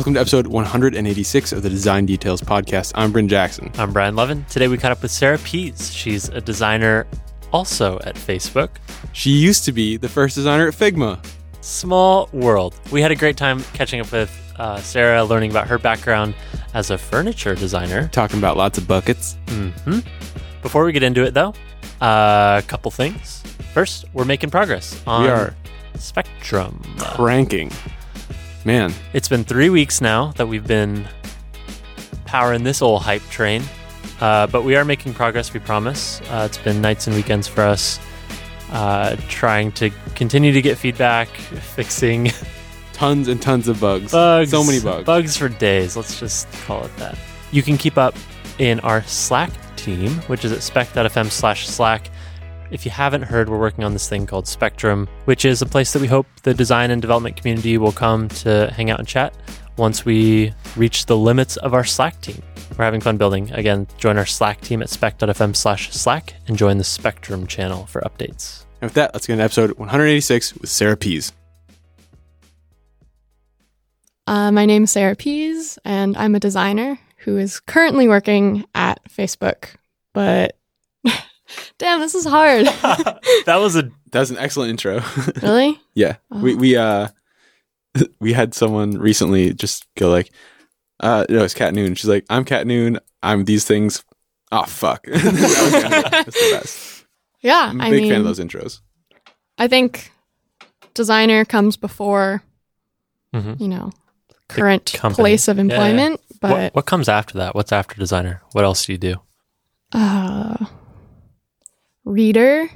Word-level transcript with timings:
Welcome 0.00 0.14
to 0.14 0.20
episode 0.20 0.46
186 0.46 1.52
of 1.52 1.62
the 1.62 1.68
Design 1.68 2.06
Details 2.06 2.40
Podcast. 2.40 2.92
I'm 2.94 3.12
Bryn 3.12 3.28
Jackson. 3.28 3.70
I'm 3.76 3.92
Brian 3.92 4.16
Levin. 4.16 4.46
Today 4.46 4.66
we 4.66 4.78
caught 4.78 4.92
up 4.92 5.02
with 5.02 5.10
Sarah 5.10 5.36
Pease. 5.36 5.92
She's 5.92 6.30
a 6.30 6.40
designer 6.40 7.06
also 7.52 7.98
at 8.04 8.14
Facebook. 8.14 8.70
She 9.12 9.28
used 9.28 9.66
to 9.66 9.72
be 9.72 9.98
the 9.98 10.08
first 10.08 10.36
designer 10.36 10.66
at 10.68 10.72
Figma. 10.72 11.22
Small 11.60 12.30
world. 12.32 12.80
We 12.90 13.02
had 13.02 13.10
a 13.10 13.14
great 13.14 13.36
time 13.36 13.62
catching 13.74 14.00
up 14.00 14.10
with 14.10 14.32
uh, 14.56 14.78
Sarah, 14.80 15.22
learning 15.22 15.50
about 15.50 15.68
her 15.68 15.76
background 15.78 16.34
as 16.72 16.88
a 16.90 16.96
furniture 16.96 17.54
designer. 17.54 18.08
Talking 18.08 18.38
about 18.38 18.56
lots 18.56 18.78
of 18.78 18.88
buckets. 18.88 19.36
hmm 19.50 19.98
Before 20.62 20.86
we 20.86 20.92
get 20.92 21.02
into 21.02 21.24
it, 21.24 21.34
though, 21.34 21.52
a 22.00 22.64
couple 22.66 22.90
things. 22.90 23.42
First, 23.74 24.06
we're 24.14 24.24
making 24.24 24.48
progress 24.48 24.98
on 25.06 25.24
We 25.24 25.28
are 25.28 25.54
Spectrum. 25.96 26.82
cranking. 26.96 27.70
Man, 28.64 28.92
It's 29.14 29.28
been 29.28 29.44
three 29.44 29.70
weeks 29.70 30.00
now 30.00 30.32
that 30.32 30.46
we've 30.46 30.66
been 30.66 31.08
powering 32.26 32.62
this 32.62 32.82
old 32.82 33.02
hype 33.02 33.22
train, 33.30 33.62
uh, 34.20 34.46
but 34.48 34.64
we 34.64 34.76
are 34.76 34.84
making 34.84 35.14
progress, 35.14 35.54
we 35.54 35.60
promise. 35.60 36.20
Uh, 36.30 36.44
it's 36.48 36.58
been 36.58 36.82
nights 36.82 37.06
and 37.06 37.16
weekends 37.16 37.48
for 37.48 37.62
us, 37.62 37.98
uh, 38.70 39.16
trying 39.28 39.72
to 39.72 39.90
continue 40.14 40.52
to 40.52 40.60
get 40.60 40.76
feedback, 40.76 41.28
fixing 41.74 42.30
tons 42.92 43.28
and 43.28 43.40
tons 43.40 43.66
of 43.66 43.80
bugs. 43.80 44.12
bugs. 44.12 44.50
So 44.50 44.62
many 44.62 44.78
bugs. 44.80 45.04
Bugs 45.06 45.36
for 45.38 45.48
days, 45.48 45.96
let's 45.96 46.20
just 46.20 46.50
call 46.66 46.84
it 46.84 46.94
that. 46.98 47.16
You 47.52 47.62
can 47.62 47.78
keep 47.78 47.96
up 47.96 48.14
in 48.58 48.78
our 48.80 49.02
Slack 49.04 49.50
team, 49.76 50.10
which 50.26 50.44
is 50.44 50.52
at 50.52 50.62
spec.fm 50.62 51.30
slash 51.30 51.66
Slack. 51.66 52.10
If 52.70 52.84
you 52.84 52.90
haven't 52.92 53.22
heard, 53.22 53.48
we're 53.48 53.58
working 53.58 53.82
on 53.82 53.92
this 53.92 54.08
thing 54.08 54.26
called 54.26 54.46
Spectrum, 54.46 55.08
which 55.24 55.44
is 55.44 55.60
a 55.60 55.66
place 55.66 55.92
that 55.92 56.00
we 56.00 56.06
hope 56.06 56.26
the 56.44 56.54
design 56.54 56.92
and 56.92 57.02
development 57.02 57.36
community 57.36 57.78
will 57.78 57.90
come 57.90 58.28
to 58.28 58.70
hang 58.72 58.90
out 58.90 59.00
and 59.00 59.08
chat 59.08 59.34
once 59.76 60.04
we 60.04 60.52
reach 60.76 61.06
the 61.06 61.16
limits 61.16 61.56
of 61.56 61.74
our 61.74 61.82
Slack 61.82 62.20
team. 62.20 62.40
We're 62.78 62.84
having 62.84 63.00
fun 63.00 63.16
building. 63.16 63.50
Again, 63.52 63.88
join 63.98 64.16
our 64.18 64.26
Slack 64.26 64.60
team 64.60 64.82
at 64.82 64.88
spec.fm 64.88 65.56
slash 65.56 65.90
Slack 65.90 66.34
and 66.46 66.56
join 66.56 66.78
the 66.78 66.84
Spectrum 66.84 67.48
channel 67.48 67.86
for 67.86 68.02
updates. 68.02 68.64
And 68.80 68.88
with 68.88 68.94
that, 68.94 69.14
let's 69.14 69.26
get 69.26 69.32
into 69.34 69.44
episode 69.44 69.72
186 69.72 70.54
with 70.54 70.70
Sarah 70.70 70.96
Pease. 70.96 71.32
Uh, 74.28 74.52
my 74.52 74.64
name 74.64 74.84
is 74.84 74.92
Sarah 74.92 75.16
Pease, 75.16 75.76
and 75.84 76.16
I'm 76.16 76.36
a 76.36 76.40
designer 76.40 77.00
who 77.16 77.36
is 77.36 77.58
currently 77.58 78.06
working 78.06 78.64
at 78.76 79.00
Facebook. 79.10 79.70
But 80.12 80.56
damn, 81.78 82.00
this 82.00 82.14
is 82.14 82.24
hard. 82.24 82.66
that 83.46 83.56
was 83.60 83.76
a 83.76 83.90
That 84.12 84.20
was 84.20 84.30
an 84.30 84.38
excellent 84.38 84.70
intro. 84.70 85.02
really? 85.42 85.78
yeah. 85.94 86.16
We 86.30 86.54
Oh. 86.54 86.56
we 86.56 86.76
uh 86.76 87.08
we 88.20 88.32
had 88.32 88.54
someone 88.54 88.92
recently 88.98 89.52
just 89.54 89.86
go 89.96 90.10
like, 90.10 90.30
uh 91.00 91.24
no, 91.28 91.44
it's 91.44 91.54
Cat 91.54 91.74
Noone. 91.74 91.94
She's 91.94 92.08
like, 92.08 92.24
I'm 92.30 92.44
Cat 92.44 92.66
Noone, 92.66 92.98
I'm 93.22 93.44
these 93.44 93.64
things. 93.64 94.04
Oh 94.52 94.64
fuck. 94.64 95.04
That 95.06 95.22
was 95.24 95.82
kinda- 95.82 96.08
that's 96.10 96.34
the 96.50 96.58
best. 96.58 97.06
Yeah. 97.40 97.68
I'm 97.70 97.80
a 97.80 97.84
I 97.84 97.90
big 97.90 98.02
mean, 98.02 98.10
fan 98.12 98.20
of 98.20 98.26
those 98.26 98.40
intros. 98.40 98.80
I 99.58 99.68
think 99.68 100.10
designer 100.94 101.44
comes 101.44 101.76
before 101.76 102.42
Mhm. 103.34 103.60
you 103.60 103.68
know 103.68 103.92
current 104.48 104.86
place 104.86 105.46
of 105.46 105.56
Yeah, 105.58 105.62
yeah. 105.64 105.70
employment. 105.74 106.20
what, 106.40 106.40
But 106.40 106.74
what 106.74 106.86
comes 106.86 107.08
after 107.08 107.38
that? 107.38 107.54
What's 107.54 107.70
after 107.70 107.94
designer? 107.96 108.42
What 108.52 108.64
else 108.64 108.84
do 108.86 108.92
you 108.92 108.98
do? 108.98 109.14
uh, 109.92 110.56
reader, 112.04 112.68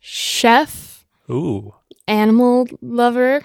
chef, 0.00 1.04
Ooh. 1.30 1.74
animal 2.08 2.68
lover, 2.80 3.42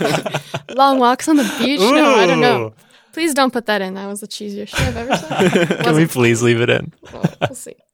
long 0.74 0.98
walks 0.98 1.28
on 1.28 1.36
the 1.36 1.54
beach. 1.58 1.80
No, 1.80 2.14
I 2.14 2.26
don't 2.26 2.40
know. 2.40 2.74
Please 3.12 3.34
don't 3.34 3.52
put 3.52 3.66
that 3.66 3.82
in. 3.82 3.94
That 3.94 4.06
was 4.06 4.20
the 4.20 4.28
cheesiest 4.28 4.68
shit 4.68 4.80
I've 4.80 4.96
ever 4.96 5.16
said. 5.16 5.78
Can 5.82 5.96
we 5.96 6.06
please 6.06 6.42
leave 6.42 6.60
it 6.60 6.70
in? 6.70 6.92
Well, 7.12 7.24
we'll 7.40 7.54
see. 7.54 7.74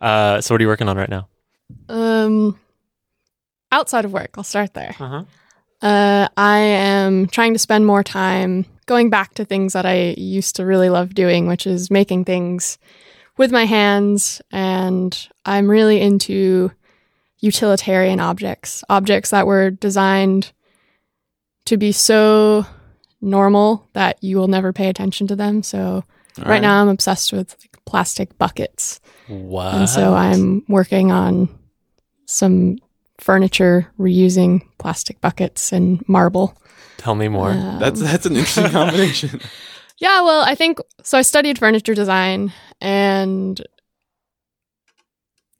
Uh, 0.00 0.40
so 0.40 0.54
what 0.54 0.60
are 0.62 0.64
you 0.64 0.68
working 0.68 0.88
on 0.88 0.96
right 0.96 1.10
now? 1.10 1.28
Um, 1.90 2.58
outside 3.70 4.06
of 4.06 4.14
work, 4.14 4.30
I'll 4.38 4.44
start 4.44 4.72
there. 4.72 4.96
Uh-huh. 4.98 5.24
Uh, 5.86 6.26
I 6.38 6.58
am 6.58 7.26
trying 7.26 7.52
to 7.52 7.58
spend 7.58 7.84
more 7.84 8.02
time 8.02 8.64
going 8.86 9.10
back 9.10 9.34
to 9.34 9.44
things 9.44 9.74
that 9.74 9.84
I 9.84 10.14
used 10.16 10.56
to 10.56 10.64
really 10.64 10.88
love 10.88 11.12
doing, 11.12 11.46
which 11.46 11.66
is 11.66 11.90
making 11.90 12.24
things 12.24 12.78
with 13.40 13.50
my 13.50 13.64
hands. 13.64 14.42
And 14.52 15.18
I'm 15.46 15.68
really 15.68 15.98
into 15.98 16.70
utilitarian 17.38 18.20
objects, 18.20 18.84
objects 18.90 19.30
that 19.30 19.46
were 19.46 19.70
designed 19.70 20.52
to 21.64 21.78
be 21.78 21.90
so 21.90 22.66
normal 23.22 23.88
that 23.94 24.22
you 24.22 24.36
will 24.36 24.48
never 24.48 24.74
pay 24.74 24.90
attention 24.90 25.26
to 25.28 25.36
them. 25.36 25.62
So 25.62 26.04
right 26.44 26.60
now 26.60 26.82
I'm 26.82 26.88
obsessed 26.88 27.32
with 27.32 27.56
like, 27.62 27.82
plastic 27.86 28.36
buckets. 28.36 29.00
What? 29.26 29.74
And 29.74 29.88
so 29.88 30.12
I'm 30.12 30.62
working 30.68 31.10
on 31.10 31.48
some 32.26 32.76
furniture 33.16 33.90
reusing 33.98 34.60
plastic 34.76 35.18
buckets 35.22 35.72
and 35.72 36.06
marble. 36.06 36.58
Tell 36.98 37.14
me 37.14 37.28
more. 37.28 37.52
Um, 37.52 37.78
That's 37.78 38.02
that's 38.02 38.26
an 38.26 38.36
interesting 38.36 38.68
combination. 38.70 39.40
Yeah, 40.00 40.22
well, 40.22 40.42
I 40.42 40.54
think 40.56 40.78
so. 41.04 41.16
I 41.18 41.22
studied 41.22 41.58
furniture 41.58 41.94
design, 41.94 42.52
and 42.80 43.60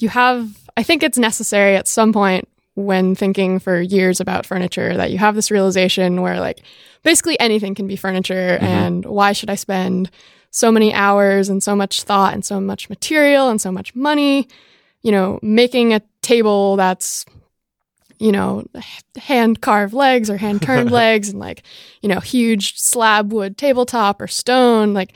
you 0.00 0.08
have, 0.08 0.50
I 0.76 0.82
think 0.82 1.02
it's 1.02 1.18
necessary 1.18 1.76
at 1.76 1.86
some 1.86 2.12
point 2.12 2.48
when 2.74 3.14
thinking 3.14 3.58
for 3.58 3.80
years 3.80 4.20
about 4.20 4.46
furniture 4.46 4.96
that 4.96 5.10
you 5.10 5.18
have 5.18 5.34
this 5.34 5.50
realization 5.50 6.22
where, 6.22 6.40
like, 6.40 6.60
basically 7.02 7.38
anything 7.38 7.74
can 7.74 7.86
be 7.86 7.96
furniture, 7.96 8.58
Mhm. 8.60 8.62
and 8.62 9.04
why 9.06 9.32
should 9.32 9.50
I 9.50 9.56
spend 9.56 10.10
so 10.50 10.72
many 10.72 10.92
hours 10.94 11.48
and 11.48 11.62
so 11.62 11.76
much 11.76 12.02
thought 12.02 12.32
and 12.34 12.44
so 12.44 12.60
much 12.60 12.88
material 12.88 13.50
and 13.50 13.60
so 13.60 13.70
much 13.70 13.94
money, 13.94 14.48
you 15.02 15.12
know, 15.12 15.38
making 15.42 15.92
a 15.94 16.00
table 16.22 16.76
that's 16.76 17.24
you 18.20 18.30
know, 18.30 18.64
hand 19.16 19.60
carved 19.60 19.94
legs 19.94 20.30
or 20.30 20.36
hand 20.36 20.62
turned 20.62 20.90
legs 21.02 21.28
and 21.30 21.38
like, 21.40 21.62
you 22.02 22.08
know, 22.08 22.20
huge 22.20 22.78
slab 22.78 23.32
wood 23.32 23.56
tabletop 23.56 24.20
or 24.20 24.28
stone. 24.28 24.92
Like, 24.94 25.12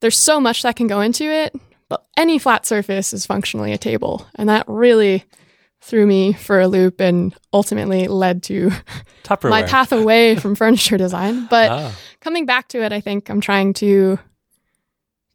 there's 0.00 0.18
so 0.18 0.40
much 0.40 0.62
that 0.62 0.76
can 0.76 0.86
go 0.88 1.00
into 1.00 1.24
it. 1.24 1.54
But 1.88 2.04
any 2.16 2.38
flat 2.38 2.66
surface 2.66 3.12
is 3.14 3.24
functionally 3.24 3.72
a 3.72 3.78
table. 3.78 4.26
And 4.34 4.48
that 4.48 4.64
really 4.66 5.24
threw 5.80 6.06
me 6.06 6.32
for 6.32 6.60
a 6.60 6.66
loop 6.66 7.00
and 7.00 7.34
ultimately 7.52 8.08
led 8.08 8.42
to 8.44 8.70
Tupperware. 9.22 9.50
my 9.50 9.62
path 9.62 9.92
away 9.92 10.34
from 10.34 10.54
furniture 10.56 10.96
design. 10.98 11.46
But 11.46 11.70
Ah. 11.70 11.96
coming 12.20 12.46
back 12.46 12.68
to 12.68 12.82
it, 12.82 12.92
I 12.92 13.00
think 13.00 13.28
I'm 13.30 13.40
trying 13.40 13.74
to 13.74 14.18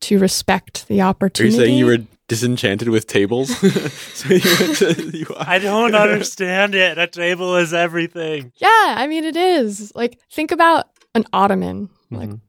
to 0.01 0.17
respect 0.19 0.87
the 0.87 0.95
Are 0.95 0.97
you 1.05 1.09
opportunity. 1.09 1.57
saying 1.57 1.77
you 1.77 1.85
were 1.85 1.97
disenchanted 2.29 2.87
with 2.87 3.05
tables? 3.07 3.49
so 4.13 4.29
you 4.29 4.41
went 4.59 4.77
to 4.77 5.17
you 5.17 5.25
I 5.37 5.59
don't 5.59 5.93
understand 5.93 6.73
it. 6.75 6.97
A 6.97 7.07
table 7.07 7.57
is 7.57 7.73
everything. 7.73 8.53
Yeah, 8.55 8.95
I 8.97 9.07
mean 9.07 9.25
it 9.25 9.35
is. 9.35 9.91
Like 9.95 10.17
think 10.31 10.51
about 10.53 10.85
an 11.15 11.25
ottoman, 11.33 11.89
like 12.11 12.29
Mhm. 12.29 12.39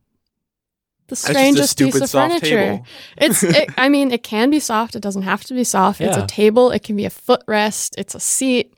the 1.09 1.17
That's 1.17 1.23
just 1.23 1.29
a 1.31 1.33
strangest 1.33 1.79
piece 1.79 2.01
of 2.01 2.11
furniture. 2.11 2.81
It's 3.19 3.43
it, 3.43 3.71
I 3.77 3.89
mean 3.89 4.13
it 4.13 4.23
can 4.23 4.51
be 4.51 4.61
soft, 4.61 4.95
it 4.95 5.01
doesn't 5.03 5.23
have 5.23 5.43
to 5.45 5.55
be 5.55 5.65
soft. 5.65 6.01
It's 6.01 6.17
a 6.17 6.27
table, 6.27 6.71
it 6.71 6.85
can 6.85 6.95
be 6.97 7.05
a 7.07 7.11
footrest, 7.11 7.95
it's 7.99 8.15
a 8.15 8.21
seat. 8.21 8.73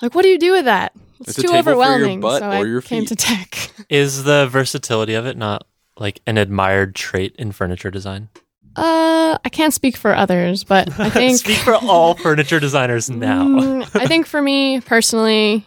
Like 0.00 0.14
what 0.14 0.22
do 0.22 0.28
you 0.28 0.38
do 0.38 0.52
with 0.52 0.64
that? 0.64 0.92
It's, 1.20 1.30
It's 1.30 1.38
a 1.38 1.42
too 1.42 1.48
table 1.48 1.62
for 1.62 1.70
your 1.70 1.82
overwhelming. 1.82 2.20
butt 2.20 2.40
so 2.40 2.48
or 2.48 2.52
I 2.52 2.62
your 2.64 2.80
came 2.82 3.02
feet. 3.02 3.08
to 3.10 3.16
tech. 3.16 3.70
Is 3.88 4.24
the 4.24 4.46
versatility 4.48 5.14
of 5.14 5.26
it 5.26 5.36
not 5.36 5.66
like 5.98 6.20
an 6.26 6.38
admired 6.38 6.94
trait 6.94 7.34
in 7.38 7.52
furniture 7.52 7.90
design? 7.90 8.28
Uh 8.76 9.38
I 9.44 9.48
can't 9.48 9.74
speak 9.74 9.96
for 9.96 10.14
others, 10.14 10.64
but 10.64 10.88
I 10.98 11.10
think 11.10 11.38
Speak 11.38 11.58
for 11.58 11.74
all 11.74 12.14
furniture 12.14 12.60
designers 12.60 13.10
now. 13.10 13.44
Mm, 13.44 14.00
I 14.00 14.06
think 14.06 14.26
for 14.26 14.40
me 14.40 14.80
personally, 14.80 15.64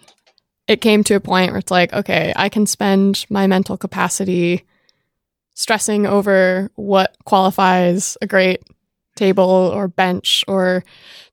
it 0.67 0.81
came 0.81 1.03
to 1.05 1.15
a 1.15 1.19
point 1.19 1.51
where 1.51 1.59
it's 1.59 1.71
like, 1.71 1.93
okay, 1.93 2.33
I 2.35 2.49
can 2.49 2.65
spend 2.65 3.25
my 3.29 3.47
mental 3.47 3.77
capacity 3.77 4.65
stressing 5.53 6.05
over 6.05 6.69
what 6.75 7.15
qualifies 7.25 8.17
a 8.21 8.27
great 8.27 8.61
table 9.15 9.71
or 9.73 9.87
bench 9.87 10.45
or 10.47 10.83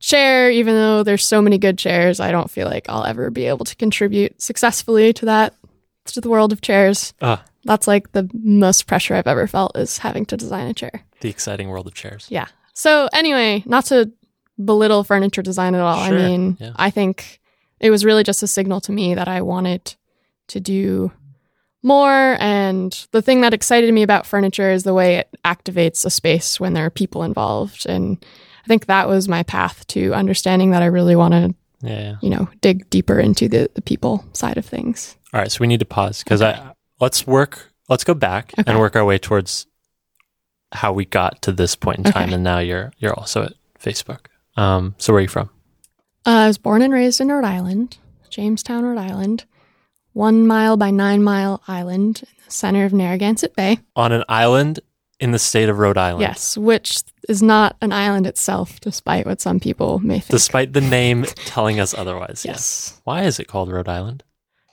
chair, 0.01 0.51
even 0.51 0.75
though 0.75 1.03
there's 1.03 1.27
so 1.27 1.43
many 1.43 1.59
good 1.59 1.79
chairs, 1.79 2.21
I 2.21 2.31
don't 2.31 2.51
feel 2.51 2.67
like 2.67 2.89
I'll 2.89 3.05
ever 3.05 3.31
be 3.31 3.47
able 3.47 3.65
to 3.67 3.77
contribute 3.77 4.41
successfully 4.41 5.13
to 5.15 5.27
that, 5.27 5.55
to 6.07 6.21
the 6.21 6.31
world 6.31 6.53
of 6.53 6.61
chairs. 6.61 7.13
Ah. 7.21 7.45
That's 7.65 7.87
like 7.87 8.13
the 8.13 8.29
most 8.35 8.87
pressure 8.87 9.15
I've 9.15 9.27
ever 9.27 9.47
felt 9.47 9.77
is 9.77 9.99
having 9.99 10.27
to 10.27 10.37
design 10.37 10.67
a 10.67 10.75
chair. 10.75 11.03
The 11.21 11.31
exciting 11.31 11.69
world 11.69 11.87
of 11.87 11.95
chairs. 11.95 12.27
Yeah. 12.31 12.47
So 12.75 13.09
anyway, 13.13 13.63
not 13.67 13.87
to 13.87 14.11
belittle 14.63 15.05
furniture 15.05 15.43
design 15.43 15.75
at 15.75 15.81
all. 15.81 16.05
Sure, 16.07 16.15
I 16.19 16.23
mean, 16.29 16.57
yeah. 16.61 16.73
I 16.77 16.91
think 16.91 17.41
it 17.81 17.91
was 17.91 18.05
really 18.05 18.23
just 18.25 18.43
a 18.43 18.47
signal 18.47 18.81
to 18.83 18.93
me 18.93 19.15
that 19.15 19.29
I 19.29 19.43
wanted 19.43 19.95
to 20.49 20.61
do 20.61 21.11
more. 21.83 22.37
And 22.41 22.93
the 23.13 23.23
thing 23.23 23.41
that 23.43 23.55
excited 23.55 23.93
me 23.93 24.03
about 24.03 24.27
furniture 24.27 24.71
is 24.71 24.85
the 24.85 24.95
way 24.95 25.17
it 25.17 25.29
activates 25.45 26.05
a 26.05 26.11
space 26.11 26.59
when 26.61 26.73
there 26.75 26.87
are 26.87 26.91
people 26.91 27.23
involved. 27.23 27.87
And 27.87 28.25
I 28.65 28.69
think 28.69 28.87
that 28.87 29.09
was 29.09 29.29
my 29.29 29.43
path 29.43 29.87
to 29.89 30.13
understanding 30.15 30.71
that 30.71 30.83
I 30.83 30.87
really 30.87 31.17
want 31.17 31.33
to, 31.35 31.55
Yeah. 31.87 32.01
yeah. 32.01 32.17
you 32.23 32.31
know, 32.31 32.49
dig 32.61 32.89
deeper 32.91 33.19
into 33.19 33.49
the, 33.49 33.71
the 33.75 33.83
people 33.83 34.25
side 34.33 34.57
of 34.59 34.65
things. 34.65 35.17
All 35.33 35.41
right, 35.41 35.51
so 35.51 35.59
we 35.61 35.67
need 35.67 35.81
to 35.81 35.87
pause 35.87 36.23
because 36.23 36.41
I 36.43 36.74
let's 37.05 37.27
work 37.27 37.71
let's 37.89 38.05
go 38.05 38.15
back 38.15 38.53
Okay. 38.59 38.65
and 38.71 38.79
work 38.79 38.97
our 38.97 39.05
way 39.05 39.19
towards 39.19 39.67
how 40.73 40.93
we 40.93 41.05
got 41.05 41.41
to 41.43 41.53
this 41.53 41.77
point 41.77 41.99
in 41.99 42.05
time, 42.05 42.25
Okay. 42.25 42.35
and 42.35 42.43
now 42.43 42.59
you're 42.59 42.93
you're 42.99 43.15
also 43.15 43.45
at 43.45 43.53
Facebook. 43.79 44.23
Um, 44.57 44.95
so 44.99 45.13
where 45.13 45.19
are 45.19 45.23
you 45.23 45.29
from? 45.29 45.51
Uh, 46.27 46.31
I 46.45 46.47
was 46.49 46.59
born 46.59 46.81
and 46.83 46.93
raised 46.93 47.21
in 47.21 47.29
Rhode 47.29 47.45
Island, 47.45 47.99
Jamestown, 48.31 48.85
Rhode 48.85 48.99
Island, 49.11 49.45
one 50.15 50.47
mile 50.47 50.77
by 50.77 50.91
nine 50.91 51.23
mile 51.23 51.63
island 51.69 52.23
in 52.23 52.45
the 52.47 52.51
center 52.51 52.85
of 52.85 52.93
Narragansett 52.93 53.55
Bay. 53.55 53.79
On 53.95 54.11
an 54.13 54.25
island 54.29 54.81
in 55.21 55.31
the 55.33 55.39
state 55.39 55.69
of 55.69 55.79
Rhode 55.79 55.99
Island. 55.99 56.23
Yes, 56.23 56.57
which 56.57 57.03
is 57.29 57.41
not 57.43 57.77
an 57.81 57.93
island 57.93 58.27
itself, 58.27 58.81
despite 58.81 59.27
what 59.27 59.41
some 59.41 59.61
people 59.61 59.99
may 60.01 60.19
think. 60.19 60.31
Despite 60.31 60.73
the 60.73 60.81
name 60.81 61.25
telling 61.47 61.79
us 61.79 61.95
otherwise. 61.95 62.43
yes. 62.45 63.01
Why 63.05 63.23
is 63.25 63.39
it 63.39 63.47
called 63.47 63.71
Rhode 63.71 63.89
Island? 63.89 64.25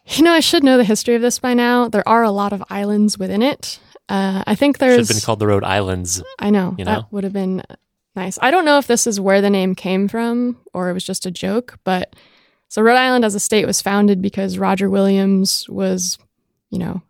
You 0.05 0.23
know, 0.23 0.31
I 0.33 0.39
should 0.39 0.63
know 0.63 0.77
the 0.77 0.83
history 0.83 1.15
of 1.15 1.21
this 1.21 1.39
by 1.39 1.53
now. 1.53 1.87
There 1.87 2.07
are 2.07 2.23
a 2.23 2.31
lot 2.31 2.53
of 2.53 2.63
islands 2.69 3.17
within 3.17 3.41
it. 3.41 3.79
Uh, 4.09 4.43
I 4.45 4.55
think 4.55 4.75
Should 4.75 4.81
there's. 4.81 5.07
have 5.07 5.15
been 5.15 5.23
called 5.23 5.39
the 5.39 5.47
Rhode 5.47 5.63
Islands. 5.63 6.21
I 6.39 6.49
know, 6.49 6.75
you 6.77 6.85
that 6.85 7.11
would 7.11 7.23
have 7.23 7.33
been 7.33 7.63
nice. 8.15 8.37
I 8.41 8.51
don't 8.51 8.65
know 8.65 8.77
if 8.77 8.87
this 8.87 9.07
is 9.07 9.19
where 9.19 9.41
the 9.41 9.49
name 9.49 9.73
came 9.75 10.07
from 10.07 10.57
or 10.73 10.89
it 10.89 10.93
was 10.93 11.05
just 11.05 11.25
a 11.25 11.31
joke, 11.31 11.79
but 11.83 12.13
so 12.67 12.81
Rhode 12.81 12.97
Island 12.97 13.23
as 13.25 13.35
a 13.35 13.39
state 13.39 13.65
was 13.65 13.81
founded 13.81 14.21
because 14.21 14.57
Roger 14.57 14.89
Williams 14.89 15.67
was, 15.69 16.17
you 16.69 16.79
know, 16.79 17.01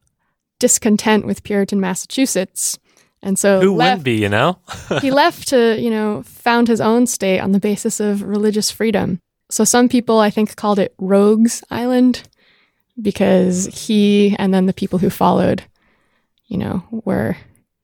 discontent 0.60 1.26
with 1.26 1.44
Puritan 1.44 1.80
Massachusetts. 1.80 2.78
And 3.24 3.38
so 3.38 3.62
Who 3.62 3.76
left, 3.76 3.90
wouldn't 4.00 4.04
be, 4.04 4.16
you 4.18 4.30
know? 4.30 4.60
he 5.02 5.12
left 5.12 5.48
to, 5.50 5.80
you 5.80 5.90
know, 5.90 6.24
found 6.24 6.68
his 6.68 6.82
own 6.82 7.08
state 7.08 7.40
on 7.40 7.52
the 7.52 7.60
basis 7.60 8.00
of 8.00 8.22
religious 8.22 8.70
freedom. 8.70 9.20
So 9.50 9.64
some 9.64 9.90
people, 9.90 10.20
I 10.20 10.30
think, 10.30 10.56
called 10.56 10.80
it 10.80 10.94
Rogues 10.98 11.64
Island 11.70 12.24
because 13.02 13.66
he 13.68 14.36
and 14.40 14.54
then 14.54 14.66
the 14.66 14.74
people 14.74 15.00
who 15.00 15.10
followed, 15.10 15.64
you 16.48 16.58
know, 16.58 16.84
were 16.92 17.38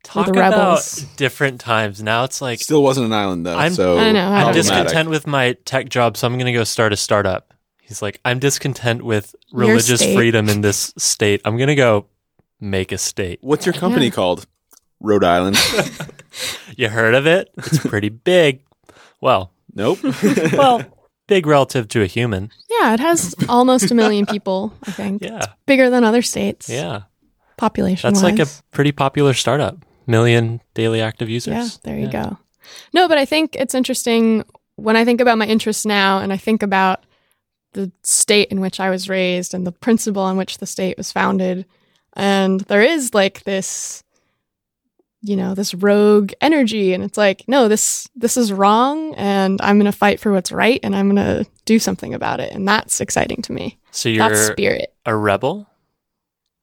Talk 0.04 0.25
the 0.28 0.31
about 0.31 0.52
rebels. 0.54 1.02
different 1.18 1.60
times. 1.60 2.02
Now 2.02 2.24
it's 2.24 2.42
like 2.42 2.60
Still 2.62 2.81
wasn't 2.84 3.08
an 3.08 3.14
island 3.14 3.46
though. 3.46 3.58
I'm- 3.58 3.74
so 3.74 3.98
I 3.98 4.12
know, 4.12 4.28
I 4.28 4.42
know. 4.42 4.48
I'm 4.48 4.54
discontent 4.54 5.10
with 5.10 5.28
my 5.28 5.54
tech 5.66 5.90
job, 5.90 6.16
so 6.18 6.28
I'm 6.28 6.34
going 6.34 6.46
to 6.46 6.54
go 6.54 6.64
start 6.64 6.94
a 6.94 6.98
startup. 6.98 7.54
He's 7.81 8.02
like, 8.02 8.19
I'm 8.25 8.40
discontent 8.40 9.02
with 9.04 9.34
religious 9.54 10.04
freedom 10.14 10.50
in 10.50 10.62
this 10.62 10.94
state. 10.98 11.42
I'm 11.46 11.56
going 11.58 11.68
to 11.68 11.75
go 11.75 12.06
make 12.60 12.92
a 12.92 12.98
state. 12.98 13.40
What's 13.42 13.66
your 13.66 13.74
company 13.74 14.06
Yeah. 14.06 14.12
called? 14.12 14.46
Rhode 15.00 15.24
Island. 15.24 15.58
You 16.75 16.90
heard 16.90 17.16
of 17.16 17.25
it? 17.25 17.50
It's 17.58 17.80
pretty 17.80 18.10
big. 18.10 18.62
Well, 19.22 19.52
nope. 19.74 19.98
well, 20.54 20.84
big 21.28 21.48
relative 21.48 21.88
to 21.90 22.04
a 22.04 22.06
human. 22.06 22.52
Yeah, 22.81 22.94
it 22.94 23.00
has 23.00 23.35
almost 23.50 23.91
a 23.91 23.95
million 23.95 24.25
people, 24.25 24.74
I 24.85 24.91
think. 24.91 25.21
Yeah. 25.24 25.45
Bigger 25.65 25.89
than 25.89 26.03
other 26.03 26.21
states. 26.21 26.69
Yeah. 26.69 27.03
Population 27.57 28.12
That's 28.13 28.24
like 28.24 28.39
a 28.39 28.47
pretty 28.71 28.91
popular 28.91 29.33
startup. 29.33 29.77
Million 30.06 30.62
daily 30.74 31.01
active 31.01 31.29
users. 31.29 31.53
Yeah, 31.53 31.68
there 31.83 31.97
you 31.97 32.06
Yeah. 32.06 32.24
go. 32.24 32.38
No, 32.94 33.07
but 33.07 33.18
I 33.18 33.25
think 33.25 33.56
it's 33.56 33.74
interesting 33.74 34.44
when 34.75 34.95
I 34.95 35.06
think 35.06 35.21
about 35.21 35.38
my 35.38 35.47
interests 35.47 35.85
now 35.85 36.19
and 36.19 36.31
I 36.31 36.38
think 36.38 36.62
about 36.63 37.03
the 37.74 37.91
state 38.03 38.50
in 38.50 38.59
which 38.62 38.79
I 38.79 38.89
was 38.89 39.09
raised 39.09 39.53
and 39.53 39.65
the 39.65 39.71
principle 39.71 40.21
on 40.21 40.38
which 40.38 40.59
the 40.59 40.65
state 40.65 40.97
was 40.97 41.12
founded. 41.12 41.65
And 42.13 42.62
there 42.62 42.81
is 42.81 43.13
like 43.13 43.44
this, 43.44 44.03
you 45.22 45.36
know, 45.36 45.56
this 45.56 45.74
rogue 45.74 46.31
energy. 46.42 46.94
And 46.94 47.04
it's 47.04 47.18
like, 47.18 47.44
no, 47.48 47.68
this 47.68 48.08
this 48.16 48.38
is 48.38 48.54
wrong 48.54 49.16
and 49.16 49.60
I'm 49.62 49.78
gonna 49.78 49.92
fight 49.92 50.19
for 50.19 50.31
what's 50.31 50.52
right 50.52 50.80
and 50.84 50.96
I'm 50.96 51.08
gonna 51.08 51.46
do 51.66 51.80
something 51.80 52.14
about 52.14 52.40
it. 52.40 52.54
And 52.54 52.68
that's 52.68 53.02
exciting 53.02 53.42
to 53.44 53.54
me. 53.54 53.78
So 53.92 54.10
you're 54.10 54.36
spirit. 54.36 54.94
a 55.06 55.16
rebel? 55.16 55.68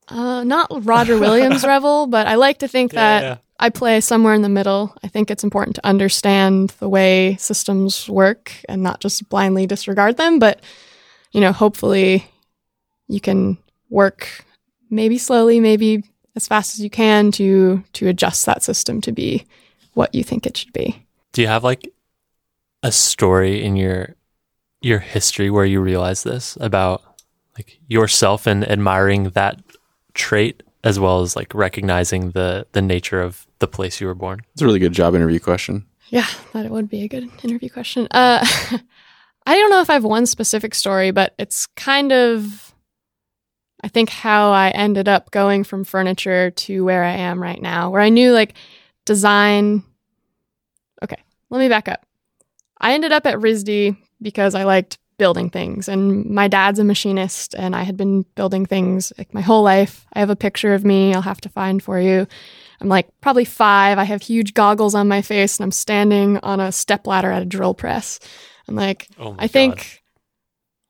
Uh, 0.08 0.44
not 0.44 0.68
Roger 0.84 1.18
Williams 1.18 1.64
Revel, 1.66 2.06
but 2.06 2.26
I 2.26 2.34
like 2.34 2.58
to 2.58 2.68
think 2.68 2.92
that 2.92 3.22
yeah. 3.22 3.36
I 3.58 3.70
play 3.70 4.00
somewhere 4.00 4.34
in 4.34 4.42
the 4.42 4.50
middle. 4.50 4.94
I 5.02 5.08
think 5.08 5.30
it's 5.30 5.44
important 5.44 5.76
to 5.76 5.86
understand 5.86 6.70
the 6.78 6.88
way 6.88 7.36
systems 7.36 8.08
work 8.08 8.52
and 8.68 8.82
not 8.82 9.00
just 9.00 9.28
blindly 9.30 9.66
disregard 9.66 10.18
them, 10.18 10.38
but 10.38 10.60
you 11.32 11.40
know, 11.40 11.52
hopefully 11.52 12.26
you 13.08 13.20
can 13.20 13.56
work 13.88 14.44
maybe 14.90 15.18
slowly, 15.18 15.58
maybe 15.58 16.04
as 16.36 16.46
fast 16.46 16.74
as 16.74 16.80
you 16.80 16.90
can 16.90 17.30
to 17.32 17.82
to 17.94 18.08
adjust 18.08 18.46
that 18.46 18.62
system 18.62 19.00
to 19.02 19.12
be 19.12 19.44
what 19.94 20.14
you 20.14 20.24
think 20.24 20.46
it 20.46 20.56
should 20.56 20.72
be. 20.72 21.04
Do 21.32 21.42
you 21.42 21.48
have 21.48 21.64
like 21.64 21.88
a 22.82 22.92
story 22.92 23.62
in 23.62 23.76
your 23.76 24.14
your 24.80 24.98
history 24.98 25.50
where 25.50 25.64
you 25.64 25.80
realize 25.80 26.22
this 26.22 26.58
about 26.60 27.02
like 27.56 27.78
yourself 27.88 28.46
and 28.46 28.68
admiring 28.68 29.30
that 29.30 29.60
trait 30.14 30.62
as 30.82 31.00
well 31.00 31.22
as 31.22 31.34
like 31.34 31.54
recognizing 31.54 32.32
the 32.32 32.66
the 32.72 32.82
nature 32.82 33.20
of 33.20 33.46
the 33.58 33.66
place 33.66 34.00
you 34.00 34.06
were 34.06 34.14
born? 34.14 34.42
It's 34.52 34.62
a 34.62 34.66
really 34.66 34.78
good 34.78 34.92
job 34.92 35.14
interview 35.14 35.40
question. 35.40 35.86
Yeah, 36.10 36.26
that 36.52 36.66
it 36.66 36.70
would 36.70 36.88
be 36.88 37.02
a 37.02 37.08
good 37.08 37.30
interview 37.42 37.70
question. 37.70 38.06
Uh, 38.10 38.44
I 39.46 39.56
don't 39.56 39.70
know 39.70 39.80
if 39.80 39.90
I 39.90 39.94
have 39.94 40.04
one 40.04 40.26
specific 40.26 40.74
story, 40.74 41.10
but 41.10 41.34
it's 41.38 41.66
kind 41.76 42.12
of, 42.12 42.63
I 43.84 43.88
think, 43.88 44.08
how 44.08 44.50
I 44.50 44.70
ended 44.70 45.08
up 45.08 45.30
going 45.30 45.62
from 45.62 45.84
furniture 45.84 46.50
to 46.50 46.84
where 46.84 47.04
I 47.04 47.12
am 47.12 47.42
right 47.42 47.60
now, 47.60 47.90
where 47.90 48.00
I 48.00 48.08
knew 48.08 48.32
like 48.32 48.54
design. 49.04 49.82
Okay, 51.02 51.22
let 51.50 51.58
me 51.58 51.68
back 51.68 51.86
up. 51.88 52.06
I 52.80 52.94
ended 52.94 53.12
up 53.12 53.26
at 53.26 53.36
RISD 53.36 53.96
because 54.22 54.54
I 54.54 54.64
liked 54.64 54.98
building 55.18 55.50
things, 55.50 55.86
and 55.86 56.24
my 56.24 56.48
dad's 56.48 56.78
a 56.78 56.84
machinist, 56.84 57.54
and 57.54 57.76
I 57.76 57.82
had 57.82 57.98
been 57.98 58.22
building 58.34 58.64
things 58.64 59.12
like 59.18 59.34
my 59.34 59.42
whole 59.42 59.62
life. 59.62 60.06
I 60.14 60.20
have 60.20 60.30
a 60.30 60.36
picture 60.36 60.72
of 60.72 60.84
me 60.84 61.14
I'll 61.14 61.20
have 61.20 61.42
to 61.42 61.50
find 61.50 61.82
for 61.82 62.00
you. 62.00 62.26
I'm 62.80 62.88
like 62.88 63.08
probably 63.20 63.44
five. 63.44 63.98
I 63.98 64.04
have 64.04 64.22
huge 64.22 64.54
goggles 64.54 64.94
on 64.94 65.08
my 65.08 65.22
face 65.22 65.58
and 65.58 65.64
I'm 65.64 65.72
standing 65.72 66.38
on 66.38 66.58
a 66.58 66.72
step 66.72 67.06
ladder 67.06 67.30
at 67.30 67.42
a 67.42 67.46
drill 67.46 67.74
press. 67.74 68.18
I'm 68.66 68.74
like, 68.74 69.08
Oh 69.18 69.36
I 69.38 69.46
think, 69.46 70.02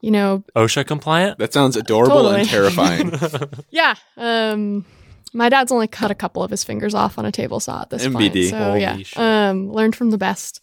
you 0.05 0.11
know, 0.11 0.45
OSHA 0.55 0.87
compliant? 0.87 1.39
That 1.39 1.55
sounds 1.55 1.77
adorable 1.77 2.17
Totally. 2.17 2.41
and 2.41 2.49
terrifying. 2.49 3.13
yeah. 3.71 3.95
Um, 4.19 4.85
my 5.33 5.49
dad's 5.49 5.73
only 5.73 5.89
cut 5.89 6.11
a 6.11 6.15
couple 6.15 6.43
of 6.43 6.51
his 6.51 6.63
fingers 6.63 6.95
off 6.95 7.19
on 7.19 7.25
a 7.25 7.33
table 7.33 7.59
saw 7.59 7.81
at 7.81 7.91
this 7.91 8.07
point. 8.07 8.35
MVD. 8.35 8.51
So 8.51 8.59
Holy 8.59 8.81
yeah, 8.83 8.97
shit. 8.99 9.19
um, 9.19 9.73
learned 9.73 9.97
from 9.97 10.11
the 10.11 10.19
best. 10.19 10.63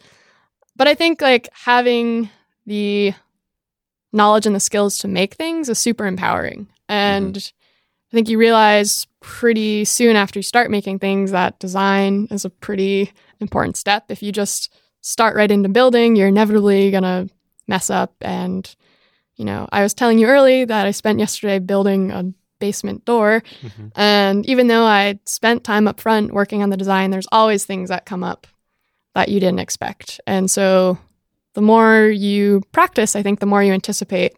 But 0.76 0.88
I 0.88 0.94
think 0.94 1.22
like 1.22 1.50
having 1.54 2.30
the 2.68 3.14
knowledge 4.14 4.46
and 4.46 4.56
the 4.56 4.60
skills 4.60 5.00
to 5.00 5.08
make 5.08 5.34
things 5.34 5.70
is 5.70 5.80
super 5.80 6.06
empowering. 6.06 6.68
And 6.88 7.36
I 8.12 8.16
think 8.16 8.30
you 8.30 8.38
realize 8.38 9.08
pretty 9.22 9.86
soon 9.86 10.16
after 10.16 10.38
you 10.38 10.44
start 10.44 10.70
making 10.70 11.00
things 11.00 11.32
that 11.32 11.58
design 11.60 12.28
is 12.30 12.46
a 12.46 12.50
pretty 12.50 13.12
important 13.40 13.76
step. 13.76 14.06
If 14.10 14.22
you 14.22 14.32
just 14.32 14.72
start 15.02 15.36
right 15.36 15.50
into 15.50 15.70
building, 15.70 16.16
you're 16.16 16.28
inevitably 16.28 16.92
going 16.92 17.04
to 17.04 17.30
mess 17.68 17.90
up. 17.90 18.14
And, 18.22 18.74
you 19.42 19.46
know, 19.46 19.68
I 19.72 19.82
was 19.82 19.96
telling 19.96 20.20
you 20.20 20.28
early 20.28 20.66
that 20.66 20.86
I 20.86 20.92
spent 20.92 21.18
yesterday 21.18 21.58
building 21.58 22.12
a 22.12 22.24
basement 22.60 23.04
door. 23.06 23.42
Mhm. 23.64 23.92
And 23.96 24.46
even 24.46 24.68
though 24.68 24.84
I 24.86 25.18
spent 25.26 25.64
time 25.64 25.88
up 25.88 26.00
front 26.00 26.32
working 26.32 26.62
on 26.62 26.70
the 26.70 26.78
design, 26.78 27.10
there's 27.10 27.26
always 27.32 27.66
things 27.66 27.90
that 27.90 28.06
come 28.06 28.24
up 28.24 28.46
that 29.16 29.30
you 29.30 29.40
didn't 29.40 29.58
expect. 29.58 30.22
And 30.28 30.50
so 30.52 31.00
the 31.56 31.62
more 31.62 32.06
you 32.06 32.62
practice, 32.72 33.16
I 33.16 33.24
think 33.24 33.40
the 33.40 33.48
more 33.48 33.64
you 33.64 33.74
anticipate 33.74 34.34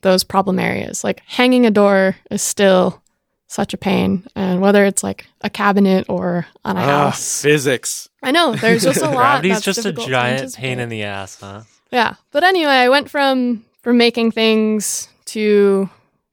those 0.00 0.24
problem 0.24 0.58
areas. 0.58 1.04
Like 1.04 1.20
hanging 1.26 1.66
a 1.66 1.70
door 1.70 2.16
is 2.30 2.40
still 2.40 3.02
such 3.48 3.74
a 3.74 3.76
pain. 3.76 4.24
And 4.34 4.62
whether 4.62 4.86
it's 4.86 5.02
like 5.02 5.26
a 5.42 5.50
cabinet 5.50 6.06
or 6.08 6.46
on 6.64 6.78
a 6.78 6.80
Ah, 6.80 6.84
house. 7.10 7.42
physics. 7.42 8.08
I 8.22 8.30
know 8.30 8.56
there's 8.56 8.82
just 8.82 9.02
a 9.02 9.10
lot. 9.10 9.42
Gravity's 9.42 9.56
that's 9.62 9.64
just 9.66 9.84
a 9.84 9.92
giant 9.92 10.54
pain 10.54 10.78
in 10.80 10.88
the 10.88 11.02
ass, 11.02 11.36
huh? 11.38 11.64
Yeah. 11.90 12.14
But 12.30 12.44
anyway, 12.44 12.72
I 12.72 12.88
went 12.88 13.10
from 13.10 13.66
from 13.82 13.98
making 13.98 14.30
things 14.30 15.08
to 15.26 15.88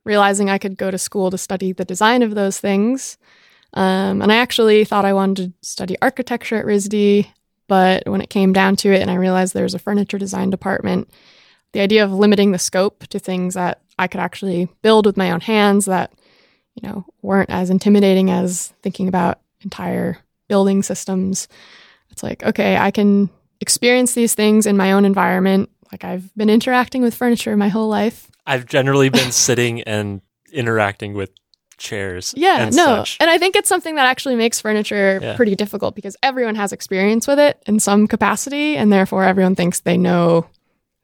realizing 0.06 0.50
I 0.50 0.58
could 0.58 0.78
go 0.78 0.90
to 0.90 0.98
school 0.98 1.30
to 1.32 1.38
study 1.38 1.72
the 1.72 1.86
design 1.86 2.22
of 2.24 2.36
those 2.36 2.60
things. 2.60 3.18
Um, 3.74 4.22
and 4.22 4.32
I 4.32 4.38
actually 4.38 4.86
thought 4.86 5.06
I 5.06 5.14
wanted 5.14 5.54
to 5.54 5.68
study 5.68 5.96
architecture 6.02 6.56
at 6.56 6.66
RISD, 6.66 7.28
but 7.68 8.08
when 8.08 8.22
it 8.22 8.30
came 8.30 8.54
down 8.54 8.76
to 8.78 8.92
it 8.92 9.02
and 9.02 9.12
I 9.12 9.16
realized 9.16 9.54
there 9.54 9.64
was 9.64 9.76
a 9.76 9.80
furniture 9.80 10.18
design 10.18 10.50
department, 10.50 11.10
the 11.74 11.82
idea 11.82 12.04
of 12.04 12.12
limiting 12.12 12.52
the 12.52 12.60
scope 12.60 13.06
to 13.08 13.20
things 13.20 13.54
that 13.54 13.82
I 14.00 14.08
could 14.08 14.22
actually 14.22 14.70
build 14.82 15.06
with 15.06 15.18
my 15.18 15.32
own 15.32 15.42
hands 15.42 15.86
that, 15.86 16.12
you 16.74 16.88
know, 16.88 17.06
weren't 17.22 17.52
as 17.52 17.70
intimidating 17.70 18.32
as 18.32 18.74
thinking 18.82 19.08
about 19.08 19.40
entire 19.62 20.18
building 20.48 20.82
systems. 20.82 21.48
It's 22.10 22.24
like, 22.24 22.44
okay, 22.44 22.78
I 22.78 22.90
can 22.90 23.30
experience 23.62 24.14
these 24.14 24.34
things 24.34 24.66
in 24.66 24.78
my 24.78 24.94
own 24.94 25.06
environment. 25.06 25.70
Like 25.92 26.04
I've 26.04 26.34
been 26.36 26.50
interacting 26.50 27.02
with 27.02 27.16
furniture 27.16 27.56
my 27.58 27.70
whole 27.70 27.88
life. 27.88 28.30
I've 28.46 28.66
generally 28.66 29.10
been 29.20 29.32
sitting 29.32 29.82
and 29.82 30.22
interacting 30.52 31.14
with 31.14 31.32
chairs. 31.78 32.34
Yeah, 32.36 32.64
and 32.68 32.76
no. 32.76 32.86
such. 32.86 33.18
And 33.20 33.30
I 33.30 33.38
think 33.38 33.56
it's 33.56 33.70
something 33.70 33.96
that 33.96 34.06
actually 34.06 34.36
makes 34.36 34.60
furniture 34.60 35.20
Yeah. 35.22 35.36
pretty 35.36 35.56
difficult 35.56 35.96
because 35.96 36.16
everyone 36.22 36.56
has 36.56 36.72
experience 36.74 37.26
with 37.28 37.40
it 37.40 37.62
in 37.66 37.80
some 37.80 38.08
capacity 38.08 38.76
and 38.76 38.92
therefore 38.92 39.24
everyone 39.24 39.56
thinks 39.56 39.80
they 39.80 39.98
know 39.98 40.46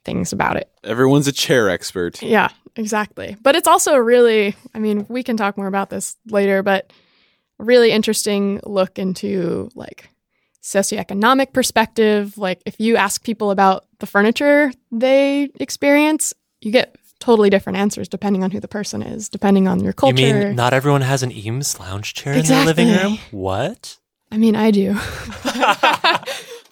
things 0.04 0.34
about 0.34 0.58
it. 0.58 0.70
Everyone's 0.84 1.28
a 1.28 1.32
chair 1.32 1.70
expert. 1.70 2.22
Yeah, 2.22 2.50
exactly. 2.76 3.38
But 3.42 3.56
it's 3.56 3.68
also 3.68 3.96
really, 3.96 4.56
I 4.74 4.80
mean, 4.80 5.06
we 5.10 5.24
can 5.24 5.38
talk 5.38 5.58
more 5.58 5.68
about 5.68 5.90
this 5.90 6.16
later, 6.28 6.62
but 6.62 6.92
really 7.58 7.92
interesting 7.92 8.60
look 8.66 9.00
into 9.00 9.70
like 9.76 10.10
socioeconomic 10.66 11.54
perspective. 11.54 12.38
Like 12.38 12.62
if 12.66 12.80
you 12.80 12.98
ask 12.98 13.24
people 13.24 13.52
about 13.52 13.86
the 14.00 14.08
furniture 14.08 14.72
they 14.92 15.50
experience, 15.60 16.34
you 16.62 16.72
get 16.72 16.96
totally 17.20 17.50
different 17.50 17.78
answers 17.78 18.08
depending 18.10 18.44
on 18.44 18.50
who 18.52 18.60
the 18.60 18.68
person 18.68 19.02
is, 19.02 19.30
depending 19.30 19.68
on 19.68 19.80
your 19.84 19.94
culture. 19.94 20.22
You 20.26 20.34
mean 20.34 20.56
not 20.56 20.74
everyone 20.74 21.02
has 21.02 21.22
an 21.24 21.32
Eames 21.32 21.80
lounge 21.80 22.14
chair 22.16 22.34
in 22.34 22.44
their 22.46 22.66
living 22.66 22.90
room? 22.90 23.20
What? 23.32 23.98
I 24.32 24.38
mean, 24.38 24.56
I 24.56 24.72
do. 24.72 24.94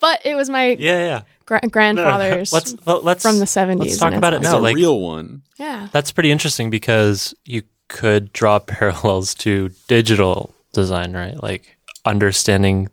but 0.01 0.19
it 0.25 0.35
was 0.35 0.49
my 0.49 0.69
Yeah, 0.79 1.05
yeah. 1.05 1.21
gra- 1.45 1.59
No, 1.61 1.67
no, 1.67 1.69
grandfather's 1.69 2.51
Let's 2.57 2.75
well, 2.85 3.01
let's 3.03 3.21
from 3.21 3.37
the 3.39 3.45
70s. 3.45 3.79
let's 3.79 3.97
talk 3.97 4.13
about 4.13 4.33
it 4.33 4.37
it's 4.37 4.45
It's 4.47 4.53
a 4.53 4.59
like- 4.59 4.75
real 4.75 4.99
one. 4.99 5.43
Yeah. 5.59 5.87
That's 5.91 6.11
pretty 6.11 6.31
interesting 6.31 6.69
because 6.71 7.33
you 7.45 7.61
could 7.89 8.33
draw 8.33 8.57
parallels 8.59 9.35
to 9.35 9.69
digital 9.87 10.53
design, 10.73 11.13
right? 11.13 11.41
Like 11.41 11.77
understanding 12.05 12.89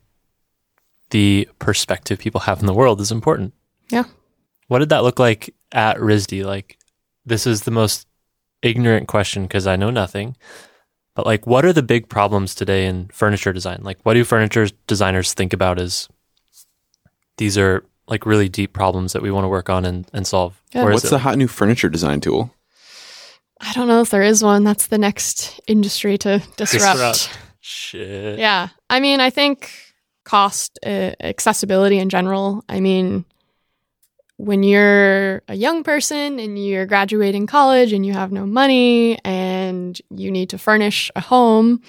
the 1.10 1.48
perspective 1.58 2.18
people 2.18 2.42
have 2.42 2.60
in 2.60 2.66
the 2.66 2.74
world 2.74 3.00
is 3.00 3.12
important. 3.12 3.52
Yeah. 3.90 4.04
What 4.68 4.78
did 4.78 4.90
that 4.90 5.02
look 5.02 5.18
like 5.18 5.54
at 5.72 5.96
RISD? 5.98 6.44
Like, 6.44 6.78
this 7.24 7.46
is 7.46 7.62
the 7.62 7.70
most 7.70 8.06
ignorant 8.62 9.08
question 9.08 9.42
because 9.42 9.66
I 9.66 9.76
know 9.76 9.90
nothing. 9.90 10.36
But 11.14 11.26
like, 11.26 11.46
what 11.46 11.64
are 11.64 11.72
the 11.72 11.82
big 11.82 12.08
problems 12.08 12.54
today 12.54 12.86
in 12.86 13.08
furniture 13.08 13.52
design? 13.52 13.80
Like, 13.82 13.98
what 14.04 14.14
do 14.14 14.24
furniture 14.24 14.68
designers 14.86 15.34
think 15.34 15.52
about 15.52 15.80
as 15.80 16.08
these 17.36 17.58
are 17.58 17.84
like 18.06 18.26
really 18.26 18.48
deep 18.48 18.72
problems 18.72 19.12
that 19.12 19.22
we 19.22 19.30
want 19.30 19.44
to 19.44 19.48
work 19.48 19.68
on 19.68 19.84
and, 19.84 20.08
and 20.12 20.26
solve? 20.26 20.60
Yeah. 20.72 20.84
Or 20.84 20.92
What's 20.92 21.04
it 21.04 21.10
the 21.10 21.18
hot 21.18 21.36
new 21.36 21.48
furniture 21.48 21.88
design 21.88 22.20
tool? 22.20 22.54
I 23.60 23.72
don't 23.72 23.88
know 23.88 24.00
if 24.00 24.10
there 24.10 24.22
is 24.22 24.42
one. 24.42 24.64
That's 24.64 24.86
the 24.86 24.98
next 24.98 25.60
industry 25.66 26.16
to 26.18 26.42
disrupt. 26.56 26.96
Disrupt. 26.96 27.38
shit? 27.60 28.38
Yeah. 28.38 28.68
I 28.88 29.00
mean, 29.00 29.20
I 29.20 29.30
think 29.30 29.70
cost, 30.30 30.78
uh, 30.86 31.10
accessibility 31.18 31.98
in 31.98 32.08
general. 32.08 32.64
I 32.68 32.78
mean, 32.78 33.24
when 34.36 34.62
you're 34.62 35.42
a 35.48 35.56
young 35.56 35.82
person 35.82 36.38
and 36.38 36.56
you're 36.56 36.86
graduating 36.86 37.48
college 37.48 37.92
and 37.92 38.06
you 38.06 38.12
have 38.12 38.30
no 38.30 38.46
money 38.46 39.18
and 39.24 40.00
you 40.08 40.30
need 40.30 40.50
to 40.50 40.56
furnish 40.56 41.10
a 41.16 41.20
home, 41.20 41.82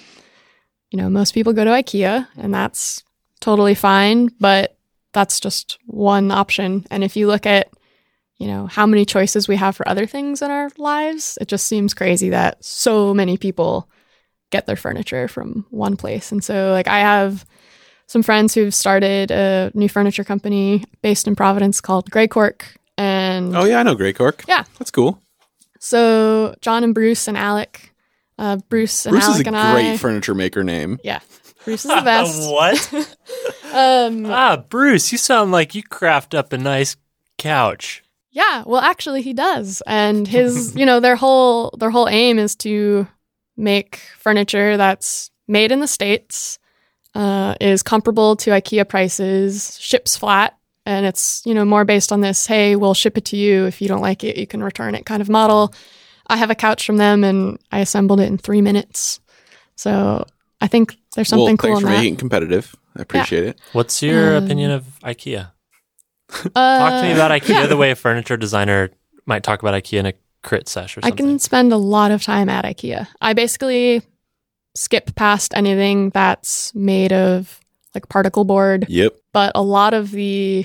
you 0.90 0.96
know, 0.96 1.08
most 1.08 1.34
people 1.34 1.52
go 1.52 1.62
to 1.64 1.70
IKEA 1.70 2.26
and 2.36 2.52
that's 2.52 3.04
totally 3.40 3.76
fine, 3.76 4.26
but 4.40 4.76
that's 5.12 5.38
just 5.38 5.78
one 5.86 6.32
option. 6.32 6.84
And 6.90 7.04
if 7.04 7.16
you 7.16 7.28
look 7.28 7.46
at, 7.46 7.70
you 8.38 8.48
know, 8.48 8.66
how 8.66 8.86
many 8.86 9.04
choices 9.04 9.46
we 9.46 9.54
have 9.54 9.76
for 9.76 9.88
other 9.88 10.04
things 10.04 10.42
in 10.42 10.50
our 10.50 10.68
lives, 10.78 11.38
it 11.40 11.46
just 11.46 11.68
seems 11.68 11.94
crazy 11.94 12.30
that 12.30 12.64
so 12.64 13.14
many 13.14 13.36
people 13.36 13.88
get 14.50 14.66
their 14.66 14.74
furniture 14.74 15.28
from 15.28 15.64
one 15.70 15.96
place. 15.96 16.32
And 16.32 16.42
so, 16.42 16.72
like, 16.72 16.88
I 16.88 16.98
have 16.98 17.46
some 18.12 18.22
friends 18.22 18.52
who've 18.54 18.74
started 18.74 19.30
a 19.30 19.70
new 19.72 19.88
furniture 19.88 20.22
company 20.22 20.84
based 21.00 21.26
in 21.26 21.34
Providence 21.34 21.80
called 21.80 22.10
Greycork. 22.10 22.62
And 22.98 23.56
Oh 23.56 23.64
yeah, 23.64 23.80
I 23.80 23.82
know 23.84 23.96
Greycork. 23.96 24.44
Yeah. 24.46 24.64
that's 24.78 24.90
cool. 24.90 25.18
so, 25.80 26.54
John 26.60 26.84
and 26.84 26.94
Bruce 26.94 27.26
and 27.26 27.38
Alec, 27.38 27.94
uh, 28.38 28.58
Bruce 28.68 29.06
and 29.06 29.14
Bruce 29.14 29.24
Alec 29.24 29.40
is 29.40 29.46
a 29.46 29.56
and 29.56 29.74
great 29.74 29.92
I. 29.92 29.96
furniture 29.96 30.34
maker 30.34 30.62
name. 30.62 30.98
yeah, 31.02 31.20
Bruce 31.64 31.86
is 31.86 31.90
the 31.90 32.02
best. 32.04 32.50
what? 32.50 32.94
um, 33.74 34.26
ah, 34.26 34.58
Bruce, 34.68 35.10
you 35.10 35.16
sound 35.16 35.50
like 35.50 35.74
you 35.74 35.82
craft 35.82 36.34
up 36.34 36.52
a 36.52 36.58
nice 36.58 36.96
couch. 37.38 38.02
Yeah, 38.30 38.62
well 38.66 38.80
actually 38.82 39.22
he 39.22 39.32
does. 39.32 39.82
And 39.86 40.28
his, 40.28 40.76
you 40.76 40.84
know, 40.84 41.00
their 41.00 41.16
whole 41.16 41.74
their 41.78 41.90
whole 41.90 42.08
aim 42.10 42.38
is 42.38 42.54
to 42.56 43.06
make 43.56 43.96
furniture 44.18 44.76
that's 44.76 45.30
made 45.48 45.72
in 45.72 45.80
the 45.80 45.88
states, 45.88 46.58
uh, 47.14 47.54
is 47.60 47.82
comparable 47.82 48.36
to 48.36 48.50
IKEA 48.50 48.88
prices, 48.88 49.78
ships 49.80 50.16
flat, 50.16 50.56
and 50.86 51.06
it's, 51.06 51.42
you 51.46 51.54
know, 51.54 51.64
more 51.64 51.84
based 51.84 52.10
on 52.12 52.20
this, 52.20 52.46
hey, 52.46 52.74
we'll 52.76 52.94
ship 52.94 53.16
it 53.16 53.24
to 53.26 53.36
you 53.36 53.66
if 53.66 53.80
you 53.80 53.88
don't 53.88 54.00
like 54.00 54.24
it, 54.24 54.36
you 54.36 54.46
can 54.46 54.62
return 54.62 54.94
it 54.94 55.06
kind 55.06 55.20
of 55.22 55.28
model. 55.28 55.72
I 56.26 56.36
have 56.36 56.50
a 56.50 56.54
couch 56.54 56.84
from 56.86 56.96
them 56.96 57.22
and 57.24 57.58
I 57.70 57.80
assembled 57.80 58.20
it 58.20 58.26
in 58.28 58.38
3 58.38 58.60
minutes. 58.62 59.20
So, 59.76 60.26
I 60.60 60.68
think 60.68 60.96
there's 61.14 61.28
something 61.28 61.44
well, 61.44 61.56
cool 61.56 61.70
thanks 61.70 61.80
in 61.82 61.86
for 61.88 61.92
that. 61.92 61.98
making 61.98 62.16
competitive. 62.16 62.74
I 62.96 63.02
appreciate 63.02 63.44
it. 63.44 63.60
What's 63.72 64.02
your 64.02 64.36
Um, 64.36 64.44
opinion 64.44 64.70
of 64.70 64.84
IKEA? 65.02 65.50
Uh, 66.54 66.78
Talk 66.78 67.02
to 67.02 67.08
me 67.08 67.12
about 67.12 67.30
IKEA 67.30 67.48
yeah. 67.48 67.66
the 67.66 67.76
way 67.76 67.90
a 67.90 67.94
furniture 68.06 68.36
designer 68.36 68.90
might 69.26 69.42
talk 69.42 69.60
about 69.62 69.74
IKEA 69.74 69.98
in 69.98 70.06
a 70.06 70.12
crit 70.42 70.68
sesh 70.68 70.96
or 70.96 71.00
I 71.04 71.10
can 71.10 71.38
spend 71.38 71.72
a 71.72 71.76
lot 71.76 72.10
of 72.10 72.22
time 72.22 72.48
at 72.48 72.64
IKEA. 72.64 73.06
I 73.20 73.32
basically 73.32 74.02
skip 74.74 75.14
past 75.14 75.52
anything 75.54 76.10
that's 76.10 76.74
made 76.74 77.12
of 77.12 77.60
like 77.94 78.08
particle 78.08 78.44
board, 78.44 78.86
Yep. 78.88 79.14
but 79.32 79.52
a 79.54 79.62
lot 79.62 79.92
of 79.94 80.10
the 80.12 80.64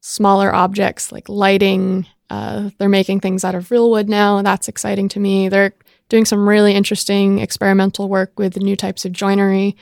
smaller 0.00 0.54
objects 0.54 1.10
like 1.12 1.28
lighting, 1.28 2.06
uh, 2.30 2.70
they're 2.78 2.88
making 2.88 3.20
things 3.20 3.44
out 3.44 3.54
of 3.54 3.70
real 3.70 3.90
wood 3.90 4.08
now. 4.08 4.42
That's 4.42 4.68
exciting 4.68 5.08
to 5.10 5.20
me. 5.20 5.48
They're 5.48 5.72
doing 6.08 6.24
some 6.24 6.48
really 6.48 6.74
interesting 6.74 7.38
experimental 7.38 8.08
work 8.08 8.38
with 8.38 8.56
new 8.56 8.76
types 8.76 9.04
of 9.04 9.12
joinery. 9.12 9.76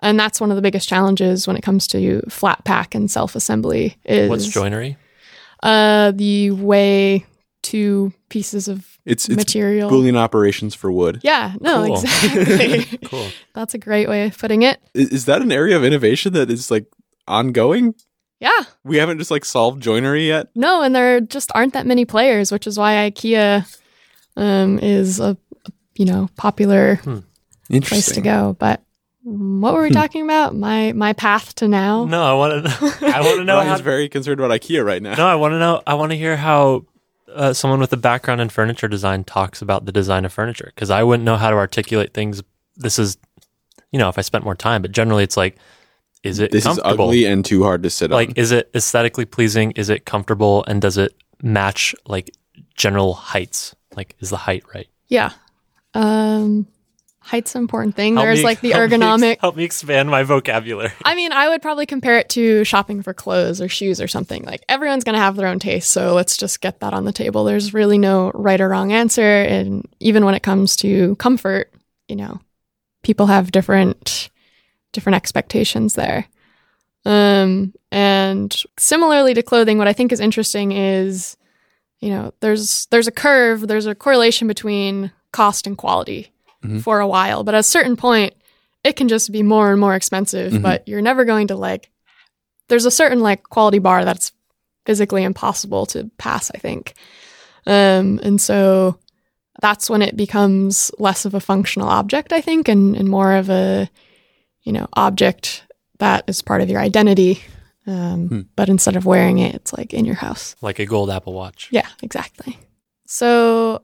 And 0.00 0.18
that's 0.18 0.40
one 0.40 0.50
of 0.50 0.56
the 0.56 0.62
biggest 0.62 0.88
challenges 0.88 1.46
when 1.46 1.56
it 1.56 1.62
comes 1.62 1.86
to 1.88 2.22
flat 2.28 2.64
pack 2.64 2.94
and 2.94 3.10
self 3.10 3.34
assembly 3.36 3.96
is 4.04 4.30
What's 4.30 4.48
joinery? 4.48 4.96
uh, 5.62 6.12
the 6.12 6.52
way 6.52 7.26
two 7.62 8.12
pieces 8.30 8.66
of 8.68 8.89
It's 9.06 9.28
it's 9.28 9.36
material. 9.36 9.90
Boolean 9.90 10.16
operations 10.16 10.74
for 10.74 10.90
wood. 10.92 11.20
Yeah, 11.22 11.54
no, 11.60 11.86
Cool. 11.86 12.00
exactly. 12.00 12.98
Cool. 13.04 13.28
That's 13.54 13.74
a 13.74 13.78
great 13.78 14.08
way 14.08 14.26
of 14.26 14.36
putting 14.38 14.62
it. 14.62 14.78
Is 14.94 15.24
that 15.24 15.40
an 15.42 15.50
area 15.52 15.76
of 15.76 15.84
innovation 15.84 16.32
that 16.34 16.50
is 16.50 16.70
like 16.70 16.86
ongoing? 17.26 17.94
Yeah, 18.40 18.62
We 18.84 18.96
haven't 18.96 19.18
just 19.18 19.30
like 19.30 19.44
solved 19.44 19.82
joinery 19.82 20.26
yet. 20.26 20.48
no, 20.54 20.82
and 20.82 20.94
there 20.94 21.20
just 21.20 21.50
aren't 21.54 21.74
that 21.74 21.86
many 21.86 22.04
players, 22.06 22.50
which 22.50 22.66
is 22.66 22.78
why 22.78 23.10
IKEA 23.10 23.66
um, 24.36 24.78
is 24.78 25.20
a 25.20 25.36
you 25.96 26.06
know 26.06 26.28
popular 26.36 26.96
place 26.96 27.22
Interesting. 27.68 28.14
to 28.14 28.20
go. 28.22 28.56
But 28.58 28.82
what 29.22 29.74
were 29.74 29.82
we 29.82 29.88
Hmm. 29.88 29.94
talking 29.94 30.24
about? 30.24 30.56
My 30.56 30.92
my 30.92 31.12
path 31.12 31.54
to 31.56 31.68
now. 31.68 32.04
No, 32.06 32.22
I 32.22 32.32
want 32.32 32.64
to 32.64 32.70
know. 33.02 33.12
I 33.12 33.20
want 33.20 33.38
to 33.40 33.44
know 33.44 33.56
how. 33.60 33.66
Ryan's 33.66 33.80
very 33.82 34.08
concerned 34.08 34.40
about 34.40 34.52
IKEA 34.58 34.82
right 34.84 35.02
now. 35.02 35.14
No, 35.14 35.26
I 35.26 35.34
want 35.34 35.52
to 35.52 35.58
know. 35.58 35.82
I 35.86 35.92
want 35.94 36.12
to 36.12 36.16
hear 36.16 36.36
how 36.38 36.86
uh, 37.34 37.52
someone 37.52 37.80
with 37.80 37.92
a 37.92 37.96
background 37.96 38.40
in 38.40 38.48
furniture 38.48 38.88
design 38.88 39.24
talks 39.24 39.62
about 39.62 39.86
the 39.86 39.92
design 39.92 40.24
of 40.24 40.32
furniture 40.32 40.72
because 40.74 40.90
I 40.90 41.02
wouldn't 41.02 41.24
know 41.24 41.36
how 41.36 41.50
to 41.50 41.56
articulate 41.56 42.14
things. 42.14 42.42
This 42.76 42.98
is, 42.98 43.18
you 43.92 43.98
know, 43.98 44.08
if 44.08 44.18
I 44.18 44.22
spent 44.22 44.44
more 44.44 44.54
time, 44.54 44.82
but 44.82 44.92
generally 44.92 45.22
it's 45.22 45.36
like, 45.36 45.56
is 46.22 46.38
it 46.38 46.50
This 46.52 46.66
is 46.66 46.80
ugly 46.84 47.24
and 47.24 47.44
too 47.44 47.62
hard 47.62 47.82
to 47.82 47.90
sit 47.90 48.10
like 48.10 48.28
on. 48.28 48.30
Like, 48.30 48.38
is 48.38 48.52
it 48.52 48.70
aesthetically 48.74 49.24
pleasing 49.24 49.70
is 49.72 49.88
it 49.88 50.04
comfortable 50.04 50.64
and 50.66 50.82
does 50.82 50.98
it 50.98 51.14
match 51.42 51.94
like 52.06 52.30
general 52.76 53.14
heights 53.14 53.74
like 53.96 54.14
is 54.20 54.28
the 54.28 54.36
height 54.36 54.64
right 54.74 54.88
Yeah. 55.08 55.32
Um, 55.94 56.66
height's 57.30 57.54
an 57.54 57.60
important 57.60 57.94
thing. 57.94 58.14
Help 58.14 58.24
There's 58.26 58.38
me- 58.40 58.44
like 58.44 58.60
the 58.60 58.70
help 58.72 58.90
me 58.90 58.96
ex- 58.96 59.02
ergonomic. 59.04 59.40
help 59.40 59.56
me 59.56 59.62
expand 59.64 60.10
my 60.10 60.24
vocabulary 60.24 60.90
I 61.04 61.14
mean, 61.14 61.30
I 61.32 61.48
would 61.48 61.62
probably 61.62 61.86
compare 61.86 62.18
it 62.18 62.28
to 62.30 62.64
shopping 62.64 63.02
for 63.02 63.14
clothes 63.14 63.60
or 63.60 63.68
shoes 63.68 64.00
or 64.00 64.08
something. 64.08 64.42
Like 64.42 64.64
everyone's 64.68 65.04
going 65.04 65.14
to 65.14 65.20
have 65.20 65.36
their 65.36 65.46
own 65.46 65.60
taste, 65.60 65.90
so 65.90 66.12
let's 66.14 66.36
just 66.36 66.60
get 66.60 66.80
that 66.80 66.92
on 66.92 67.04
the 67.04 67.12
table. 67.12 67.44
There's 67.44 67.72
really 67.72 67.98
no 67.98 68.32
right 68.34 68.60
or 68.60 68.68
wrong 68.68 68.92
answer, 68.92 69.22
and 69.22 69.88
even 70.00 70.24
when 70.24 70.34
it 70.34 70.42
comes 70.42 70.74
to 70.76 71.14
comfort, 71.16 71.72
you 72.08 72.16
know, 72.16 72.40
people 73.02 73.26
have 73.26 73.52
different 73.52 74.28
different 74.92 75.14
expectations 75.14 75.94
there. 75.94 76.26
Um, 77.04 77.72
and 77.92 78.54
similarly 78.76 79.34
to 79.34 79.42
clothing, 79.42 79.78
what 79.78 79.88
I 79.88 79.92
think 79.92 80.10
is 80.12 80.18
interesting 80.20 80.72
is, 80.72 81.36
you 82.00 82.10
know, 82.10 82.34
there's 82.40 82.86
there's 82.90 83.06
a 83.06 83.12
curve, 83.12 83.68
there's 83.68 83.86
a 83.86 83.94
correlation 83.94 84.48
between 84.48 85.12
cost 85.32 85.68
and 85.68 85.78
quality 85.78 86.32
Mhm. 86.64 86.82
for 86.82 87.00
a 87.00 87.06
while, 87.08 87.42
but 87.44 87.54
at 87.54 87.60
a 87.60 87.62
certain 87.62 87.96
point, 87.96 88.34
it 88.84 88.94
can 88.96 89.08
just 89.08 89.32
be 89.32 89.42
more 89.42 89.70
and 89.72 89.80
more 89.80 89.94
expensive. 89.94 90.52
Mhm. 90.52 90.62
But 90.62 90.86
you're 90.88 91.00
never 91.02 91.24
going 91.24 91.46
to 91.48 91.56
like. 91.56 91.90
There's 92.68 92.86
a 92.86 92.90
certain 92.90 93.20
like 93.20 93.42
quality 93.44 93.78
bar 93.78 94.04
that's 94.04 94.32
physically 94.86 95.22
impossible 95.24 95.86
to 95.86 96.10
pass. 96.18 96.50
I 96.54 96.58
think, 96.58 96.94
um, 97.66 98.20
and 98.22 98.40
so 98.40 98.98
that's 99.60 99.90
when 99.90 100.02
it 100.02 100.16
becomes 100.16 100.90
less 100.98 101.24
of 101.24 101.34
a 101.34 101.40
functional 101.40 101.88
object. 101.88 102.32
I 102.32 102.40
think, 102.40 102.68
and 102.68 102.96
and 102.96 103.08
more 103.08 103.32
of 103.34 103.48
a, 103.50 103.88
you 104.62 104.72
know, 104.72 104.86
object 104.94 105.64
that 105.98 106.24
is 106.28 106.42
part 106.42 106.62
of 106.62 106.70
your 106.70 106.80
identity. 106.80 107.42
Um, 107.86 108.28
Hmm. 108.28 108.40
But 108.56 108.68
instead 108.68 108.96
of 108.96 109.04
wearing 109.06 109.38
it, 109.38 109.54
it's 109.54 109.72
like 109.72 109.92
in 109.94 110.04
your 110.04 110.14
house. 110.16 110.54
like 110.62 110.78
a 110.78 110.86
gold 110.86 111.10
apple 111.10 111.32
watch 111.32 111.68
Yeah, 111.70 111.88
exactly. 112.02 112.58
So, 113.06 113.82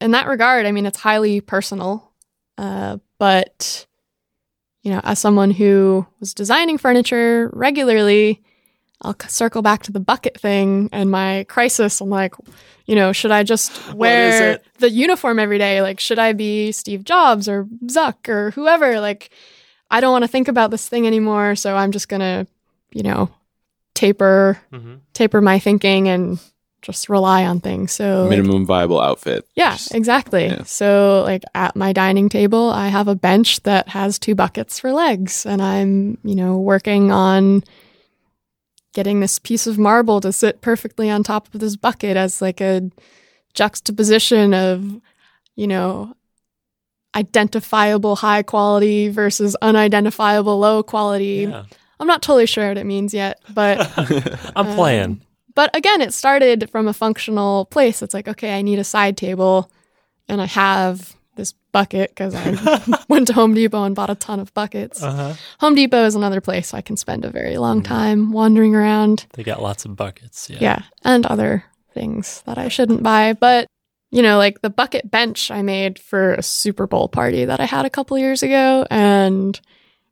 in 0.00 0.12
that 0.12 0.28
regard, 0.28 0.66
I 0.66 0.72
mean, 0.72 0.86
it's 0.86 0.98
highly 1.00 1.40
personal. 1.40 2.09
Uh, 2.60 2.98
but, 3.18 3.86
you 4.82 4.90
know, 4.90 5.00
as 5.02 5.18
someone 5.18 5.50
who 5.50 6.06
was 6.20 6.34
designing 6.34 6.76
furniture 6.76 7.48
regularly, 7.54 8.42
I'll 9.00 9.16
c- 9.18 9.28
circle 9.28 9.62
back 9.62 9.82
to 9.84 9.92
the 9.92 10.00
bucket 10.00 10.38
thing 10.38 10.90
and 10.92 11.10
my 11.10 11.46
crisis. 11.48 12.02
I'm 12.02 12.10
like, 12.10 12.34
you 12.84 12.94
know, 12.94 13.12
should 13.12 13.30
I 13.30 13.44
just 13.44 13.94
wear 13.94 14.58
the 14.78 14.90
uniform 14.90 15.38
every 15.38 15.56
day? 15.56 15.80
Like, 15.80 16.00
should 16.00 16.18
I 16.18 16.34
be 16.34 16.70
Steve 16.70 17.04
Jobs 17.04 17.48
or 17.48 17.64
Zuck 17.86 18.28
or 18.28 18.50
whoever? 18.50 19.00
Like, 19.00 19.30
I 19.90 20.00
don't 20.00 20.12
want 20.12 20.24
to 20.24 20.28
think 20.28 20.48
about 20.48 20.70
this 20.70 20.86
thing 20.86 21.06
anymore. 21.06 21.56
So 21.56 21.76
I'm 21.76 21.92
just 21.92 22.08
going 22.10 22.20
to, 22.20 22.46
you 22.92 23.02
know, 23.02 23.30
taper, 23.94 24.58
hmm 24.70 24.96
taper 25.14 25.40
my 25.40 25.58
thinking 25.58 26.08
and 26.08 26.38
just 26.82 27.08
rely 27.08 27.44
on 27.44 27.60
things. 27.60 27.92
So, 27.92 28.22
like, 28.22 28.30
Minimum 28.38 28.66
viable 28.66 29.00
outfit. 29.00 29.46
yeah, 29.54 29.72
Just- 29.72 29.94
exactly. 29.94 30.46
yeah. 30.46 30.62
So, 30.64 31.22
like 31.24 31.42
at 31.54 31.76
my 31.76 31.92
dining 31.92 32.28
table, 32.28 32.70
I 32.70 32.88
have 32.88 33.08
a 33.08 33.14
bench 33.14 33.62
that 33.64 33.88
has 33.90 34.18
two 34.18 34.34
buckets 34.34 34.78
for 34.78 34.92
legs, 34.92 35.44
and 35.46 35.60
I'm, 35.62 36.18
you 36.24 36.34
know, 36.34 36.58
working 36.58 37.10
on 37.12 37.62
getting 38.94 39.20
this 39.20 39.38
piece 39.38 39.66
of 39.66 39.78
marble 39.78 40.20
to 40.20 40.32
sit 40.32 40.60
perfectly 40.60 41.08
on 41.10 41.22
top 41.22 41.52
of 41.54 41.60
this 41.60 41.76
bucket 41.76 42.16
as 42.16 42.42
like 42.42 42.60
a 42.60 42.90
juxtaposition 43.54 44.52
of, 44.52 45.00
you 45.56 45.66
know, 45.66 46.12
identifiable 47.16 48.16
high 48.16 48.42
quality 48.42 49.08
versus 49.08 49.56
unidentifiable 49.62 50.58
low 50.58 50.82
quality. 50.82 51.46
Yeah. 51.48 51.64
I'm 51.98 52.06
not 52.06 52.22
totally 52.22 52.46
sure 52.46 52.68
what 52.68 52.78
it 52.78 52.86
means 52.86 53.12
yet, 53.12 53.40
but 53.52 53.78
I'm 54.56 54.66
Um, 54.68 54.74
playing. 54.76 55.20
But 55.60 55.76
again, 55.76 56.00
it 56.00 56.14
started 56.14 56.70
from 56.70 56.88
a 56.88 56.94
functional 56.94 57.66
place. 57.66 58.00
It's 58.00 58.14
like, 58.14 58.28
okay, 58.28 58.56
I 58.58 58.62
need 58.62 58.78
a 58.78 58.84
side 58.96 59.16
table 59.18 59.70
and 60.26 60.40
I 60.40 60.46
have 60.46 61.14
this 61.36 61.52
bucket 61.72 62.08
because 62.10 62.34
I 62.34 62.46
went 63.08 63.26
to 63.26 63.34
Home 63.34 63.52
Depot 63.52 63.84
and 63.84 63.94
bought 63.94 64.08
a 64.08 64.14
ton 64.14 64.40
of 64.40 64.54
buckets. 64.54 65.02
Uh-huh. 65.02 65.34
Home 65.60 65.74
Depot 65.74 66.04
is 66.06 66.14
another 66.14 66.40
place 66.40 66.72
I 66.72 66.80
can 66.80 66.96
spend 66.96 67.26
a 67.26 67.30
very 67.30 67.58
long 67.58 67.82
Mhm. 67.82 67.84
time 67.84 68.32
wandering 68.32 68.74
around. 68.74 69.26
They 69.34 69.42
got 69.42 69.60
lots 69.60 69.84
of 69.84 69.96
buckets. 69.96 70.48
Yeah. 70.48 70.58
Yeah. 70.60 70.82
And 71.04 71.26
other 71.26 71.64
things 71.92 72.42
that 72.46 72.56
I 72.56 72.68
shouldn't 72.68 73.02
buy. 73.02 73.34
But, 73.34 73.66
you 74.10 74.22
know, 74.22 74.38
like 74.38 74.62
the 74.62 74.70
bucket 74.70 75.10
bench 75.10 75.50
I 75.50 75.60
made 75.60 75.98
for 75.98 76.32
a 76.34 76.42
Super 76.42 76.86
Bowl 76.86 77.08
party 77.08 77.44
that 77.44 77.60
I 77.60 77.66
had 77.66 77.84
a 77.84 77.90
couple 77.90 78.16
years 78.16 78.42
ago. 78.42 78.86
And 78.90 79.60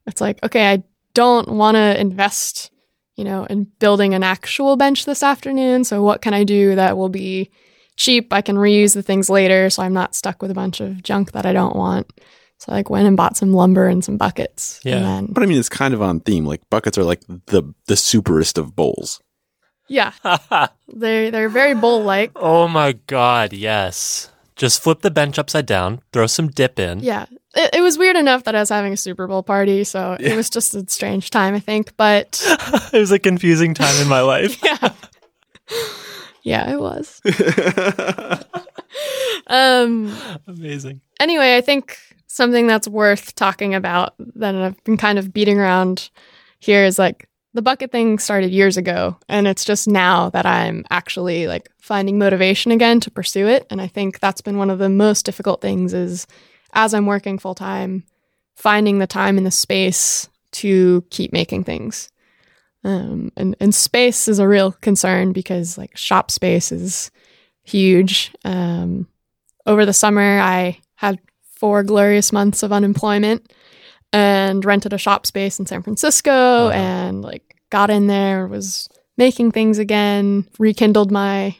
it's 0.05 0.21
like, 0.21 0.37
okay, 0.43 0.67
I 0.73 0.83
don't 1.15 1.47
want 1.49 1.75
to 1.75 1.99
invest, 1.99 2.69
you 3.19 3.25
know, 3.25 3.45
and 3.49 3.67
building 3.79 4.13
an 4.13 4.23
actual 4.23 4.77
bench 4.77 5.05
this 5.05 5.21
afternoon. 5.21 5.83
So 5.83 6.01
what 6.01 6.21
can 6.21 6.33
I 6.33 6.43
do 6.45 6.75
that 6.75 6.95
will 6.97 7.09
be 7.09 7.51
cheap? 7.97 8.31
I 8.31 8.41
can 8.41 8.55
reuse 8.55 8.93
the 8.93 9.03
things 9.03 9.29
later. 9.29 9.69
So 9.69 9.83
I'm 9.83 9.93
not 9.93 10.15
stuck 10.15 10.41
with 10.41 10.49
a 10.51 10.55
bunch 10.55 10.79
of 10.79 11.03
junk 11.03 11.33
that 11.33 11.45
I 11.45 11.51
don't 11.53 11.75
want. 11.75 12.09
So 12.59 12.71
I 12.71 12.75
like 12.75 12.89
went 12.89 13.07
and 13.07 13.15
bought 13.17 13.37
some 13.37 13.53
lumber 13.53 13.87
and 13.87 14.03
some 14.03 14.17
buckets. 14.17 14.79
Yeah. 14.83 14.95
And 14.95 15.05
then, 15.05 15.25
But 15.33 15.43
I 15.43 15.45
mean, 15.47 15.59
it's 15.59 15.69
kind 15.69 15.93
of 15.93 16.01
on 16.01 16.21
theme. 16.21 16.45
Like 16.45 16.61
buckets 16.69 16.97
are 16.97 17.03
like 17.03 17.21
the 17.27 17.63
the 17.87 17.95
superest 17.95 18.57
of 18.57 18.75
bowls. 18.75 19.21
yeah, 19.87 20.11
they're, 20.87 21.31
they're 21.31 21.49
very 21.49 21.73
bowl 21.73 22.03
like. 22.03 22.31
oh 22.35 22.67
my 22.67 22.93
god, 23.07 23.53
yes. 23.53 24.31
Just 24.55 24.83
flip 24.83 25.01
the 25.01 25.09
bench 25.11 25.39
upside 25.39 25.65
down, 25.65 26.01
throw 26.11 26.27
some 26.27 26.49
dip 26.49 26.79
in. 26.79 26.99
Yeah. 26.99 27.25
It, 27.59 27.75
it 27.75 27.81
was 27.81 27.97
weird 27.97 28.15
enough 28.15 28.43
that 28.45 28.55
I 28.55 28.59
was 28.59 28.69
having 28.69 28.93
a 28.93 28.97
Super 28.97 29.27
Bowl 29.27 29.43
party, 29.43 29.83
so 29.83 30.15
Yeah. 30.19 30.29
it 30.33 30.35
was 30.35 30.49
just 30.49 30.73
a 30.75 30.85
strange 30.89 31.29
time, 31.29 31.53
I 31.55 31.59
think. 31.59 31.95
But 31.97 32.41
it 32.93 32.97
was 32.99 33.11
a 33.11 33.19
confusing 33.19 33.73
time 33.73 34.01
in 34.01 34.07
my 34.07 34.21
life. 34.21 34.57
yeah, 34.63 34.89
yeah, 36.43 36.71
it 36.71 36.79
was. 36.79 37.21
Um. 39.47 40.15
Amazing. 40.47 41.01
Anyway, 41.19 41.55
I 41.57 41.61
think 41.61 41.97
something 42.27 42.67
that's 42.67 42.87
worth 42.87 43.33
talking 43.35 43.73
about 43.73 44.13
that 44.35 44.53
I've 44.55 44.83
been 44.83 44.97
kind 44.97 45.17
of 45.17 45.33
beating 45.33 45.59
around 45.59 46.09
here 46.59 46.83
is 46.85 46.99
like 46.99 47.27
the 47.53 47.61
bucket 47.61 47.91
thing 47.91 48.19
started 48.19 48.51
years 48.51 48.77
ago, 48.77 49.17
and 49.27 49.47
it's 49.47 49.65
just 49.65 49.87
now 49.87 50.29
that 50.31 50.45
I'm 50.45 50.85
actually 50.91 51.47
like 51.47 51.69
finding 51.79 52.17
motivation 52.19 52.71
again 52.71 52.99
to 53.01 53.11
pursue 53.11 53.47
it. 53.47 53.65
And 53.71 53.81
I 53.81 53.87
think 53.87 54.19
that's 54.19 54.41
been 54.41 54.57
one 54.57 54.69
of 54.69 54.77
the 54.79 54.89
most 54.89 55.25
difficult 55.25 55.61
things 55.61 55.93
is 55.93 56.27
as 56.73 56.93
I'm 56.93 57.05
working 57.05 57.37
full 57.39 57.55
time, 57.55 58.03
finding 58.55 58.99
the 58.99 59.07
time 59.07 59.37
and 59.37 59.45
the 59.45 59.51
space 59.51 60.29
to 60.53 61.03
keep 61.09 61.31
making 61.33 61.63
things. 61.63 62.09
Um, 62.83 63.31
and, 63.35 63.55
and 63.59 63.75
space 63.75 64.27
is 64.27 64.39
a 64.39 64.47
real 64.47 64.71
concern 64.71 65.31
because 65.33 65.77
like 65.77 65.97
shop 65.97 66.31
space 66.31 66.71
is 66.71 67.11
huge. 67.63 68.31
Um, 68.45 69.07
over 69.65 69.85
the 69.85 69.93
summer, 69.93 70.39
I 70.39 70.79
had 70.95 71.19
four 71.55 71.83
glorious 71.83 72.31
months 72.31 72.63
of 72.63 72.71
unemployment 72.71 73.51
and 74.13 74.63
rented 74.65 74.93
a 74.93 74.97
shop 74.97 75.25
space 75.27 75.59
in 75.59 75.65
San 75.65 75.83
Francisco 75.83 76.31
Uh-huh. 76.67 76.71
and 76.71 77.21
like 77.21 77.55
got 77.69 77.89
in 77.89 78.07
there, 78.07 78.47
was 78.47 78.87
making 79.17 79.51
things 79.51 79.77
again, 79.77 80.47
rekindled 80.57 81.11
my 81.11 81.55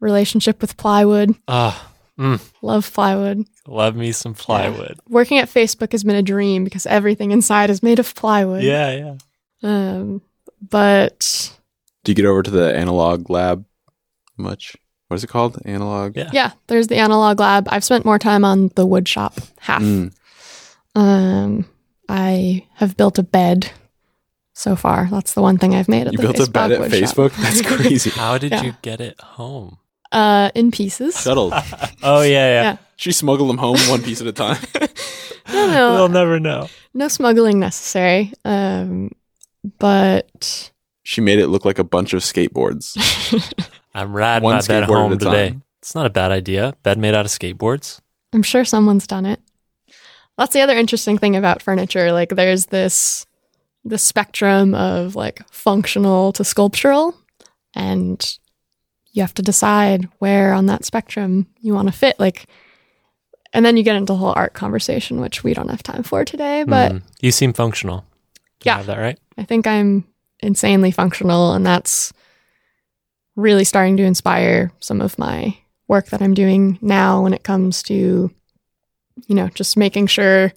relationship 0.00 0.60
with 0.60 0.76
plywood. 0.76 1.34
Ah, 1.46 1.91
Love 2.18 2.92
plywood. 2.92 3.44
love 3.66 3.96
me 3.96 4.12
some 4.12 4.34
plywood. 4.34 4.98
Working 5.08 5.38
at 5.38 5.48
Facebook 5.48 5.92
has 5.92 6.04
been 6.04 6.14
a 6.16 6.22
dream 6.22 6.62
because 6.64 6.86
everything 6.86 7.30
inside 7.32 7.70
is 7.70 7.82
made 7.82 7.98
of 7.98 8.14
plywood. 8.14 8.62
Yeah, 8.62 8.92
yeah. 8.92 9.14
Um, 9.62 10.22
but 10.60 11.52
Do 12.04 12.12
you 12.12 12.16
get 12.16 12.26
over 12.26 12.42
to 12.42 12.50
the 12.50 12.76
analog 12.76 13.28
lab 13.30 13.64
much? 14.36 14.76
What 15.08 15.16
is 15.16 15.24
it 15.24 15.28
called? 15.28 15.58
Analog. 15.64 16.16
Yeah. 16.16 16.30
yeah, 16.32 16.50
there's 16.68 16.86
the 16.88 16.96
analog 16.96 17.40
lab. 17.40 17.66
I've 17.70 17.84
spent 17.84 18.04
more 18.04 18.18
time 18.18 18.44
on 18.44 18.68
the 18.76 18.86
wood 18.86 19.08
shop 19.08 19.34
half. 19.58 19.82
Mm. 19.82 20.12
Um, 20.94 21.66
I 22.08 22.66
have 22.74 22.96
built 22.96 23.18
a 23.18 23.22
bed 23.22 23.70
so 24.54 24.76
far. 24.76 25.08
That's 25.10 25.34
the 25.34 25.42
one 25.42 25.58
thing 25.58 25.74
I've 25.74 25.88
made 25.88 26.06
at 26.06 26.12
You 26.12 26.18
the 26.18 26.22
built 26.32 26.48
a 26.48 26.50
bed 26.50 26.72
at 26.72 26.80
wood 26.80 26.92
shop. 26.92 27.00
Facebook? 27.16 27.36
That's 27.42 27.62
crazy. 27.76 28.10
How 28.10 28.38
did 28.38 28.52
Yeah. 28.52 28.62
you 28.62 28.74
get 28.82 29.00
it 29.00 29.20
home? 29.20 29.78
Uh, 30.12 30.50
in 30.54 30.70
pieces. 30.70 31.18
Shuttled. 31.20 31.52
Oh 32.04 32.20
yeah, 32.22 32.30
yeah. 32.30 32.62
Yeah. 32.62 32.76
She 32.96 33.12
smuggled 33.12 33.48
them 33.48 33.58
home 33.58 33.78
one 33.88 34.02
piece 34.02 34.20
at 34.20 34.26
a 34.26 34.32
time. 34.32 34.58
No, 35.48 35.66
no, 35.66 35.94
We'll 35.94 36.08
never 36.08 36.38
know. 36.38 36.68
no 36.94 37.08
smuggling 37.08 37.58
necessary. 37.58 38.32
Um, 38.44 39.10
but 39.78 40.70
She 41.02 41.20
made 41.20 41.38
it 41.40 41.48
look 41.48 41.64
like 41.64 41.78
a 41.80 41.84
bunch 41.84 42.12
of 42.14 42.22
skateboards. 42.22 42.96
I'm 43.94 44.12
riding 44.12 44.44
One 44.44 44.54
my 44.56 44.60
bed 44.62 44.84
skateboard 44.84 44.96
home 44.96 45.18
today. 45.18 45.48
time. 45.50 45.62
It's 45.80 45.94
not 45.96 46.06
a 46.06 46.10
bad 46.10 46.30
idea. 46.30 46.74
Bed 46.84 46.98
made 46.98 47.14
out 47.14 47.24
of 47.26 47.30
skateboards. 47.32 48.00
I'm 48.32 48.42
sure 48.44 48.64
someone's 48.64 49.06
done 49.06 49.26
it. 49.26 49.40
That's 50.38 50.52
the 50.54 50.60
other 50.60 50.76
interesting 50.76 51.18
thing 51.18 51.34
about 51.36 51.60
furniture. 51.60 52.12
Like, 52.12 52.30
there's 52.30 52.66
this 52.66 53.26
the 53.84 53.98
spectrum 53.98 54.74
of 54.74 55.16
like 55.16 55.42
functional 55.50 56.32
to 56.34 56.44
sculptural, 56.44 57.14
and 57.74 58.38
you 59.12 59.22
have 59.22 59.34
to 59.34 59.42
decide 59.42 60.08
where 60.18 60.52
on 60.54 60.66
that 60.66 60.84
spectrum 60.84 61.46
you 61.60 61.74
want 61.74 61.88
to 61.88 61.92
fit. 61.92 62.18
Like, 62.18 62.46
and 63.52 63.64
then 63.64 63.76
you 63.76 63.82
get 63.82 63.96
into 63.96 64.12
the 64.12 64.16
whole 64.16 64.32
art 64.34 64.54
conversation, 64.54 65.20
which 65.20 65.44
we 65.44 65.52
don't 65.54 65.68
have 65.68 65.82
time 65.82 66.02
for 66.02 66.24
today. 66.24 66.64
But 66.64 66.92
Mhm. 66.92 67.02
you 67.20 67.30
seem 67.32 67.52
functional. 67.52 67.98
Do 68.60 68.68
you 68.68 68.72
Yeah. 68.72 68.76
have 68.78 68.86
that 68.86 68.98
right? 68.98 69.18
I 69.36 69.44
think 69.44 69.66
I'm 69.66 70.04
insanely 70.40 70.90
functional, 70.90 71.52
and 71.52 71.64
that's 71.64 72.12
really 73.36 73.64
starting 73.64 73.96
to 73.98 74.02
inspire 74.04 74.72
some 74.80 75.00
of 75.00 75.18
my 75.18 75.56
work 75.88 76.08
that 76.08 76.22
I'm 76.22 76.34
doing 76.34 76.78
now 76.80 77.22
when 77.22 77.34
it 77.34 77.42
comes 77.42 77.82
to, 77.84 78.30
you 79.26 79.34
know, 79.34 79.48
just 79.48 79.76
making 79.76 80.06
sure 80.06 80.52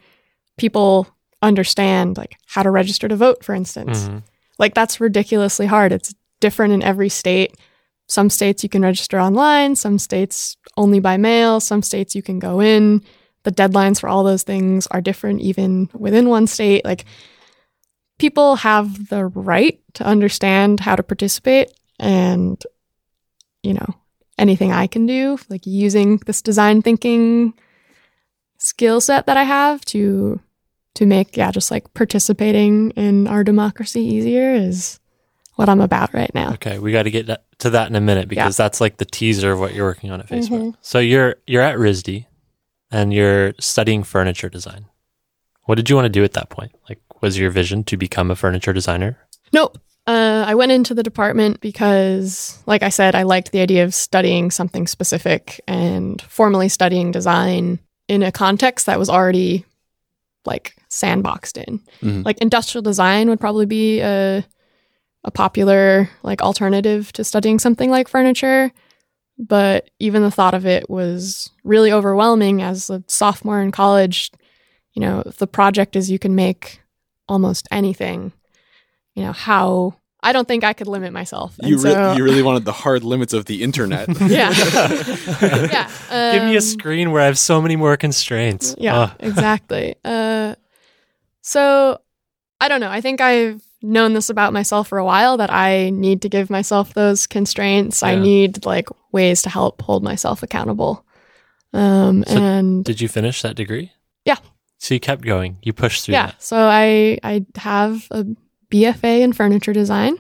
people 0.58 1.08
understand 1.42 2.18
like 2.18 2.38
how 2.48 2.64
to 2.64 2.72
register 2.72 3.08
to 3.08 3.16
vote, 3.16 3.44
for 3.44 3.54
instance. 3.54 4.08
Mhm. 4.08 4.24
Like 4.58 4.74
that's 4.74 5.02
ridiculously 5.02 5.66
hard. 5.66 5.92
It's 5.92 6.14
different 6.40 6.74
in 6.74 6.82
every 6.84 7.10
state. 7.10 7.56
Some 8.08 8.30
states 8.30 8.64
you 8.64 8.70
can 8.70 8.84
register 8.84 9.20
online, 9.20 9.76
some 9.76 9.98
states 9.98 10.58
only 10.78 11.00
by 11.00 11.18
mail, 11.18 11.60
some 11.60 11.82
states 11.82 12.16
you 12.16 12.22
can 12.22 12.40
go 12.40 12.60
in. 12.60 13.04
The 13.44 13.52
deadlines 13.52 14.00
for 14.00 14.08
all 14.10 14.24
those 14.24 14.44
things 14.44 14.88
are 14.88 15.02
different 15.02 15.42
even 15.42 15.90
within 15.94 16.30
one 16.30 16.48
state. 16.48 16.86
Like 16.86 17.06
people 18.18 18.58
have 18.58 19.10
the 19.10 19.26
right 19.26 19.80
to 19.96 20.04
understand 20.04 20.80
how 20.80 20.96
to 20.96 21.04
participate 21.04 21.72
and 22.00 22.62
you 23.64 23.74
know, 23.74 23.88
anything 24.38 24.72
I 24.72 24.88
can 24.88 25.08
do, 25.08 25.40
like 25.50 25.66
using 25.66 26.18
this 26.18 26.42
design 26.42 26.82
thinking 26.82 27.54
skill 28.60 29.02
set 29.02 29.26
that 29.26 29.38
I 29.38 29.44
have 29.44 29.84
to 29.86 30.40
to 30.96 31.06
make 31.06 31.36
yeah, 31.36 31.52
just 31.52 31.72
like 31.72 31.94
participating 31.94 32.92
in 32.92 33.28
our 33.28 33.44
democracy 33.44 34.02
easier 34.02 34.54
is 34.54 35.00
what 35.56 35.70
I'm 35.70 35.82
about 35.82 36.14
right 36.14 36.34
now. 36.34 36.54
Okay, 36.54 36.80
we 36.80 36.92
got 36.92 37.04
to 37.04 37.12
get 37.12 37.28
that- 37.28 37.46
to 37.60 37.70
that 37.72 37.90
in 37.90 37.96
a 37.96 38.02
minute 38.02 38.28
because 38.28 38.58
that's 38.58 38.82
like 38.82 38.98
the 38.98 39.06
teaser 39.06 39.52
of 39.54 39.60
what 39.60 39.74
you're 39.74 39.86
working 39.86 40.12
on 40.12 40.20
at 40.20 40.28
Facebook. 40.28 40.50
Mhm. 40.60 40.76
So 40.82 41.00
you're 41.00 41.36
you're 41.48 41.62
at 41.62 41.78
RISD 41.78 42.26
and 42.92 43.14
you're 43.14 43.54
studying 43.60 44.04
furniture 44.04 44.50
design. 44.50 44.86
What 45.64 45.76
did 45.76 45.90
you 45.90 45.96
want 45.96 46.06
to 46.06 46.10
do 46.10 46.24
at 46.24 46.34
that 46.34 46.50
point? 46.50 46.72
Like, 46.90 47.00
was 47.22 47.38
your 47.40 47.50
vision 47.50 47.84
to 47.86 47.98
become 47.98 48.30
a 48.30 48.36
furniture 48.36 48.74
designer? 48.74 49.18
Nope. 49.54 49.78
Uh, 50.08 50.44
I 50.46 50.54
went 50.54 50.72
into 50.72 50.94
the 50.94 51.02
department 51.02 51.62
because, 51.62 52.62
like 52.68 52.84
I 52.84 52.90
said, 52.90 53.16
I 53.16 53.24
liked 53.24 53.52
the 53.52 53.62
idea 53.62 53.84
of 53.84 53.96
studying 53.96 54.52
something 54.52 54.86
specific 54.86 55.60
and 55.68 56.22
formally 56.24 56.70
studying 56.70 57.12
design 57.12 57.80
in 58.08 58.22
a 58.22 58.32
context 58.32 58.86
that 58.86 59.00
was 59.00 59.10
already 59.10 59.66
like 60.46 60.76
sandboxed 60.92 61.58
in. 61.66 61.80
Mhm. 62.04 62.24
Like 62.26 62.38
industrial 62.38 62.84
design 62.84 63.30
would 63.30 63.40
probably 63.40 63.66
be 63.66 64.02
a 64.02 64.46
a 65.26 65.32
popular 65.32 66.10
like 66.24 66.42
alternative 66.42 67.12
to 67.14 67.24
studying 67.24 67.60
something 67.60 67.90
like 67.90 68.08
furniture. 68.08 68.72
But 69.38 69.90
even 70.00 70.22
the 70.22 70.32
thought 70.32 70.54
of 70.54 70.66
it 70.66 70.90
was 70.90 71.50
really 71.66 71.92
overwhelming 71.92 72.62
as 72.62 72.90
a 72.90 73.04
sophomore 73.08 73.60
in 73.62 73.72
college. 73.72 74.32
You 74.94 75.02
know, 75.02 75.24
the 75.24 75.48
project 75.48 75.98
is 75.98 76.10
you 76.10 76.20
can 76.20 76.36
make 76.36 76.80
almost 77.28 77.68
anything, 77.70 78.32
you 79.14 79.24
know, 79.24 79.34
how 79.34 79.96
I 80.24 80.32
don't 80.32 80.48
think 80.48 80.64
I 80.64 80.74
could 80.74 80.88
limit 80.88 81.12
myself. 81.12 81.58
And 81.60 81.70
You, 81.70 81.76
re- 81.78 81.92
so- 81.92 82.14
you 82.14 82.24
really 82.24 82.44
wanted 82.44 82.64
the 82.66 82.72
hard 82.72 83.04
limits 83.04 83.34
of 83.34 83.46
the 83.46 83.62
internet. 83.62 84.08
yeah. 84.22 84.52
yeah. 85.42 86.32
Give 86.34 86.44
me 86.44 86.54
a 86.54 86.60
um, 86.60 86.62
screen 86.62 87.12
where 87.12 87.22
I 87.22 87.26
have 87.26 87.38
so 87.38 87.62
many 87.62 87.76
more 87.76 87.98
constraints. 87.98 88.74
Yeah, 88.78 88.96
Ugh. 89.02 89.12
exactly. 89.20 89.96
Uh, 90.06 90.56
so 91.42 92.00
I 92.62 92.70
don't 92.70 92.80
know. 92.80 92.90
I 92.90 93.02
think 93.02 93.20
I've 93.22 93.62
known 93.86 94.14
this 94.14 94.30
about 94.30 94.54
myself 94.54 94.88
for 94.88 94.98
a 94.98 95.06
while 95.06 95.38
that 95.38 95.52
I 95.52 95.90
need 95.92 96.22
to 96.24 96.30
give 96.30 96.50
myself 96.50 96.94
those 96.94 97.28
constraints. 97.28 98.04
I 98.04 98.16
need 98.16 98.66
like 98.66 98.88
ways 99.12 99.42
to 99.44 99.50
help 99.50 99.82
hold 99.82 100.04
myself 100.04 100.44
accountable. 100.44 101.06
Um, 101.74 102.24
So 102.28 102.38
and 102.38 102.86
Did 102.86 103.02
you 103.02 103.08
finish 103.08 103.42
that 103.42 103.56
degree? 103.56 103.92
Yeah. 104.26 104.38
So 104.78 104.94
you 104.94 105.00
kept 105.00 105.24
going. 105.24 105.58
You 105.62 105.74
pushed 105.74 106.06
through 106.06 106.14
yeah, 106.14 106.28
that. 106.28 106.44
so 106.44 106.58
I 106.58 107.18
I 107.24 107.46
have 107.56 108.08
a 108.12 108.26
BFA 108.72 109.22
in 109.22 109.34
furniture 109.34 109.74
design, 109.74 110.18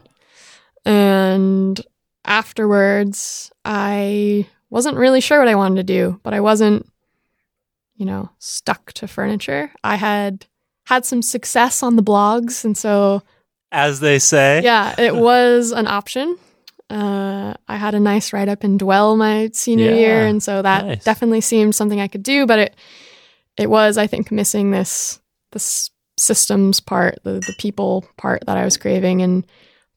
and 0.86 1.80
afterwards 2.24 3.52
I 3.64 4.48
wasn't 4.70 4.98
really 4.98 5.22
sure 5.22 5.40
what 5.40 5.48
I 5.48 5.56
wanted 5.56 5.76
to 5.76 5.94
do, 5.94 6.20
but 6.24 6.34
I 6.34 6.42
wasn't, 6.42 6.88
you 7.96 8.06
know, 8.06 8.30
stuck 8.40 8.92
to 8.94 9.08
furniture. 9.08 9.72
I 9.84 9.96
had 9.96 10.46
had 10.86 11.06
some 11.06 11.22
success 11.22 11.82
on 11.84 11.96
the 11.96 12.04
blogs, 12.04 12.64
and 12.66 12.78
so 12.78 13.24
As 13.76 14.00
they 14.00 14.20
say. 14.20 14.62
yeah, 14.64 14.96
it 14.98 15.14
was 15.30 15.72
an 15.72 15.86
option. 15.88 16.38
Uh, 16.90 17.54
I 17.68 17.76
had 17.78 17.94
a 17.96 18.00
nice 18.00 18.32
write 18.32 18.48
up 18.48 18.64
in 18.64 18.78
Dwell 18.78 19.18
my 19.18 19.50
senior 19.54 19.90
Yeah, 19.92 19.96
year, 19.96 20.26
and 20.26 20.42
so 20.42 20.62
that 20.62 20.86
nice. 20.86 21.04
definitely 21.04 21.42
seemed 21.42 21.76
something 21.76 22.00
I 22.00 22.08
could 22.08 22.24
do. 22.24 22.46
But 22.46 22.60
it 22.60 22.76
it 23.58 23.70
was, 23.70 23.98
I 23.98 24.08
think, 24.08 24.32
missing 24.32 24.72
this 24.72 25.20
this 25.52 25.90
systems 26.18 26.80
part, 26.80 27.20
the 27.24 27.34
the 27.34 27.56
people 27.58 28.06
part 28.18 28.46
that 28.46 28.58
I 28.58 28.64
was 28.64 28.78
craving. 28.78 29.22
And 29.22 29.46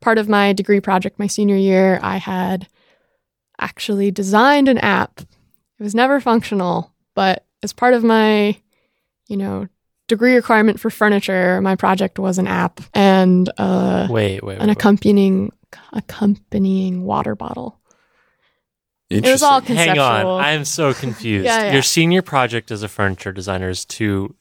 part 0.01 0.19
of 0.19 0.29
my 0.29 0.53
degree 0.53 0.81
project 0.81 1.19
my 1.19 1.27
senior 1.29 1.57
year, 1.57 2.01
I 2.03 2.17
had 2.17 2.67
actually 3.61 4.11
designed 4.11 4.69
an 4.69 4.79
app. 4.79 5.21
It 5.21 5.83
was 5.83 5.95
never 5.95 6.21
functional, 6.21 6.93
but 7.15 7.45
as 7.63 7.73
part 7.73 7.95
of 7.95 8.03
my, 8.03 8.57
you 9.29 9.37
know, 9.37 9.69
degree 10.09 10.35
requirement 10.35 10.81
for 10.81 10.91
furniture, 10.91 11.61
my 11.61 11.77
project 11.77 12.19
was 12.19 12.39
an 12.39 12.47
app 12.47 12.81
and 12.95 13.51
uh, 13.59 14.09
Wait, 14.11 14.43
wait, 14.43 14.59
an 14.59 14.67
wait. 14.69 14.71
accompanying 14.73 15.53
accompanying 15.93 17.05
water 17.05 17.35
bottle. 17.35 17.79
It 19.11 19.23
was 19.25 19.43
Interesting. 19.43 19.77
all 19.79 19.85
Hang 19.85 19.99
on. 19.99 20.41
I 20.45 20.51
am 20.53 20.65
so 20.65 20.93
confused. 20.93 21.47
Yeah, 21.47 21.65
yeah. 21.65 21.73
Your 21.73 21.83
senior 21.83 22.21
project 22.23 22.71
as 22.71 22.83
a 22.83 22.89
furniture 22.89 23.33
designer 23.33 23.71
is 23.71 23.85
to 23.87 24.35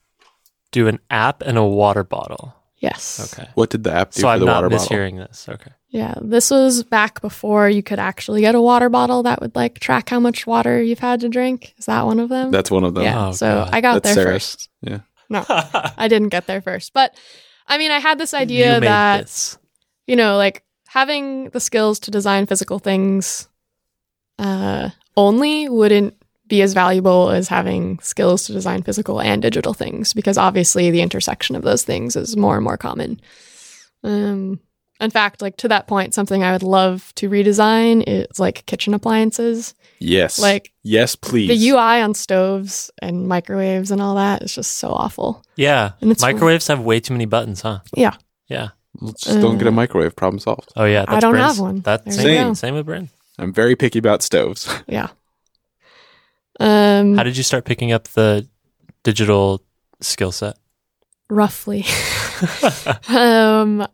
do 0.72 0.88
an 0.88 0.98
app 1.10 1.42
and 1.42 1.56
a 1.56 1.64
water 1.64 2.04
bottle. 2.04 2.54
yes. 2.76 3.32
Okay. 3.32 3.48
What 3.54 3.70
did 3.70 3.84
the 3.84 3.92
app 3.92 4.12
do 4.12 4.20
So 4.20 4.26
for 4.26 4.30
I'm 4.32 4.40
the 4.40 4.46
water 4.46 4.68
bottle? 4.68 4.78
i'm 4.78 4.98
mishearing 4.98 5.16
this. 5.26 5.48
Okay. 5.48 5.70
Yeah, 5.90 6.14
this 6.20 6.50
was 6.50 6.82
back 6.82 7.22
before 7.22 7.70
you 7.70 7.82
could 7.82 7.98
actually 7.98 8.42
get 8.42 8.54
a 8.54 8.60
water 8.60 8.90
bottle 8.90 9.22
that 9.22 9.40
would 9.40 9.56
like 9.56 9.78
track 9.80 10.10
how 10.10 10.20
much 10.20 10.46
water 10.46 10.82
you've 10.82 10.98
had 10.98 11.20
to 11.20 11.30
drink. 11.30 11.72
Is 11.78 11.86
that 11.86 12.04
one 12.04 12.20
of 12.20 12.28
them? 12.28 12.50
That's 12.50 12.70
one 12.70 12.84
of 12.84 12.92
them. 12.92 13.04
yeah. 13.04 13.28
Oh, 13.28 13.32
so 13.32 13.46
God. 13.64 13.70
I 13.72 13.80
got 13.80 14.02
That's 14.02 14.14
there 14.14 14.24
Sarah's. 14.26 14.42
first. 14.54 14.68
Yeah. 14.82 14.98
No, 15.28 15.44
I 15.48 16.08
didn't 16.08 16.28
get 16.28 16.46
there 16.46 16.60
first, 16.60 16.92
but 16.92 17.16
I 17.66 17.78
mean, 17.78 17.90
I 17.90 17.98
had 17.98 18.18
this 18.18 18.34
idea 18.34 18.76
you 18.76 18.80
that 18.80 19.22
this. 19.22 19.58
you 20.06 20.16
know, 20.16 20.36
like 20.36 20.64
having 20.88 21.50
the 21.50 21.60
skills 21.60 21.98
to 22.00 22.10
design 22.10 22.46
physical 22.46 22.78
things 22.78 23.48
uh, 24.38 24.90
only 25.16 25.68
wouldn't 25.68 26.14
be 26.46 26.62
as 26.62 26.72
valuable 26.72 27.30
as 27.30 27.48
having 27.48 27.98
skills 28.00 28.46
to 28.46 28.52
design 28.52 28.82
physical 28.82 29.20
and 29.20 29.42
digital 29.42 29.74
things 29.74 30.14
because 30.14 30.38
obviously 30.38 30.90
the 30.90 31.02
intersection 31.02 31.54
of 31.54 31.62
those 31.62 31.84
things 31.84 32.16
is 32.16 32.36
more 32.36 32.56
and 32.56 32.64
more 32.64 32.78
common. 32.78 33.20
Um, 34.02 34.60
in 35.00 35.10
fact, 35.10 35.42
like 35.42 35.56
to 35.58 35.68
that 35.68 35.86
point, 35.86 36.14
something 36.14 36.42
I 36.42 36.52
would 36.52 36.62
love 36.62 37.12
to 37.16 37.28
redesign 37.28 38.02
is 38.06 38.40
like 38.40 38.66
kitchen 38.66 38.94
appliances. 38.94 39.74
Yes. 40.00 40.38
Like 40.38 40.72
yes, 40.82 41.16
please. 41.16 41.48
the 41.48 41.68
UI 41.70 42.00
on 42.02 42.14
stoves 42.14 42.90
and 43.02 43.26
microwaves 43.28 43.90
and 43.90 44.00
all 44.00 44.14
that 44.16 44.42
is 44.42 44.54
just 44.54 44.74
so 44.78 44.88
awful. 44.90 45.42
Yeah. 45.56 45.92
And 46.00 46.10
it's- 46.10 46.22
Microwaves 46.22 46.66
have 46.68 46.80
way 46.80 47.00
too 47.00 47.14
many 47.14 47.26
buttons, 47.26 47.60
huh? 47.62 47.80
Yeah. 47.96 48.14
Yeah. 48.48 48.68
Well, 49.00 49.12
just 49.12 49.40
don't 49.40 49.58
get 49.58 49.66
a 49.66 49.70
Uh, 49.70 49.72
microwave. 49.72 50.14
Problem 50.16 50.38
solved. 50.40 50.72
Oh 50.76 50.84
yeah. 50.84 51.04
I 51.06 51.12
That's 51.12 51.20
don't 51.22 51.32
Bryn's- 51.34 51.56
have 51.56 51.58
one. 51.60 51.80
That's 51.80 52.04
There 52.16 52.24
same, 52.24 52.54
same 52.54 52.74
with 52.74 52.86
Bryn. 52.86 53.08
I'm 53.38 53.52
very 53.52 53.76
picky 53.76 53.98
about 53.98 54.22
stoves. 54.22 54.68
Yeah. 54.88 55.08
Um, 56.60 57.16
How 57.16 57.22
did 57.22 57.36
you 57.36 57.42
start 57.44 57.64
picking 57.64 57.92
up 57.92 58.08
the 58.08 58.46
digital 59.02 59.62
skill 60.00 60.32
set? 60.32 60.56
roughly. 61.30 61.84
um, 63.08 63.86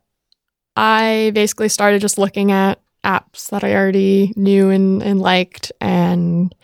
I 0.76 1.32
basically 1.34 1.68
started 1.68 2.00
just 2.00 2.16
looking 2.16 2.52
at 2.52 2.80
apps 3.04 3.50
that 3.50 3.62
I 3.64 3.74
already 3.74 4.32
knew 4.36 4.70
and, 4.70 5.02
and 5.02 5.20
liked, 5.20 5.70
and 5.80 6.54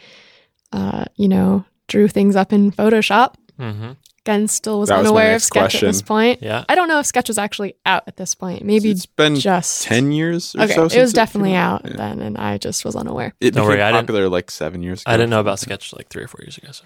uh, 0.73 1.05
you 1.17 1.29
know, 1.29 1.65
drew 1.89 2.09
things 2.09 2.37
up 2.37 2.53
in 2.53 2.73
Photoshop. 2.73 3.35
mm-hmm. 3.59 3.93
Again, 4.27 4.49
still 4.49 4.81
was 4.81 4.91
That 4.91 4.99
was 4.99 5.07
unaware 5.07 5.35
of 5.35 5.43
Sketch 5.43 5.63
question. 5.63 5.89
at 5.89 5.93
this 5.93 6.03
point. 6.03 6.43
Yeah. 6.43 6.63
I 6.69 6.75
don't 6.75 6.89
know 6.89 6.99
if 7.01 7.07
Sketch 7.07 7.29
was 7.29 7.39
actually 7.39 7.75
out 7.87 8.03
at 8.07 8.19
this 8.19 8.35
point. 8.35 8.63
Maybe 8.65 8.91
it's 8.91 9.07
been 9.07 9.37
just 9.37 9.83
ten 9.83 10.13
years 10.13 10.55
or 10.55 10.61
Okay, 10.65 10.75
so. 10.75 10.85
it 10.85 10.99
was 11.01 11.15
definitely 11.15 11.51
came 11.51 11.57
out 11.57 11.83
Yeah. 11.87 11.97
then, 11.97 12.21
and 12.21 12.37
I 12.37 12.59
just 12.59 12.85
was 12.85 12.97
unaware. 12.97 13.33
It 13.41 13.53
Don't 13.55 13.65
became 13.65 13.69
worry, 13.79 13.83
I 13.83 13.93
didn't- 13.93 14.07
popular 14.09 14.29
like 14.29 14.51
seven 14.51 14.83
years 14.83 15.01
ago. 15.01 15.11
I 15.11 15.17
didn't 15.17 15.31
know 15.31 15.41
about 15.41 15.59
Sketch 15.59 15.95
like 15.95 16.09
three 16.11 16.23
or 16.23 16.29
four 16.29 16.43
years 16.43 16.59
ago. 16.59 16.69
So. 16.71 16.85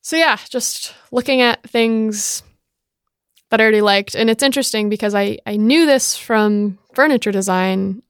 so 0.00 0.16
yeah, 0.16 0.38
just 0.48 0.94
looking 1.10 1.40
at 1.40 1.60
things 1.68 2.44
that 3.50 3.60
I 3.60 3.64
already 3.64 3.80
liked. 3.82 4.14
And 4.14 4.30
it's 4.30 4.42
interesting 4.44 4.88
because 4.88 5.12
I, 5.14 5.38
I 5.44 5.56
knew 5.56 5.86
this 5.86 6.16
from 6.16 6.78
furniture 6.94 7.32
design. 7.32 8.02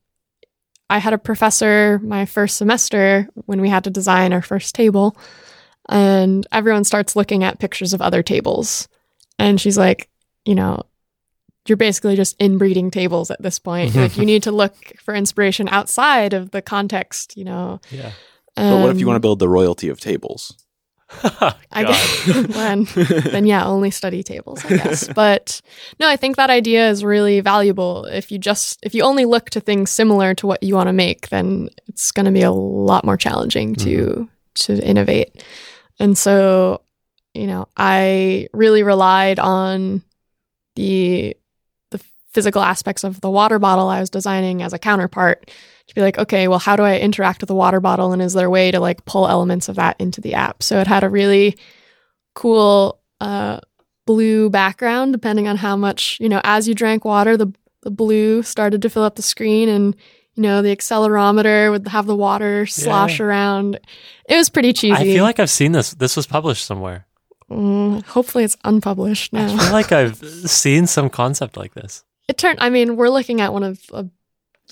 I 0.89 0.99
had 0.99 1.13
a 1.13 1.19
professor 1.19 1.99
my 2.03 2.27
first 2.27 2.57
semester 2.57 3.29
when 3.47 3.61
we 3.61 3.69
had 3.69 3.85
to 3.85 3.91
design 3.91 4.33
our 4.33 4.43
first 4.43 4.75
table, 4.75 5.17
and 5.89 6.47
everyone 6.53 6.85
starts 6.85 7.17
looking 7.17 7.45
at 7.45 7.59
pictures 7.59 7.93
of 7.93 8.01
other 8.03 8.23
tables. 8.23 8.89
And 9.39 9.61
she's 9.61 9.77
like, 9.77 10.09
you 10.45 10.55
know, 10.55 10.83
you're 11.67 11.77
basically 11.77 12.15
just 12.17 12.37
inbreeding 12.41 12.91
tables 12.91 13.31
at 13.31 13.43
this 13.43 13.59
point. 13.59 13.95
like 13.95 14.17
you 14.17 14.25
need 14.33 14.45
to 14.45 14.53
look 14.53 14.75
for 15.05 15.15
inspiration 15.15 15.69
outside 15.69 16.33
of 16.33 16.51
the 16.53 16.63
context, 16.63 17.37
you 17.37 17.45
know. 17.45 17.81
Yeah. 17.91 18.13
But 18.55 18.81
what 18.81 18.91
if 18.91 18.99
you 19.01 19.07
Um, 19.07 19.09
want 19.09 19.17
to 19.17 19.21
build 19.21 19.39
the 19.41 19.49
royalty 19.49 19.89
of 19.89 20.01
tables? 20.01 20.57
I 21.73 21.85
guess 21.85 22.25
then, 22.49 22.87
then 23.31 23.47
yeah, 23.47 23.65
only 23.65 23.93
study 23.93 24.25
tables, 24.25 24.65
I 24.65 24.77
guess. 24.77 25.09
but 25.15 25.61
no, 26.01 26.09
I 26.09 26.17
think 26.17 26.37
that 26.37 26.51
idea 26.51 26.91
is 26.91 27.05
really 27.05 27.41
valuable. 27.41 28.07
If 28.07 28.33
you 28.33 28.39
just 28.39 28.81
if 28.83 28.95
you 28.95 29.03
only 29.03 29.25
look 29.25 29.51
to 29.51 29.61
things 29.61 29.91
similar 29.91 30.35
to 30.35 30.47
what 30.47 30.63
you 30.63 30.75
want 30.75 30.89
to 30.89 30.93
make, 30.93 31.29
then 31.29 31.69
it's 31.87 32.11
going 32.11 32.27
to 32.27 32.33
be 32.33 32.43
a 32.43 32.51
lot 32.51 33.05
more 33.05 33.17
challenging 33.17 33.77
to 33.77 33.97
mm-hmm. 33.97 34.25
to 34.55 34.85
innovate. 34.85 35.45
And 36.01 36.19
so, 36.19 36.83
you 37.35 37.47
know, 37.47 37.69
I 37.77 38.49
really 38.53 38.83
relied 38.83 39.39
on 39.39 40.03
the 40.75 41.37
the 41.93 42.01
physical 42.33 42.63
aspects 42.63 43.05
of 43.05 43.21
the 43.21 43.31
water 43.31 43.61
bottle 43.61 43.89
I 43.89 44.01
was 44.01 44.11
designing 44.11 44.61
as 44.61 44.73
a 44.73 44.79
counterpart 44.79 45.53
to 45.89 45.95
be 45.95 46.01
like, 46.01 46.19
okay, 46.19 46.49
well, 46.49 46.59
how 46.59 46.77
do 46.77 46.83
I 46.83 46.99
interact 46.99 47.41
with 47.41 47.49
the 47.49 47.55
water 47.55 47.81
bottle? 47.81 48.13
And 48.13 48.21
is 48.21 48.33
there 48.33 48.47
a 48.47 48.51
way 48.51 48.71
to 48.71 48.81
like 48.81 49.05
pull 49.05 49.29
elements 49.29 49.69
of 49.69 49.77
that 49.77 49.97
into 50.01 50.21
the 50.21 50.35
app? 50.35 50.63
So 50.63 50.81
it 50.81 50.87
had 50.87 51.05
a 51.05 51.09
really 51.09 51.57
cool 52.35 53.01
uh, 53.21 53.61
blue 54.05 54.51
background, 54.51 55.13
depending 55.13 55.49
on 55.49 55.57
how 55.57 55.77
much, 55.77 56.19
you 56.21 56.29
know, 56.29 56.41
as 56.45 56.67
you 56.67 56.75
drank 56.75 57.05
water, 57.05 57.37
the, 57.37 57.53
the 57.83 57.91
blue 57.91 58.43
started 58.43 58.83
to 58.83 58.91
fill 58.91 59.05
up 59.05 59.17
the 59.17 59.23
screen 59.23 59.69
and, 59.69 59.95
you 60.35 60.43
know, 60.43 60.61
the 60.61 60.75
accelerometer 60.75 61.71
would 61.71 61.89
have 61.89 62.07
the 62.07 62.17
water 62.17 62.67
slosh 62.67 63.21
around. 63.21 63.79
It 64.29 64.37
was 64.37 64.51
pretty 64.51 64.73
cheesy. 64.73 64.93
I 64.93 65.05
feel 65.05 65.25
like 65.25 65.39
I've 65.39 65.51
seen 65.51 65.73
this. 65.73 65.95
This 65.95 66.17
was 66.17 66.27
published 66.27 66.67
somewhere. 66.67 67.07
Mm, 67.51 68.05
hopefully 68.05 68.45
it's 68.45 68.57
unpublished 68.65 69.33
now. 69.33 69.47
I 69.47 69.57
feel 69.57 69.73
like 69.73 69.93
I've 69.93 70.17
seen 70.51 70.87
some 70.87 71.09
concept 71.09 71.57
like 71.57 71.75
this. 71.75 72.05
it 72.29 72.37
turned, 72.37 72.59
I 72.61 72.71
mean, 72.71 72.97
we're 72.97 73.09
looking 73.09 73.41
at 73.41 73.53
one 73.53 73.63
of, 73.63 73.81
a, 73.93 74.07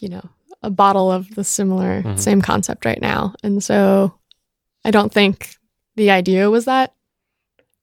you 0.01 0.09
know, 0.09 0.29
a 0.65 0.71
bottle 0.71 1.11
of 1.13 1.35
the 1.35 1.45
similar, 1.45 2.03
Mhm. 2.03 2.19
same 2.19 2.41
concept 2.43 2.85
right 2.85 3.01
now. 3.01 3.35
And 3.43 3.63
so 3.63 4.15
I 4.85 4.91
don't 4.91 5.13
think 5.13 5.57
the 5.97 6.11
idea 6.11 6.51
was 6.51 6.65
that 6.65 6.93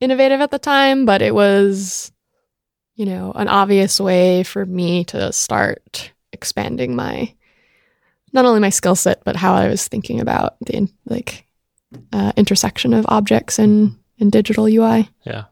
innovative 0.00 0.40
at 0.40 0.50
the 0.50 0.58
time, 0.58 1.04
but 1.06 1.22
it 1.22 1.34
was, 1.34 2.12
you 2.96 3.06
know, 3.06 3.32
an 3.34 3.48
obvious 3.48 4.00
way 4.00 4.42
for 4.42 4.66
me 4.66 5.04
to 5.04 5.32
start 5.32 6.12
expanding 6.32 6.94
my, 6.96 7.32
not 8.32 8.44
only 8.44 8.60
my 8.60 8.70
skill 8.70 8.96
set, 8.96 9.22
but 9.24 9.36
how 9.36 9.54
I 9.54 9.68
was 9.68 9.86
thinking 9.88 10.20
about 10.20 10.56
the 10.66 10.76
in, 10.76 10.88
like 11.06 11.46
uh, 12.12 12.32
intersection 12.36 12.94
of 12.94 13.04
objects 13.08 13.58
and, 13.58 13.96
and 14.18 14.32
digital 14.32 14.66
UI. 14.68 15.08
Yeah. 15.24 15.44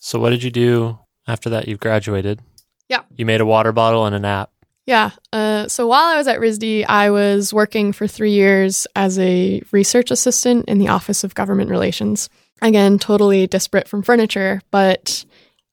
So 0.00 0.18
what 0.18 0.30
did 0.30 0.42
you 0.42 0.50
do 0.50 0.98
after 1.26 1.48
that? 1.50 1.68
You 1.68 1.76
graduated. 1.76 2.40
Yeah. 2.88 3.02
You 3.16 3.24
made 3.26 3.40
a 3.40 3.46
water 3.46 3.72
bottle 3.72 4.04
and 4.06 4.14
an 4.14 4.24
app. 4.24 4.50
Yeah. 4.86 5.10
Uh, 5.32 5.66
so 5.66 5.88
while 5.88 6.04
I 6.04 6.16
was 6.16 6.28
at 6.28 6.38
RISD, 6.38 6.86
I 6.88 7.10
was 7.10 7.52
working 7.52 7.92
for 7.92 8.06
three 8.06 8.30
years 8.30 8.86
as 8.94 9.18
a 9.18 9.60
research 9.72 10.12
assistant 10.12 10.66
in 10.68 10.78
the 10.78 10.88
Office 10.88 11.24
of 11.24 11.34
Government 11.34 11.70
Relations. 11.70 12.30
Again, 12.62 12.98
totally 12.98 13.48
disparate 13.48 13.88
from 13.88 14.02
furniture, 14.02 14.62
but 14.70 15.24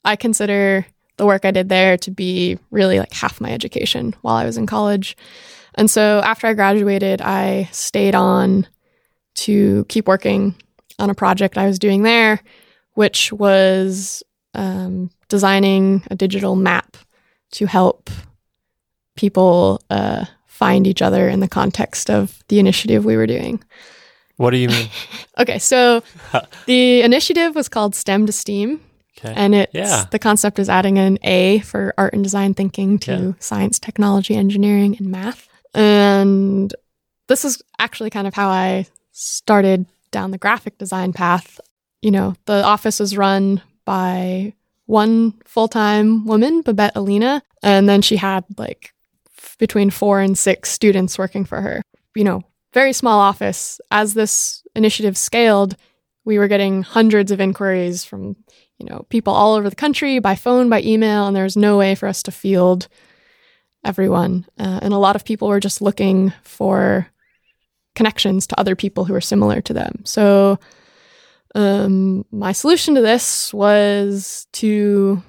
I 0.04 0.16
consider 0.16 0.88
the 1.18 1.28
work 1.28 1.46
I 1.46 1.52
did 1.52 1.70
there 1.70 1.96
to 2.00 2.12
be 2.12 2.58
really 2.72 2.98
like 2.98 3.14
half 3.14 3.40
my 3.40 3.52
education 3.52 4.16
while 4.22 4.36
I 4.36 4.46
was 4.46 4.58
in 4.58 4.66
college. 4.66 5.16
And 5.76 5.90
so 5.90 6.22
after 6.24 6.48
I 6.48 6.54
graduated, 6.54 7.22
I 7.22 7.70
stayed 7.72 8.16
on 8.16 8.68
to 9.36 9.86
keep 9.90 10.08
working 10.08 10.56
on 10.98 11.12
a 11.12 11.16
project 11.16 11.58
I 11.58 11.68
was 11.68 11.78
doing 11.80 12.02
there, 12.02 12.42
which 12.94 13.32
was 13.32 14.24
um, 14.56 15.12
designing 15.30 16.04
a 16.10 16.16
digital 16.16 16.56
map 16.56 16.98
to 17.52 17.68
help 17.68 18.10
people 19.16 19.82
uh, 19.90 20.26
find 20.48 20.88
each 20.88 21.02
other 21.02 21.28
in 21.30 21.40
the 21.40 21.48
context 21.48 22.10
of 22.10 22.44
the 22.48 22.60
initiative 22.60 23.06
we 23.06 23.16
were 23.18 23.28
doing. 23.28 23.64
What 24.38 24.52
do 24.52 24.58
you 24.58 24.68
mean? 24.70 24.90
Okay, 25.40 25.58
so 25.60 26.04
the 26.68 27.02
initiative 27.02 27.56
was 27.56 27.68
called 27.68 27.96
STEM 27.96 28.28
to 28.28 28.32
STEAM, 28.32 28.80
Okay. 29.18 29.34
and 29.36 29.56
it's 29.56 29.74
Yeah. 29.74 30.06
the 30.12 30.20
concept 30.20 30.60
is 30.60 30.70
adding 30.70 30.98
an 31.00 31.18
A 31.24 31.60
for 31.60 31.94
art 31.98 32.14
and 32.14 32.24
design 32.24 32.54
thinking 32.54 33.00
to 33.00 33.12
Yeah. 33.12 33.32
science, 33.40 33.80
technology, 33.80 34.36
engineering, 34.36 34.96
and 35.00 35.10
math. 35.10 35.48
And 35.74 36.74
this 37.28 37.46
is 37.46 37.62
actually 37.80 38.10
kind 38.12 38.28
of 38.28 38.34
how 38.36 38.50
I 38.50 38.86
started 39.12 39.86
down 40.12 40.32
the 40.32 40.38
graphic 40.38 40.78
design 40.78 41.14
path. 41.14 41.60
You 42.02 42.12
know, 42.12 42.36
the 42.46 42.64
office 42.64 43.02
is 43.02 43.18
run 43.18 43.62
by 43.86 44.54
one 44.86 45.34
full 45.46 45.68
time 45.68 46.26
woman, 46.26 46.62
Babette 46.62 46.94
Allina, 46.96 47.42
and 47.64 47.88
then 47.90 48.02
she 48.04 48.18
had 48.18 48.44
like 48.58 48.94
between 49.60 49.90
four 49.90 50.20
and 50.20 50.38
six 50.38 50.70
students 50.70 51.18
working 51.18 51.46
for 51.46 51.62
her. 51.62 51.82
You 52.16 52.24
know, 52.24 52.42
very 52.74 52.94
small 52.94 53.20
office. 53.20 53.80
As 53.92 54.14
this 54.14 54.64
initiative 54.76 55.18
scaled, 55.18 55.76
we 56.26 56.38
were 56.38 56.48
getting 56.48 56.84
hundreds 56.84 57.32
of 57.32 57.42
inquiries 57.42 58.04
from 58.04 58.36
you 58.78 58.86
know 58.86 59.06
people 59.10 59.34
all 59.34 59.56
over 59.56 59.70
the 59.70 59.76
country 59.76 60.20
by 60.20 60.36
phone, 60.36 60.70
by 60.70 60.82
email, 60.82 61.28
and 61.28 61.36
there 61.36 61.44
was 61.44 61.58
no 61.58 61.78
way 61.78 61.96
for 61.96 62.08
us 62.08 62.24
to 62.24 62.32
field 62.32 62.88
everyone. 63.86 64.46
Uh, 64.58 64.80
and 64.82 64.94
a 64.94 64.98
lot 64.98 65.16
of 65.16 65.26
people 65.26 65.48
were 65.48 65.60
just 65.60 65.82
looking 65.82 66.34
for 66.44 67.08
connections 67.96 68.48
to 68.48 68.60
other 68.60 68.76
people 68.76 69.06
who 69.06 69.14
are 69.14 69.22
similar 69.22 69.62
to 69.62 69.74
them. 69.74 70.02
So 70.06 70.58
um, 71.56 72.26
my 72.32 72.52
solution 72.52 72.96
to 72.96 73.02
this 73.02 73.54
was 73.54 74.48
to 74.54 75.22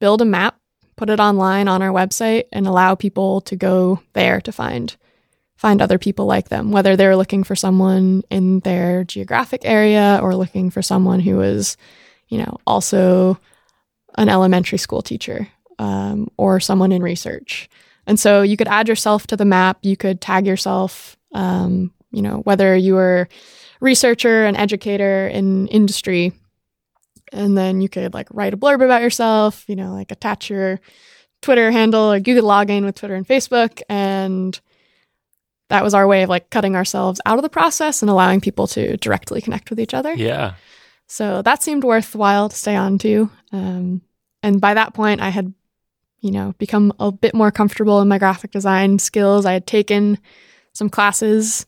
build 0.00 0.20
a 0.20 0.26
map, 0.26 0.56
put 1.02 1.10
it 1.10 1.18
online 1.18 1.66
on 1.66 1.82
our 1.82 1.90
website, 1.90 2.44
and 2.52 2.64
allow 2.64 2.94
people 2.94 3.40
to 3.40 3.56
go 3.56 4.00
there 4.12 4.40
to 4.40 4.52
find 4.52 4.94
find 5.56 5.82
other 5.82 5.98
people 5.98 6.26
like 6.26 6.48
them, 6.48 6.70
whether 6.70 6.94
they're 6.94 7.16
looking 7.16 7.42
for 7.42 7.56
someone 7.56 8.22
in 8.30 8.60
their 8.60 9.02
geographic 9.02 9.62
area 9.64 10.20
or 10.22 10.36
looking 10.36 10.70
for 10.70 10.80
someone 10.80 11.18
who 11.18 11.40
is, 11.40 11.76
you 12.28 12.38
know, 12.38 12.56
also 12.68 13.36
an 14.16 14.28
elementary 14.28 14.78
school 14.78 15.02
teacher 15.02 15.48
um, 15.80 16.28
or 16.36 16.60
someone 16.60 16.92
in 16.92 17.02
research. 17.02 17.68
And 18.06 18.16
so 18.16 18.42
you 18.42 18.56
could 18.56 18.68
add 18.68 18.86
yourself 18.86 19.26
to 19.26 19.36
the 19.36 19.44
map. 19.44 19.78
You 19.82 19.96
could 19.96 20.20
tag 20.20 20.46
yourself, 20.46 21.16
um, 21.32 21.92
you 22.12 22.22
know, 22.22 22.42
whether 22.44 22.76
you 22.76 22.94
were 22.94 23.28
researcher, 23.80 24.44
an 24.44 24.54
educator 24.54 25.26
in 25.26 25.66
industry, 25.66 26.32
and 27.32 27.56
then 27.56 27.80
you 27.80 27.88
could 27.88 28.14
like 28.14 28.28
write 28.30 28.54
a 28.54 28.56
blurb 28.56 28.84
about 28.84 29.02
yourself, 29.02 29.64
you 29.68 29.76
know, 29.76 29.92
like 29.92 30.10
attach 30.12 30.50
your 30.50 30.80
Twitter 31.40 31.70
handle 31.70 32.12
or 32.12 32.20
Google 32.20 32.48
login 32.48 32.84
with 32.84 32.94
Twitter 32.94 33.14
and 33.14 33.26
Facebook. 33.26 33.82
And 33.88 34.58
that 35.68 35.82
was 35.82 35.94
our 35.94 36.06
way 36.06 36.22
of 36.22 36.28
like 36.28 36.50
cutting 36.50 36.76
ourselves 36.76 37.20
out 37.26 37.38
of 37.38 37.42
the 37.42 37.48
process 37.48 38.02
and 38.02 38.10
allowing 38.10 38.40
people 38.40 38.66
to 38.68 38.96
directly 38.98 39.40
connect 39.40 39.70
with 39.70 39.80
each 39.80 39.94
other. 39.94 40.14
yeah. 40.14 40.54
So 41.08 41.42
that 41.42 41.62
seemed 41.62 41.84
worthwhile 41.84 42.48
to 42.48 42.56
stay 42.56 42.74
on 42.74 42.96
to. 42.98 43.30
Um, 43.52 44.00
and 44.42 44.62
by 44.62 44.72
that 44.72 44.94
point, 44.94 45.20
I 45.20 45.28
had, 45.28 45.52
you 46.20 46.30
know, 46.30 46.54
become 46.56 46.92
a 46.98 47.12
bit 47.12 47.34
more 47.34 47.50
comfortable 47.50 48.00
in 48.00 48.08
my 48.08 48.16
graphic 48.16 48.50
design 48.50 48.98
skills. 48.98 49.44
I 49.44 49.52
had 49.52 49.66
taken 49.66 50.18
some 50.72 50.88
classes 50.88 51.66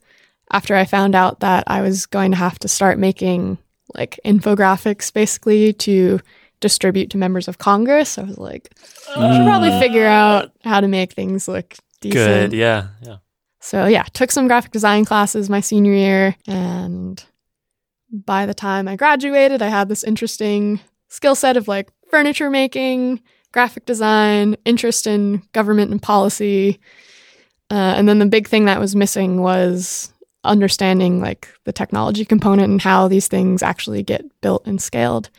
after 0.51 0.75
I 0.75 0.87
found 0.87 1.15
out 1.15 1.41
that 1.41 1.65
I 1.67 1.83
was 1.83 2.07
going 2.07 2.31
to 2.31 2.39
have 2.39 2.59
to 2.61 2.69
start 2.69 2.99
making 2.99 3.59
like 3.95 4.19
infographics 4.25 5.13
basically 5.13 5.73
to 5.75 6.21
distribute 6.61 7.11
to 7.11 7.19
members 7.19 7.49
of 7.49 7.59
Congress. 7.59 8.19
I 8.19 8.23
was 8.23 8.39
like, 8.39 8.71
I 9.17 9.37
should 9.37 9.45
probably 9.45 9.71
figure 9.79 10.07
out 10.07 10.53
how 10.63 10.81
to 10.81 10.89
make 10.89 11.13
things 11.13 11.47
look 11.47 11.75
decent. 12.01 12.51
Good. 12.51 12.53
Yeah. 12.55 12.89
Yeah. 13.03 13.17
So 13.61 13.87
yeah, 13.87 14.05
took 14.13 14.31
some 14.31 14.47
graphic 14.47 14.73
design 14.73 15.05
classes 15.05 15.49
my 15.49 15.61
senior 15.61 15.93
year 15.93 16.37
and 16.47 17.25
by 18.11 18.47
the 18.47 18.55
time 18.55 18.89
I 18.89 18.97
graduated, 18.97 19.63
I 19.63 19.69
had 19.69 19.89
this 19.89 20.05
interesting 20.05 20.81
skill 21.09 21.35
set 21.35 21.57
of 21.57 21.69
like 21.69 21.91
furniture 22.11 22.51
making, 22.51 23.21
graphic 23.53 23.87
design, 23.87 24.57
interest 24.65 25.07
in 25.07 25.43
government 25.53 25.91
and 25.91 26.01
policy. 26.01 26.81
Uh, 27.71 27.95
and 27.97 28.09
then 28.09 28.19
the 28.19 28.27
big 28.27 28.49
thing 28.49 28.67
that 28.67 28.81
was 28.81 28.95
missing 28.95 29.41
was 29.41 30.13
understanding 30.45 31.21
like 31.21 31.49
the 31.65 31.73
technology 31.73 32.25
component 32.25 32.71
and 32.71 32.81
how 32.83 33.09
these 33.09 33.29
things 33.29 33.63
actually 33.63 34.03
get 34.03 34.25
built 34.41 34.67
and 34.67 34.81
scaled. 34.81 35.31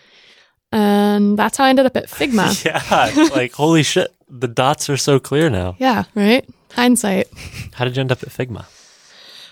And 0.71 1.37
that's 1.37 1.57
how 1.57 1.65
I 1.65 1.69
ended 1.69 1.85
up 1.85 1.95
at 1.95 2.07
Figma. 2.07 2.65
Yeah. 2.65 3.29
Like, 3.35 3.53
holy 3.53 3.83
shit. 3.83 4.13
The 4.27 4.47
dots 4.47 4.89
are 4.89 4.97
so 4.97 5.19
clear 5.19 5.49
now. 5.49 5.75
yeah, 5.79 6.05
right? 6.15 6.47
Hindsight. 6.73 7.27
How 7.73 7.85
did 7.85 7.95
you 7.95 8.01
end 8.01 8.11
up 8.11 8.23
at 8.23 8.29
Figma? 8.29 8.65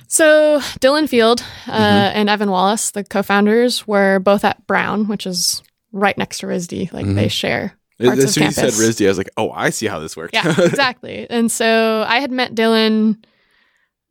So 0.07 0.59
Dylan 0.79 1.07
Field 1.07 1.43
uh, 1.67 1.71
and 2.13 2.29
Evan 2.29 2.51
Wallace, 2.51 2.91
the 2.91 3.03
co-founders, 3.03 3.87
were 3.87 4.19
both 4.19 4.43
at 4.43 4.65
Brown, 4.67 5.07
which 5.07 5.25
is 5.25 5.63
right 5.91 6.17
next 6.17 6.39
to 6.39 6.47
RISD. 6.47 6.91
Like 6.91 7.05
they 7.05 7.27
share 7.29 7.75
parts 7.99 8.19
As 8.19 8.23
of 8.25 8.29
soon 8.31 8.43
as 8.43 8.57
you 8.57 8.69
said 8.69 8.73
RISD, 8.73 9.05
I 9.05 9.07
was 9.09 9.17
like, 9.17 9.29
oh, 9.37 9.51
I 9.51 9.69
see 9.69 9.87
how 9.87 9.99
this 9.99 10.17
works. 10.17 10.31
Yeah, 10.33 10.53
exactly. 10.59 11.27
And 11.29 11.51
so 11.51 12.05
I 12.07 12.19
had 12.19 12.31
met 12.31 12.53
Dylan, 12.53 13.23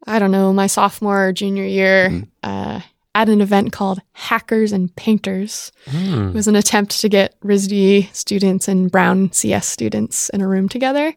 I 0.06 0.18
don't 0.18 0.30
know, 0.32 0.52
my 0.52 0.66
sophomore 0.66 1.28
or 1.28 1.32
junior 1.32 1.64
year 1.64 2.08
Mhm. 2.10 2.28
uh, 2.42 2.80
at 3.14 3.28
an 3.28 3.40
event 3.40 3.72
called 3.72 4.00
Hackers 4.12 4.72
and 4.72 4.94
Painters. 4.96 5.70
Hmm. 5.90 6.28
It 6.28 6.34
was 6.34 6.48
an 6.48 6.56
attempt 6.56 6.98
to 7.00 7.08
get 7.08 7.34
RISD 7.44 8.08
students 8.12 8.68
and 8.68 8.90
Brown 8.90 9.30
CS 9.32 9.68
students 9.68 10.28
in 10.30 10.40
a 10.40 10.48
room 10.48 10.68
together. 10.68 11.14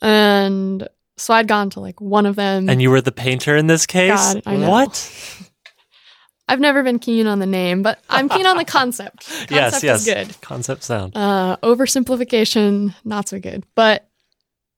And 0.00 0.88
so 1.18 1.34
I'd 1.34 1.46
gone 1.46 1.68
to 1.70 1.80
like 1.80 2.00
one 2.00 2.24
of 2.26 2.36
them. 2.36 2.68
And 2.70 2.80
you 2.80 2.90
were 2.90 3.02
the 3.02 3.12
painter 3.12 3.56
in 3.56 3.66
this 3.66 3.84
case? 3.86 4.10
God, 4.10 4.42
I 4.46 4.56
know. 4.56 4.70
What? 4.70 5.12
I've 6.48 6.58
never 6.60 6.82
been 6.82 6.98
keen 6.98 7.28
on 7.28 7.38
the 7.38 7.46
name, 7.46 7.82
but 7.82 8.00
I'm 8.08 8.28
keen 8.28 8.44
on 8.46 8.56
the 8.56 8.64
concept. 8.64 9.28
Concept 9.48 9.50
yes, 9.52 9.82
yes. 9.84 10.00
is 10.00 10.14
good. 10.14 10.40
Concept 10.40 10.82
sound. 10.82 11.16
Uh, 11.16 11.56
oversimplification, 11.62 12.92
not 13.04 13.28
so 13.28 13.38
good. 13.38 13.64
But 13.76 14.08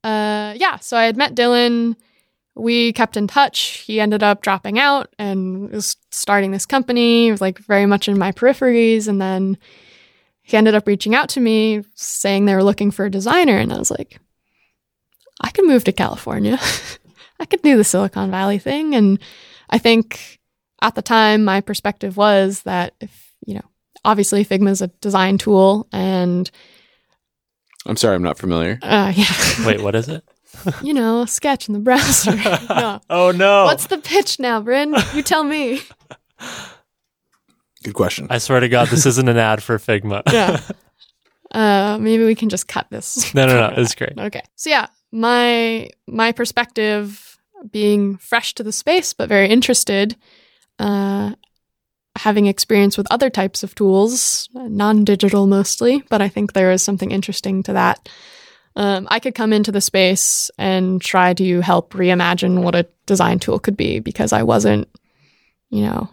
uh, 0.04 0.52
yeah, 0.56 0.76
so 0.80 0.98
I 0.98 1.04
had 1.04 1.16
met 1.16 1.34
Dylan. 1.34 1.96
We 2.54 2.92
kept 2.92 3.16
in 3.16 3.26
touch. 3.26 3.84
He 3.86 4.00
ended 4.00 4.22
up 4.22 4.42
dropping 4.42 4.78
out 4.78 5.12
and 5.18 5.70
was 5.70 5.96
starting 6.10 6.50
this 6.50 6.66
company. 6.66 7.24
He 7.24 7.30
was 7.30 7.40
like 7.40 7.58
very 7.58 7.86
much 7.86 8.08
in 8.08 8.18
my 8.18 8.32
peripheries. 8.32 9.08
And 9.08 9.20
then 9.20 9.56
he 10.42 10.56
ended 10.56 10.74
up 10.74 10.86
reaching 10.86 11.14
out 11.14 11.30
to 11.30 11.40
me 11.40 11.82
saying 11.94 12.44
they 12.44 12.54
were 12.54 12.62
looking 12.62 12.90
for 12.90 13.06
a 13.06 13.10
designer. 13.10 13.56
And 13.56 13.72
I 13.72 13.78
was 13.78 13.90
like, 13.90 14.20
I 15.40 15.50
could 15.50 15.66
move 15.66 15.84
to 15.84 15.92
California. 15.92 16.58
I 17.40 17.46
could 17.46 17.62
do 17.62 17.76
the 17.76 17.84
Silicon 17.84 18.30
Valley 18.30 18.58
thing. 18.58 18.94
And 18.94 19.18
I 19.70 19.78
think 19.78 20.38
at 20.82 20.94
the 20.94 21.02
time, 21.02 21.44
my 21.44 21.60
perspective 21.62 22.16
was 22.16 22.62
that 22.62 22.94
if, 23.00 23.32
you 23.46 23.54
know, 23.54 23.64
obviously 24.04 24.44
Figma 24.44 24.70
is 24.70 24.82
a 24.82 24.88
design 24.88 25.38
tool 25.38 25.88
and 25.92 26.50
I'm 27.86 27.96
sorry, 27.96 28.14
I'm 28.14 28.22
not 28.22 28.38
familiar. 28.38 28.78
uh, 28.82 29.12
yeah, 29.14 29.66
Wait, 29.66 29.80
what 29.82 29.94
is 29.94 30.08
it? 30.08 30.22
you 30.82 30.92
know, 30.92 31.24
sketch 31.24 31.68
in 31.68 31.74
the 31.74 31.80
browser. 31.80 32.34
no. 32.68 33.00
Oh, 33.10 33.30
no. 33.30 33.64
What's 33.64 33.86
the 33.86 33.98
pitch 33.98 34.38
now, 34.38 34.60
Bryn? 34.60 34.94
You 35.14 35.22
tell 35.22 35.44
me. 35.44 35.80
Good 37.82 37.94
question. 37.94 38.26
I 38.30 38.38
swear 38.38 38.60
to 38.60 38.68
God, 38.68 38.88
this 38.88 39.06
isn't 39.06 39.28
an 39.28 39.36
ad 39.36 39.62
for 39.62 39.78
Figma. 39.78 40.22
Yeah. 40.32 40.60
Uh, 41.50 41.98
maybe 42.00 42.24
we 42.24 42.34
can 42.34 42.48
just 42.48 42.68
cut 42.68 42.86
this. 42.90 43.34
No, 43.34 43.46
no, 43.46 43.68
no. 43.68 43.74
It's 43.76 43.94
great. 43.94 44.18
Okay. 44.18 44.42
So 44.56 44.70
yeah, 44.70 44.86
my 45.10 45.90
my 46.06 46.32
perspective 46.32 47.38
being 47.70 48.16
fresh 48.16 48.54
to 48.54 48.62
the 48.62 48.72
space 48.72 49.12
but 49.12 49.28
very 49.28 49.48
interested, 49.48 50.16
uh, 50.78 51.32
having 52.16 52.46
experience 52.46 52.96
with 52.96 53.06
other 53.10 53.30
types 53.30 53.62
of 53.62 53.74
tools, 53.74 54.48
non-digital 54.54 55.46
mostly, 55.46 56.02
but 56.08 56.22
I 56.22 56.28
think 56.28 56.52
there 56.52 56.72
is 56.72 56.82
something 56.82 57.10
interesting 57.10 57.62
to 57.64 57.74
that. 57.74 58.08
Um, 58.74 59.06
I 59.10 59.18
could 59.18 59.34
come 59.34 59.52
into 59.52 59.72
the 59.72 59.80
space 59.80 60.50
and 60.58 61.00
try 61.00 61.34
to 61.34 61.60
help 61.60 61.92
reimagine 61.92 62.62
what 62.62 62.74
a 62.74 62.86
design 63.06 63.38
tool 63.38 63.58
could 63.58 63.76
be 63.76 64.00
because 64.00 64.32
I 64.32 64.42
wasn't, 64.42 64.88
you 65.70 65.82
know, 65.82 66.08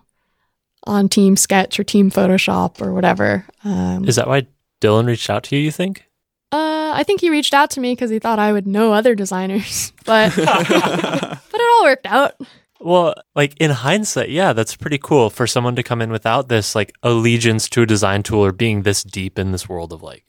on 0.86 1.08
Team 1.08 1.38
Sketch 1.38 1.80
or 1.80 1.84
Team 1.84 2.12
Photoshop 2.12 2.82
or 2.82 2.94
whatever. 2.94 3.46
Um, 3.64 4.06
Is 4.06 4.18
that 4.18 4.28
why 4.28 4.48
Dylan 4.82 5.08
reached 5.08 5.30
out 5.30 5.44
to 5.44 5.56
you, 5.56 5.62
you 5.62 5.72
think? 5.72 6.06
Uh, 6.52 6.92
I 6.96 7.04
think 7.04 7.22
he 7.22 7.30
reached 7.30 7.54
out 7.54 7.70
to 7.72 7.80
me 7.80 7.94
because 7.94 8.10
he 8.10 8.20
thought 8.20 8.40
I 8.40 8.52
would 8.52 8.66
know 8.66 8.92
other 8.92 9.14
designers, 9.14 9.94
but 10.06 10.36
but 10.36 11.42
it 11.54 11.70
all 11.78 11.84
worked 11.84 12.08
out. 12.08 12.34
Well, 12.82 13.14
like 13.36 13.56
in 13.60 13.72
hindsight, 13.72 14.30
yeah, 14.30 14.54
that's 14.54 14.76
pretty 14.76 14.98
cool 14.98 15.30
for 15.30 15.46
someone 15.46 15.76
to 15.76 15.84
come 15.84 16.02
in 16.02 16.12
without 16.12 16.48
this 16.48 16.76
like 16.76 16.94
allegiance 17.04 17.70
to 17.70 17.84
a 17.84 17.86
design 17.86 18.24
tool 18.24 18.44
or 18.44 18.52
being 18.52 18.82
this 18.82 19.04
deep 19.04 19.38
in 19.38 19.52
this 19.52 19.70
world 19.70 19.94
of 19.94 20.02
like 20.02 20.26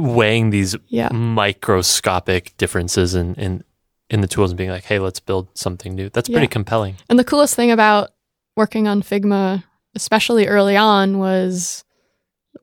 weighing 0.00 0.50
these 0.50 0.76
Yeah. 0.88 1.08
microscopic 1.12 2.56
differences 2.56 3.14
in, 3.14 3.34
in 3.34 3.64
in 4.08 4.20
the 4.20 4.28
tools 4.28 4.52
and 4.52 4.56
being 4.58 4.70
like, 4.70 4.84
hey, 4.84 5.00
let's 5.00 5.18
build 5.18 5.48
something 5.54 5.94
new. 5.96 6.08
That's 6.10 6.28
pretty 6.28 6.42
Yeah. 6.44 6.46
compelling. 6.50 6.94
And 7.08 7.18
the 7.18 7.24
coolest 7.24 7.56
thing 7.56 7.72
about 7.72 8.10
working 8.56 8.86
on 8.86 9.02
Figma, 9.02 9.64
especially 9.96 10.46
early 10.46 10.76
on, 10.76 11.18
was 11.18 11.82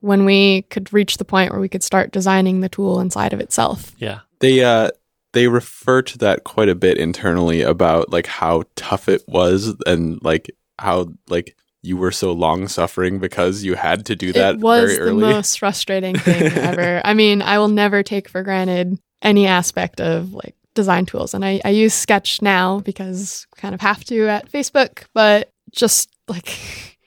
when 0.00 0.24
we 0.24 0.62
could 0.70 0.90
reach 0.90 1.18
the 1.18 1.24
point 1.24 1.52
where 1.52 1.60
we 1.60 1.68
could 1.68 1.82
start 1.82 2.12
designing 2.12 2.60
the 2.60 2.70
tool 2.70 2.98
inside 2.98 3.34
of 3.34 3.40
itself. 3.40 3.92
Yeah. 3.98 4.20
they 4.40 4.64
uh 4.64 4.88
they 5.34 5.48
refer 5.48 6.00
to 6.02 6.16
that 6.18 6.44
quite 6.44 6.68
a 6.68 6.74
bit 6.74 6.96
internally 6.96 7.60
about 7.60 8.10
like 8.10 8.26
how 8.26 8.62
tough 8.76 9.08
it 9.08 9.22
was 9.28 9.74
and 9.86 10.18
like 10.22 10.50
how 10.78 11.08
like 11.28 11.56
you 11.84 11.96
were 11.96 12.10
so 12.10 12.32
long 12.32 12.66
suffering 12.68 13.18
because 13.18 13.62
you 13.62 13.74
had 13.74 14.06
to 14.06 14.16
do 14.16 14.32
that 14.32 14.54
it 14.56 14.60
was 14.60 14.96
very 14.96 15.10
the 15.10 15.14
most 15.14 15.58
frustrating 15.58 16.16
thing 16.18 16.42
ever. 16.56 17.00
I 17.04 17.14
mean, 17.14 17.42
I 17.42 17.58
will 17.58 17.68
never 17.68 18.02
take 18.02 18.28
for 18.28 18.42
granted 18.42 18.98
any 19.22 19.46
aspect 19.46 20.00
of 20.00 20.32
like 20.32 20.54
design 20.74 21.06
tools. 21.06 21.34
And 21.34 21.44
I, 21.44 21.60
I 21.64 21.70
use 21.70 21.94
Sketch 21.94 22.42
now 22.42 22.80
because 22.80 23.46
we 23.54 23.60
kind 23.60 23.74
of 23.74 23.80
have 23.80 24.04
to 24.04 24.28
at 24.28 24.50
Facebook, 24.50 25.04
but 25.14 25.52
just 25.72 26.10
like 26.28 26.48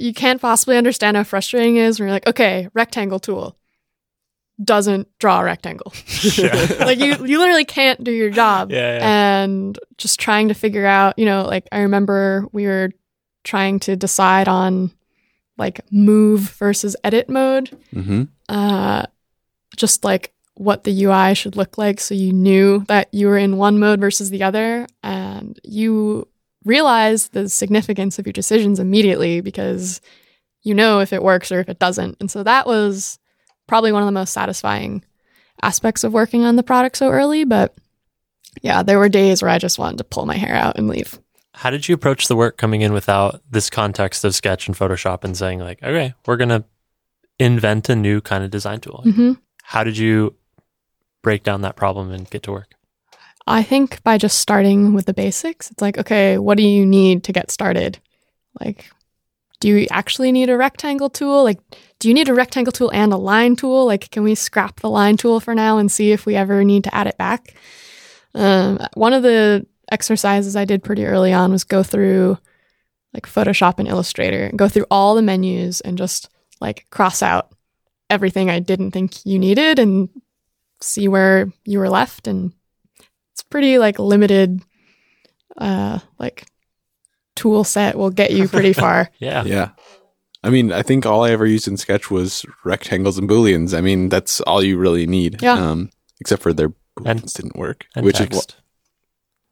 you 0.00 0.14
can't 0.14 0.40
possibly 0.40 0.76
understand 0.76 1.16
how 1.16 1.24
frustrating 1.24 1.76
it 1.76 1.82
is 1.84 1.98
when 1.98 2.06
you're 2.08 2.14
like, 2.14 2.26
okay, 2.28 2.68
rectangle 2.74 3.18
tool 3.18 3.56
doesn't 4.62 5.08
draw 5.18 5.40
a 5.40 5.44
rectangle. 5.44 5.90
like 6.80 6.98
you 6.98 7.16
you 7.24 7.38
literally 7.38 7.64
can't 7.64 8.04
do 8.04 8.12
your 8.12 8.28
job 8.28 8.70
Yeah. 8.70 8.98
yeah. 8.98 9.42
and 9.42 9.78
just 9.96 10.20
trying 10.20 10.48
to 10.48 10.54
figure 10.54 10.84
out, 10.84 11.18
you 11.18 11.24
know, 11.24 11.44
like 11.44 11.66
I 11.72 11.80
remember 11.80 12.46
we 12.52 12.66
were 12.66 12.90
trying 13.44 13.80
to 13.80 13.96
decide 13.96 14.48
on 14.48 14.90
like 15.56 15.80
move 15.90 16.40
versus 16.40 16.96
edit 17.04 17.28
mode, 17.28 17.70
hmm 17.92 18.24
uh, 18.48 19.04
just 19.76 20.04
like 20.04 20.32
what 20.54 20.84
the 20.84 21.04
UI 21.04 21.34
should 21.34 21.56
look 21.56 21.78
like 21.78 22.00
so 22.00 22.14
you 22.14 22.32
knew 22.32 22.84
that 22.88 23.08
you 23.14 23.28
were 23.28 23.38
in 23.38 23.56
one 23.56 23.78
mode 23.78 24.00
versus 24.00 24.28
the 24.28 24.42
other 24.42 24.86
and 25.02 25.58
you 25.64 26.28
realize 26.64 27.28
the 27.28 27.48
significance 27.48 28.18
of 28.18 28.26
your 28.26 28.32
decisions 28.32 28.78
immediately 28.78 29.40
because 29.40 30.02
you 30.62 30.74
know 30.74 31.00
if 31.00 31.12
it 31.12 31.22
works 31.22 31.50
or 31.50 31.60
if 31.60 31.68
it 31.68 31.78
doesn't. 31.78 32.16
And 32.20 32.30
so 32.30 32.42
that 32.42 32.66
was 32.66 33.18
probably 33.66 33.92
one 33.92 34.02
of 34.02 34.06
the 34.06 34.12
most 34.12 34.32
satisfying 34.32 35.02
aspects 35.62 36.04
of 36.04 36.12
working 36.12 36.44
on 36.44 36.56
the 36.56 36.62
product 36.62 36.96
so 36.96 37.08
early, 37.08 37.44
but 37.44 37.74
yeah, 38.62 38.82
there 38.82 38.98
were 38.98 39.08
days 39.08 39.42
where 39.42 39.50
I 39.50 39.58
just 39.58 39.78
wanted 39.78 39.98
to 39.98 40.04
pull 40.04 40.26
my 40.26 40.36
hair 40.36 40.54
out 40.54 40.76
and 40.76 40.88
leave. 40.88 41.18
How 41.60 41.68
did 41.68 41.86
you 41.86 41.94
approach 41.94 42.26
the 42.26 42.36
work 42.36 42.56
coming 42.56 42.80
in 42.80 42.94
without 42.94 43.42
this 43.50 43.68
context 43.68 44.24
of 44.24 44.34
Sketch 44.34 44.66
and 44.66 44.74
Photoshop 44.74 45.24
and 45.24 45.36
saying 45.36 45.58
like, 45.58 45.82
okay, 45.82 46.14
we're 46.24 46.38
gonna 46.38 46.64
invent 47.38 47.90
a 47.90 47.94
new 47.94 48.22
kind 48.22 48.42
of 48.42 48.50
design 48.50 48.80
tool? 48.80 49.02
hmm 49.02 49.32
How 49.64 49.84
did 49.84 49.98
you 49.98 50.34
break 51.20 51.42
down 51.42 51.60
that 51.60 51.76
problem 51.76 52.12
and 52.12 52.30
get 52.30 52.44
to 52.44 52.52
work? 52.52 52.76
I 53.46 53.62
think 53.62 54.02
by 54.02 54.16
just 54.16 54.38
starting 54.38 54.94
with 54.94 55.04
the 55.04 55.12
basics, 55.12 55.70
it's 55.70 55.82
like, 55.82 55.98
okay, 55.98 56.38
what 56.38 56.56
do 56.56 56.62
you 56.62 56.86
need 56.86 57.24
to 57.24 57.32
get 57.32 57.50
started? 57.50 57.98
Like, 58.58 58.90
do 59.60 59.68
you 59.68 59.86
actually 59.90 60.32
need 60.32 60.48
a 60.48 60.56
rectangle 60.56 61.10
tool? 61.10 61.44
Like, 61.44 61.60
do 61.98 62.08
you 62.08 62.14
need 62.14 62.30
a 62.30 62.34
rectangle 62.34 62.72
tool 62.72 62.90
and 62.94 63.12
a 63.12 63.18
line 63.18 63.54
tool? 63.54 63.84
Like, 63.84 64.10
can 64.10 64.22
we 64.22 64.34
scrap 64.34 64.80
the 64.80 64.88
line 64.88 65.18
tool 65.18 65.40
for 65.40 65.54
now 65.54 65.76
and 65.76 65.92
see 65.92 66.10
if 66.10 66.24
we 66.24 66.36
ever 66.36 66.64
need 66.64 66.84
to 66.84 66.94
add 66.94 67.06
it 67.06 67.18
back? 67.18 67.54
Um, 68.34 68.78
one 68.94 69.12
of 69.12 69.22
the 69.22 69.66
exercises 69.90 70.56
I 70.56 70.64
did 70.64 70.82
pretty 70.82 71.04
early 71.04 71.32
on 71.32 71.50
was 71.52 71.64
go 71.64 71.82
through 71.82 72.38
like 73.14 73.26
Photoshop 73.26 73.78
and 73.78 73.88
Illustrator 73.88 74.44
and 74.44 74.58
go 74.58 74.68
through 74.68 74.86
all 74.90 75.14
the 75.14 75.22
menus 75.22 75.80
and 75.80 75.98
just 75.98 76.28
like 76.60 76.86
cross 76.90 77.22
out 77.22 77.52
everything 78.08 78.50
I 78.50 78.58
didn't 78.60 78.90
think 78.92 79.24
you 79.26 79.38
needed 79.38 79.78
and 79.78 80.08
see 80.80 81.08
where 81.08 81.50
you 81.64 81.78
were 81.78 81.90
left 81.90 82.26
and 82.26 82.52
it's 83.32 83.42
pretty 83.42 83.78
like 83.78 83.98
limited 83.98 84.62
uh 85.58 85.98
like 86.18 86.46
tool 87.36 87.64
set 87.64 87.96
will 87.96 88.10
get 88.10 88.30
you 88.30 88.48
pretty 88.48 88.72
far 88.84 89.10
Yeah. 89.18 89.44
Yeah. 89.44 89.70
I 90.42 90.48
mean, 90.48 90.72
I 90.72 90.80
think 90.82 91.04
all 91.04 91.22
I 91.24 91.32
ever 91.32 91.44
used 91.44 91.68
in 91.68 91.76
Sketch 91.76 92.10
was 92.10 92.46
rectangles 92.64 93.18
and 93.18 93.28
booleans. 93.28 93.76
I 93.76 93.82
mean, 93.82 94.08
that's 94.08 94.40
all 94.42 94.62
you 94.62 94.78
really 94.78 95.06
need. 95.06 95.42
Yeah. 95.42 95.52
Um, 95.52 95.90
except 96.18 96.42
for 96.42 96.54
their 96.54 96.70
booleans 96.98 97.06
And- 97.06 97.32
didn't 97.34 97.56
work, 97.56 97.84
And 97.94 98.06
which 98.06 98.16
text. 98.16 98.32
is 98.32 98.46
wh- 98.56 98.59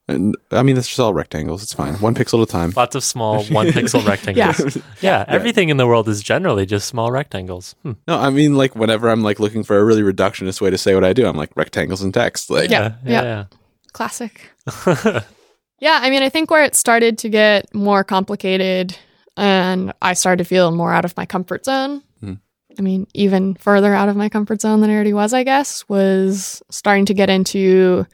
and 0.08 0.34
I 0.50 0.62
mean, 0.62 0.74
that's 0.74 0.88
just 0.88 0.98
all 0.98 1.12
rectangles. 1.14 1.62
It's 1.62 1.72
fine, 1.74 1.94
one 1.94 2.14
pixel 2.14 2.42
at 2.42 2.48
a 2.48 2.50
time. 2.50 2.72
Lots 2.74 2.94
of 2.96 3.04
small 3.04 3.44
one 3.44 3.68
pixel 3.68 4.04
rectangles. 4.08 4.76
yeah. 4.76 4.82
yeah. 5.00 5.24
everything 5.28 5.68
in 5.68 5.76
the 5.76 5.86
world 5.86 6.08
is 6.08 6.22
generally 6.22 6.64
just 6.66 6.88
small 6.88 7.10
rectangles. 7.12 7.74
Hmm. 7.82 7.92
No, 8.08 8.18
I 8.18 8.30
mean, 8.30 8.56
like 8.56 8.74
whenever 8.74 9.08
I'm 9.10 9.22
like 9.22 9.38
looking 9.38 9.62
for 9.64 9.78
a 9.78 9.84
really 9.84 10.02
reductionist 10.02 10.60
way 10.60 10.70
to 10.70 10.78
say 10.78 10.94
what 10.94 11.04
I 11.04 11.12
do, 11.12 11.26
I'm 11.26 11.36
like 11.36 11.50
rectangles 11.56 12.02
and 12.02 12.12
text. 12.12 12.50
Like, 12.50 12.70
Yeah, 12.70 12.94
yeah. 13.04 13.44
classic 13.92 14.50
yeah. 14.86 15.22
yeah 15.80 15.98
i 16.02 16.10
mean 16.10 16.22
i 16.22 16.28
think 16.28 16.50
where 16.50 16.62
it 16.62 16.74
started 16.74 17.16
to 17.18 17.28
get 17.30 17.72
more 17.74 18.04
complicated 18.04 18.96
and 19.36 19.92
i 20.02 20.12
started 20.12 20.42
to 20.42 20.48
feel 20.48 20.70
more 20.70 20.92
out 20.92 21.04
of 21.06 21.16
my 21.16 21.24
comfort 21.24 21.64
zone 21.64 22.02
Hmm. 22.20 22.34
i 22.78 22.82
mean 22.82 23.06
even 23.14 23.54
further 23.54 23.94
out 23.94 24.08
of 24.10 24.16
my 24.16 24.28
comfort 24.28 24.60
zone 24.60 24.80
than 24.82 24.90
i 24.90 24.94
already 24.94 25.12
was 25.14 25.32
i 25.32 25.42
guess 25.42 25.88
was 25.88 26.62
starting 26.70 27.06
to 27.06 27.14
get 27.14 27.30
into 27.30 28.06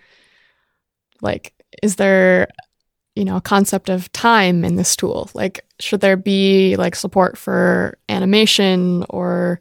like 1.21 1.54
is 1.83 1.97
there 1.97 2.49
you 3.15 3.25
know 3.25 3.37
a 3.37 3.41
concept 3.41 3.89
of 3.89 4.11
time 4.13 4.65
in 4.65 4.77
this 4.77 4.97
tool 4.97 5.31
like 5.35 5.65
should 5.81 6.01
there 6.01 6.17
be 6.17 6.77
like 6.77 6.95
support 6.97 7.39
for 7.39 7.97
animation 8.09 9.05
or 9.11 9.61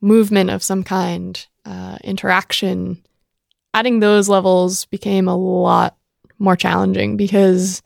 movement 0.00 0.48
of 0.50 0.62
some 0.62 0.82
kind 0.82 1.46
uh, 1.66 1.98
interaction 2.04 3.02
adding 3.74 4.00
those 4.00 4.28
levels 4.28 4.86
became 4.86 5.28
a 5.28 5.36
lot 5.36 5.96
more 6.38 6.56
challenging 6.56 7.16
because 7.16 7.82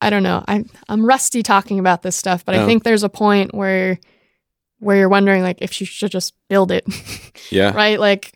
I 0.00 0.10
don't 0.10 0.22
know. 0.22 0.44
I'm 0.46 0.68
I'm 0.88 1.06
rusty 1.06 1.42
talking 1.42 1.78
about 1.78 2.02
this 2.02 2.16
stuff, 2.16 2.44
but 2.44 2.54
I 2.54 2.58
Oh. 2.58 2.66
think 2.66 2.84
there's 2.84 3.02
a 3.02 3.08
point 3.08 3.54
where 3.54 3.98
where 4.78 4.96
you're 4.96 5.08
wondering 5.08 5.42
like 5.42 5.58
if 5.62 5.80
you 5.80 5.86
should 5.86 6.10
just 6.10 6.34
build 6.48 6.70
it, 6.70 6.84
yeah, 7.50 7.72
right? 7.74 7.98
Like 7.98 8.34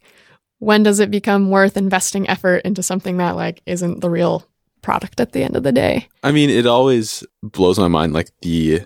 when 0.60 0.82
does 0.84 1.00
it 1.00 1.10
become 1.10 1.50
worth 1.50 1.76
investing 1.76 2.28
effort 2.28 2.58
into 2.64 2.82
something 2.82 3.16
that 3.16 3.34
like 3.36 3.60
isn't 3.66 4.00
the 4.00 4.08
real 4.08 4.46
product 4.82 5.18
at 5.20 5.32
the 5.32 5.42
end 5.42 5.56
of 5.56 5.62
the 5.64 5.72
day? 5.72 6.08
I 6.22 6.30
mean, 6.32 6.48
it 6.48 6.66
always 6.66 7.24
blows 7.42 7.78
my 7.78 7.88
mind, 7.88 8.12
like 8.12 8.30
the 8.42 8.82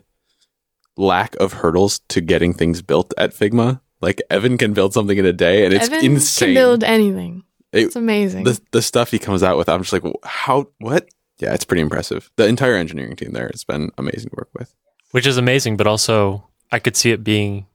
lack 0.96 1.36
of 1.36 1.52
hurdles 1.52 1.98
to 2.08 2.20
getting 2.20 2.54
things 2.54 2.80
built 2.82 3.12
at 3.18 3.32
Figma. 3.34 3.80
Like 4.00 4.22
Evan 4.30 4.56
can 4.58 4.72
build 4.72 4.92
something 4.94 5.16
in 5.18 5.24
a 5.26 5.32
day, 5.32 5.64
and 5.64 5.74
it's 5.74 5.86
Evan 5.86 6.04
insane. 6.04 6.48
can 6.48 6.54
build 6.54 6.84
anything. 6.84 7.44
It- 7.72 7.86
it's 7.86 7.96
amazing. 7.96 8.44
the 8.44 8.60
the 8.70 8.82
stuff 8.82 9.10
he 9.10 9.18
comes 9.18 9.42
out 9.42 9.56
with, 9.56 9.68
I'm 9.68 9.82
just 9.82 9.92
like, 9.92 10.04
how? 10.24 10.68
What? 10.78 11.08
Yeah, 11.38 11.52
it's 11.54 11.64
pretty 11.64 11.82
impressive. 11.82 12.30
The 12.36 12.46
entire 12.46 12.76
engineering 12.76 13.16
team 13.16 13.32
there 13.32 13.50
has 13.52 13.64
been 13.64 13.90
amazing 13.98 14.30
to 14.30 14.36
work 14.36 14.50
with. 14.56 14.72
Which 15.10 15.26
is 15.26 15.36
amazing, 15.36 15.76
but 15.76 15.86
also 15.88 16.48
I 16.70 16.78
could 16.78 16.96
see 16.96 17.10
it 17.10 17.24
being 17.24 17.66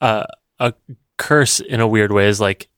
a, 0.00 0.26
a 0.60 0.74
curse 1.28 1.60
in 1.72 1.80
a 1.80 1.86
weird 1.94 2.10
way. 2.12 2.26
Is 2.28 2.40
like 2.40 2.68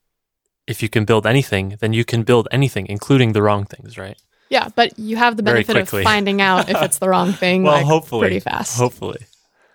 if 0.66 0.82
you 0.82 0.88
can 0.88 1.04
build 1.04 1.26
anything, 1.26 1.76
then 1.80 1.92
you 1.92 2.04
can 2.04 2.22
build 2.24 2.46
anything, 2.50 2.86
including 2.96 3.32
the 3.32 3.42
wrong 3.42 3.64
things, 3.64 3.96
right? 3.98 4.18
yeah, 4.52 4.68
but 4.76 4.88
you 4.98 5.16
have 5.16 5.36
the 5.38 5.42
benefit 5.42 5.76
of 5.76 5.88
finding 6.04 6.42
out 6.42 6.68
if 6.68 6.76
it's 6.86 6.98
the 6.98 7.08
wrong 7.08 7.32
thing 7.42 7.62
well, 7.62 7.72
like, 7.78 7.86
hopefully, 7.86 8.20
pretty 8.28 8.40
fast. 8.40 8.76
Hopefully. 8.78 9.22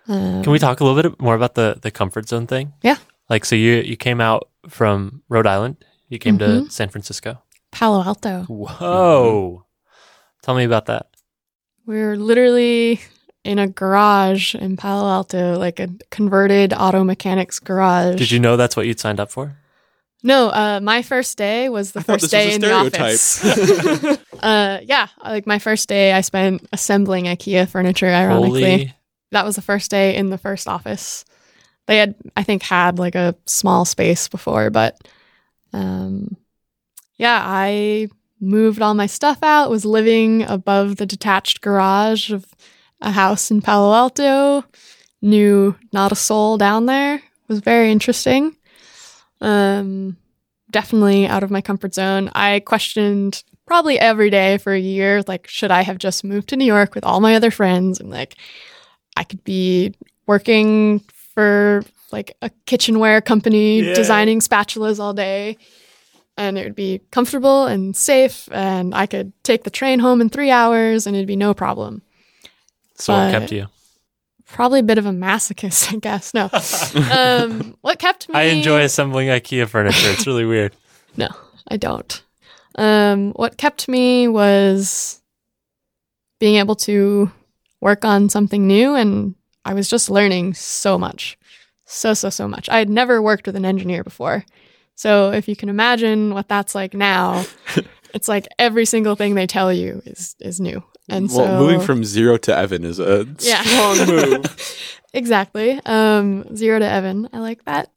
Um, 0.06 0.42
Can 0.42 0.52
we 0.52 0.58
talk 0.60 0.80
a 0.80 0.84
little 0.84 1.02
bit 1.02 1.20
more 1.20 1.34
about 1.34 1.54
the 1.54 1.78
the 1.82 1.90
comfort 1.90 2.28
zone 2.28 2.46
thing? 2.46 2.72
Yeah. 2.82 2.96
Like 3.28 3.44
so 3.44 3.56
you 3.56 3.82
you 3.90 3.96
came 3.96 4.20
out 4.20 4.48
from 4.68 5.22
Rhode 5.28 5.46
Island, 5.54 5.76
you 6.08 6.18
came 6.18 6.38
to 6.38 6.44
Mhm. 6.46 6.70
San 6.70 6.88
Francisco. 6.88 7.42
Palo 7.72 8.02
Alto? 8.02 8.44
Whoa. 8.48 9.64
Tell 10.42 10.54
me 10.54 10.64
about 10.64 10.86
that. 10.86 11.06
We're 11.84 12.16
literally 12.16 13.00
in 13.44 13.58
a 13.58 13.68
garage 13.68 14.54
in 14.54 14.76
Palo 14.76 15.08
Alto, 15.08 15.58
like 15.58 15.80
a 15.80 15.88
converted 16.10 16.72
auto 16.72 17.04
mechanics 17.04 17.58
garage. 17.58 18.18
Did 18.18 18.30
you 18.30 18.40
know 18.40 18.56
that's 18.56 18.76
what 18.76 18.86
you'd 18.86 19.00
signed 19.00 19.20
up 19.20 19.30
for? 19.30 19.56
No, 20.22 20.48
uh, 20.48 20.80
my 20.82 21.02
first 21.02 21.38
day 21.38 21.68
was 21.68 21.92
the 21.92 22.00
I 22.00 22.02
first 22.02 22.30
day 22.30 22.52
in 22.52 22.60
the 22.60 22.72
office. 22.72 23.44
uh, 24.42 24.80
yeah, 24.82 25.08
like 25.24 25.46
my 25.46 25.60
first 25.60 25.88
day, 25.88 26.12
I 26.12 26.22
spent 26.22 26.66
assembling 26.72 27.26
IKEA 27.26 27.68
furniture. 27.68 28.08
Ironically, 28.08 28.62
Holy 28.62 28.94
that 29.30 29.44
was 29.44 29.56
the 29.56 29.62
first 29.62 29.90
day 29.90 30.16
in 30.16 30.30
the 30.30 30.38
first 30.38 30.66
office. 30.66 31.24
They 31.86 31.98
had, 31.98 32.14
I 32.36 32.42
think, 32.42 32.62
had 32.62 32.98
like 32.98 33.14
a 33.14 33.34
small 33.46 33.84
space 33.84 34.28
before, 34.28 34.70
but 34.70 34.98
um, 35.72 36.36
yeah, 37.16 37.40
I 37.44 38.08
moved 38.40 38.82
all 38.82 38.94
my 38.94 39.06
stuff 39.06 39.42
out. 39.42 39.70
Was 39.70 39.84
living 39.84 40.42
above 40.42 40.96
the 40.96 41.06
detached 41.06 41.60
garage 41.60 42.30
of 42.30 42.46
a 43.00 43.10
house 43.10 43.50
in 43.50 43.60
Palo 43.62 43.94
Alto. 43.94 44.64
Knew 45.20 45.74
not 45.92 46.12
a 46.12 46.16
soul 46.16 46.58
down 46.58 46.86
there. 46.86 47.20
was 47.48 47.60
very 47.60 47.90
interesting. 47.90 48.56
Um, 49.40 50.16
definitely 50.70 51.26
out 51.26 51.42
of 51.42 51.50
my 51.50 51.60
comfort 51.60 51.94
zone. 51.94 52.30
I 52.34 52.60
questioned 52.60 53.42
probably 53.66 53.98
every 53.98 54.30
day 54.30 54.58
for 54.58 54.72
a 54.72 54.78
year, 54.78 55.22
like, 55.26 55.46
should 55.46 55.70
I 55.70 55.82
have 55.82 55.98
just 55.98 56.24
moved 56.24 56.48
to 56.50 56.56
New 56.56 56.64
York 56.64 56.94
with 56.94 57.04
all 57.04 57.20
my 57.20 57.34
other 57.34 57.50
friends 57.50 58.00
and 58.00 58.10
like 58.10 58.36
I 59.16 59.24
could 59.24 59.42
be 59.44 59.94
working 60.26 61.00
for 61.34 61.82
like 62.12 62.36
a 62.42 62.50
kitchenware 62.66 63.20
company 63.20 63.80
Yeah. 63.80 63.94
designing 63.94 64.40
spatulas 64.40 64.98
all 64.98 65.12
day 65.12 65.56
and 66.36 66.56
it 66.56 66.64
would 66.64 66.74
be 66.74 67.00
comfortable 67.10 67.66
and 67.66 67.94
safe 67.96 68.48
and 68.52 68.94
I 68.94 69.06
could 69.06 69.32
take 69.42 69.64
the 69.64 69.70
train 69.70 69.98
home 69.98 70.20
in 70.20 70.28
3 70.30 70.50
hours 70.50 71.06
and 71.06 71.14
it'd 71.16 71.26
be 71.26 71.36
no 71.36 71.52
problem. 71.54 72.02
So 72.98 73.14
what 73.14 73.30
kept 73.30 73.52
you? 73.52 73.66
Probably 74.46 74.80
a 74.80 74.84
bit 74.84 74.98
of 74.98 75.06
a 75.06 75.10
masochist, 75.10 75.92
I 75.92 75.98
guess. 75.98 76.32
No. 76.34 76.48
um, 77.12 77.76
what 77.82 77.98
kept 77.98 78.28
me 78.28 78.34
I 78.34 78.44
enjoy 78.44 78.80
assembling 78.82 79.28
IKEA 79.28 79.68
furniture. 79.68 80.10
It's 80.10 80.26
really 80.26 80.44
weird. 80.44 80.74
No, 81.16 81.28
I 81.66 81.78
don't. 81.78 82.22
Um, 82.76 83.32
what 83.32 83.56
kept 83.56 83.88
me 83.88 84.28
was 84.28 85.20
being 86.38 86.56
able 86.56 86.76
to 86.76 87.32
work 87.80 88.04
on 88.04 88.28
something 88.28 88.68
new, 88.68 88.94
and 88.94 89.34
I 89.64 89.74
was 89.74 89.88
just 89.88 90.10
learning 90.10 90.54
so 90.54 90.96
much. 90.96 91.36
So, 91.86 92.14
so, 92.14 92.30
so 92.30 92.46
much. 92.46 92.68
I 92.68 92.78
had 92.78 92.88
never 92.88 93.20
worked 93.20 93.46
with 93.46 93.56
an 93.56 93.64
engineer 93.64 94.04
before. 94.04 94.44
So, 94.94 95.32
if 95.32 95.48
you 95.48 95.56
can 95.56 95.68
imagine 95.68 96.34
what 96.34 96.46
that's 96.48 96.76
like 96.76 96.94
now, 96.94 97.44
it's 98.14 98.28
like 98.28 98.46
every 98.58 98.84
single 98.84 99.14
thing 99.14 99.34
they 99.34 99.46
tell 99.46 99.72
you 99.72 100.02
is, 100.06 100.34
is 100.40 100.60
new. 100.60 100.82
And 101.08 101.28
well, 101.28 101.46
so, 101.46 101.56
moving 101.58 101.80
from 101.80 102.04
zero 102.04 102.36
to 102.38 102.56
Evan 102.56 102.84
is 102.84 102.98
a 102.98 103.26
Yeah. 103.40 103.62
strong 103.62 104.06
move. 104.08 105.02
exactly. 105.14 105.80
Um, 105.86 106.54
zero 106.56 106.78
to 106.78 106.84
Evan. 106.88 107.28
I 107.32 107.38
like 107.38 107.64
that. 107.64 107.90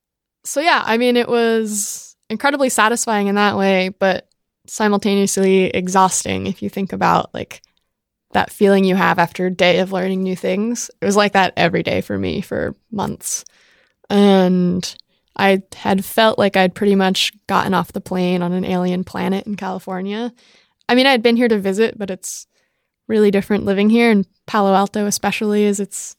So 0.43 0.61
yeah, 0.61 0.81
I 0.85 0.97
mean, 0.97 1.17
it 1.17 1.27
was 1.27 2.15
incredibly 2.29 2.69
satisfying 2.69 3.27
in 3.27 3.35
that 3.35 3.57
way, 3.57 3.89
but 3.89 4.27
simultaneously 4.67 5.65
exhausting 5.65 6.47
if 6.47 6.61
you 6.61 6.69
think 6.69 6.93
about 6.93 7.33
like 7.33 7.61
that 8.31 8.51
feeling 8.51 8.85
you 8.85 8.95
have 8.95 9.19
after 9.19 9.47
a 9.47 9.51
day 9.51 9.79
of 9.79 9.91
learning 9.91 10.23
new 10.23 10.35
things. 10.35 10.89
It 11.01 11.05
was 11.05 11.17
like 11.17 11.33
that 11.33 11.53
every 11.57 11.83
day 11.83 11.99
for 12.01 12.17
me 12.17 12.39
for 12.41 12.75
months. 12.91 13.43
And 14.09 14.95
I 15.35 15.61
had 15.73 16.03
felt 16.03 16.37
like 16.37 16.57
I'd 16.57 16.75
pretty 16.75 16.95
much 16.95 17.31
gotten 17.47 17.73
off 17.73 17.93
the 17.93 18.01
plane 18.01 18.41
on 18.41 18.51
an 18.51 18.65
alien 18.65 19.03
planet 19.03 19.47
in 19.47 19.55
California. 19.55 20.33
I 20.89 20.95
mean, 20.95 21.07
I'd 21.07 21.23
been 21.23 21.37
here 21.37 21.47
to 21.47 21.57
visit, 21.57 21.97
but 21.97 22.09
it's 22.09 22.47
really 23.07 23.31
different 23.31 23.65
living 23.65 23.89
here, 23.89 24.11
and 24.11 24.25
Palo 24.45 24.73
Alto, 24.73 25.05
especially, 25.05 25.63
is 25.63 25.79
its 25.79 26.15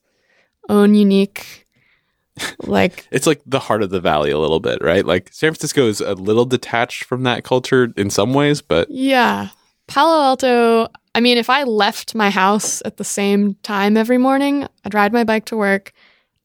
own 0.69 0.95
unique, 0.95 1.67
like, 2.63 3.07
It's 3.11 3.27
like 3.27 3.43
the 3.45 3.61
heart 3.61 3.83
of 3.83 3.91
the 3.91 4.01
valley 4.01 4.31
a 4.31 4.39
little 4.39 4.61
bit, 4.61 4.83
right? 4.83 5.05
Like 5.05 5.31
San 5.33 5.51
Francisco 5.53 5.87
is 5.87 6.01
a 6.01 6.15
little 6.15 6.45
detached 6.45 7.05
from 7.05 7.25
that 7.25 7.45
culture 7.45 7.93
in 7.97 8.11
some 8.11 8.33
ways, 8.35 8.63
but 8.63 8.91
yeah. 8.91 9.49
Palo 9.89 10.23
Alto, 10.23 10.89
I 11.15 11.21
mean, 11.21 11.37
if 11.37 11.51
I 11.51 11.65
left 11.65 12.15
my 12.15 12.31
house 12.31 12.81
at 12.85 12.97
the 12.97 13.05
same 13.05 13.55
time 13.63 13.97
every 13.97 14.19
morning, 14.19 14.67
I'd 14.85 14.95
ride 14.95 15.13
my 15.13 15.25
bike 15.25 15.45
to 15.47 15.57
work. 15.57 15.93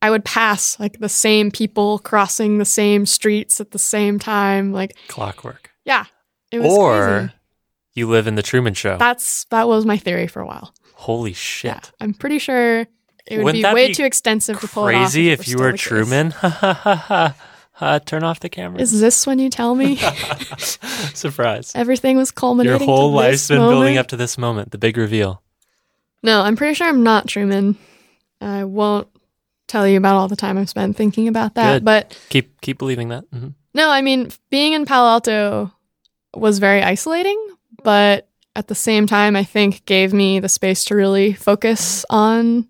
I 0.01 0.09
would 0.11 0.23
pass 0.25 0.79
like 0.79 0.99
the 0.99 1.09
same 1.09 1.49
people 1.51 1.99
crossing 1.99 2.57
the 2.59 2.65
same 2.65 3.05
streets 3.05 3.59
at 3.59 3.71
the 3.71 3.79
same 3.79 4.19
time. 4.19 4.71
Like, 4.71 4.95
Clockwork. 5.07 5.71
yeah, 5.85 6.05
it 6.51 6.59
was 6.59 6.71
Or 6.71 7.07
crazy. 7.19 7.33
you 7.95 8.07
live 8.07 8.27
in 8.27 8.35
the 8.35 8.43
Truman 8.43 8.73
Show. 8.75 8.97
That's 8.97 9.45
that 9.45 9.67
was 9.67 9.85
my 9.85 9.97
theory 9.97 10.27
for 10.27 10.41
a 10.41 10.45
while. 10.45 10.73
Holy 10.93 11.33
shit. 11.33 11.71
Yeah, 11.71 11.79
I'm 11.99 12.13
pretty 12.13 12.39
sure 12.39 12.81
it 13.25 13.37
would 13.37 13.43
Wouldn't 13.43 13.63
be 13.65 13.73
way 13.73 13.87
be 13.89 13.93
too 13.93 14.05
extensive 14.05 14.59
to 14.61 14.67
pull 14.67 14.87
it 14.87 14.95
off 14.95 15.01
Crazy 15.11 15.29
it 15.29 15.39
if 15.39 15.47
you 15.47 15.57
were 15.57 15.75
still 15.77 15.97
the 15.97 16.03
case. 16.05 16.09
Truman. 16.09 16.31
Ha 16.41 16.49
ha 16.49 16.73
ha 16.73 16.95
ha. 16.95 17.35
Ha, 17.73 17.99
turn 17.99 18.23
off 18.23 18.39
the 18.39 18.49
camera. 18.49 18.81
Is 18.81 18.99
this 18.99 19.27
when 19.27 19.37
you 19.37 19.51
tell 19.51 19.75
me 19.75 19.97
Surprise. 21.13 21.71
everything 21.75 22.17
was 22.17 22.31
culminating? 22.31 22.79
Your 22.79 22.85
whole 22.87 23.11
to 23.11 23.15
life's 23.15 23.47
this 23.47 23.47
been 23.49 23.59
building 23.59 23.97
up 23.97 24.07
to 24.07 24.17
this 24.17 24.37
moment, 24.37 24.71
the 24.71 24.77
big 24.77 24.97
reveal. 24.97 25.43
No, 26.23 26.41
I'm 26.41 26.55
pretty 26.55 26.73
sure 26.73 26.87
I'm 26.87 27.03
not 27.03 27.27
Truman. 27.27 27.77
I 28.41 28.63
won't 28.63 29.07
tell 29.67 29.87
you 29.87 29.97
about 29.97 30.15
all 30.15 30.27
the 30.27 30.35
time 30.35 30.57
I've 30.57 30.69
spent 30.69 30.95
thinking 30.95 31.27
about 31.27 31.55
that. 31.55 31.75
Good. 31.75 31.85
But 31.85 32.19
Keep 32.29 32.61
keep 32.61 32.77
believing 32.77 33.09
that. 33.09 33.25
hmm 33.31 33.49
no, 33.73 33.91
I 33.91 34.01
mean, 34.01 34.31
being 34.49 34.73
in 34.73 34.87
Palo 34.87 35.07
Alto 35.07 35.71
was 36.33 36.57
very 36.57 36.81
isolating, 36.81 37.37
but 37.83 38.27
at 38.55 38.67
the 38.67 38.73
same 38.73 39.05
time, 39.05 39.35
I 39.35 39.43
think 39.43 39.85
gave 39.85 40.13
me 40.13 40.39
the 40.39 40.49
space 40.49 40.83
to 40.85 40.95
really 40.95 41.33
focus 41.33 42.03
on 42.09 42.67